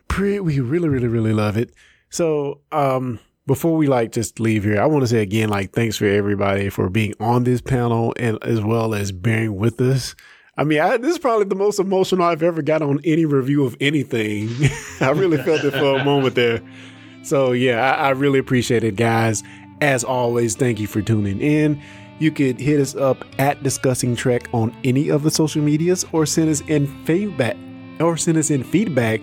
pretty, 0.08 0.40
we 0.40 0.60
really, 0.60 0.90
really, 0.90 1.08
really 1.08 1.34
love 1.34 1.58
it. 1.58 1.72
So, 2.10 2.62
um, 2.72 3.20
before 3.48 3.78
we 3.78 3.88
like 3.88 4.12
just 4.12 4.40
leave 4.40 4.66
here, 4.66 4.80
I 4.80 4.86
want 4.86 5.04
to 5.04 5.08
say 5.08 5.22
again, 5.22 5.50
like, 5.50 5.72
thanks 5.72 5.98
for 5.98 6.06
everybody 6.06 6.70
for 6.70 6.90
being 6.90 7.14
on 7.20 7.46
this 7.46 7.62
panel 7.62 8.14
and 8.18 8.38
as 8.44 8.62
well 8.62 8.94
as 8.94 9.12
bearing 9.12 9.56
with 9.56 9.80
us. 9.80 10.16
I 10.58 10.64
mean, 10.64 10.80
I, 10.80 10.98
this 10.98 11.14
is 11.14 11.20
probably 11.20 11.46
the 11.46 11.56
most 11.56 11.80
emotional 11.80 12.26
I've 12.26 12.44
ever 12.44 12.62
got 12.62 12.82
on 12.82 13.00
any 13.04 13.26
review 13.26 13.64
of 13.64 13.78
anything. 13.80 14.50
I 15.00 15.12
really 15.12 15.38
felt 15.38 15.64
it 15.64 15.72
for 15.72 16.00
a 16.00 16.04
moment 16.04 16.36
there. 16.36 16.62
So, 17.24 17.52
yeah, 17.52 17.94
I, 17.94 18.08
I 18.08 18.10
really 18.10 18.40
appreciate 18.40 18.84
it, 18.84 18.96
guys. 18.96 19.44
As 19.82 20.04
always, 20.04 20.56
thank 20.56 20.80
you 20.80 20.88
for 20.88 21.02
tuning 21.02 21.40
in. 21.40 21.82
You 22.20 22.32
could 22.32 22.60
hit 22.60 22.80
us 22.80 22.96
up 22.96 23.24
at 23.40 23.62
Discussing 23.64 24.16
Trek 24.16 24.48
on 24.54 24.76
any 24.84 25.10
of 25.10 25.24
the 25.24 25.32
social 25.32 25.62
medias 25.62 26.06
or 26.12 26.26
send 26.26 26.50
us 26.50 26.62
in 26.62 26.88
feedback 27.06 27.56
or 28.00 28.18
send 28.18 28.38
us 28.38 28.50
in 28.50 28.64
feedback. 28.64 29.22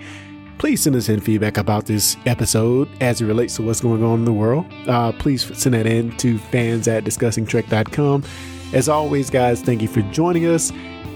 Please 0.58 0.82
send 0.82 0.94
us 0.94 1.08
in 1.08 1.20
feedback 1.20 1.58
about 1.58 1.86
this 1.86 2.16
episode 2.26 2.88
as 3.00 3.20
it 3.20 3.26
relates 3.26 3.56
to 3.56 3.62
what's 3.62 3.80
going 3.80 4.04
on 4.04 4.20
in 4.20 4.24
the 4.24 4.32
world. 4.32 4.66
Uh, 4.86 5.12
please 5.12 5.44
send 5.58 5.74
that 5.74 5.86
in 5.86 6.16
to 6.18 6.38
fans 6.38 6.86
at 6.86 7.04
discussingtrek.com. 7.04 8.24
As 8.72 8.88
always, 8.88 9.30
guys, 9.30 9.60
thank 9.62 9.82
you 9.82 9.88
for 9.88 10.02
joining 10.12 10.46
us. 10.46 10.70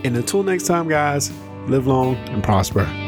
And 0.05 0.17
until 0.17 0.43
next 0.43 0.67
time, 0.67 0.89
guys, 0.89 1.31
live 1.67 1.87
long 1.87 2.17
and 2.29 2.43
prosper. 2.43 3.08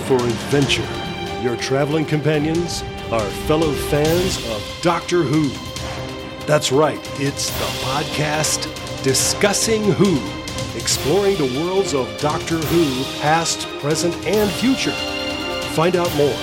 For 0.00 0.16
adventure. 0.16 0.86
Your 1.42 1.56
traveling 1.56 2.04
companions 2.04 2.82
are 3.10 3.24
fellow 3.46 3.72
fans 3.72 4.38
of 4.50 4.62
Doctor 4.82 5.22
Who. 5.22 5.48
That's 6.46 6.72
right, 6.72 6.98
it's 7.20 7.50
the 7.50 7.66
podcast 7.84 8.64
Discussing 9.02 9.84
Who, 9.92 10.16
exploring 10.76 11.36
the 11.36 11.60
worlds 11.60 11.94
of 11.94 12.08
Doctor 12.18 12.56
Who, 12.56 13.04
past, 13.20 13.66
present, 13.80 14.14
and 14.26 14.50
future. 14.50 14.94
Find 15.74 15.96
out 15.96 16.14
more 16.16 16.34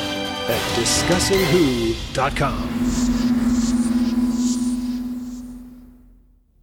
at 0.48 0.62
discussingwho.com. 0.78 2.68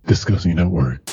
Discussing 0.07 0.55
Network. 0.55 1.08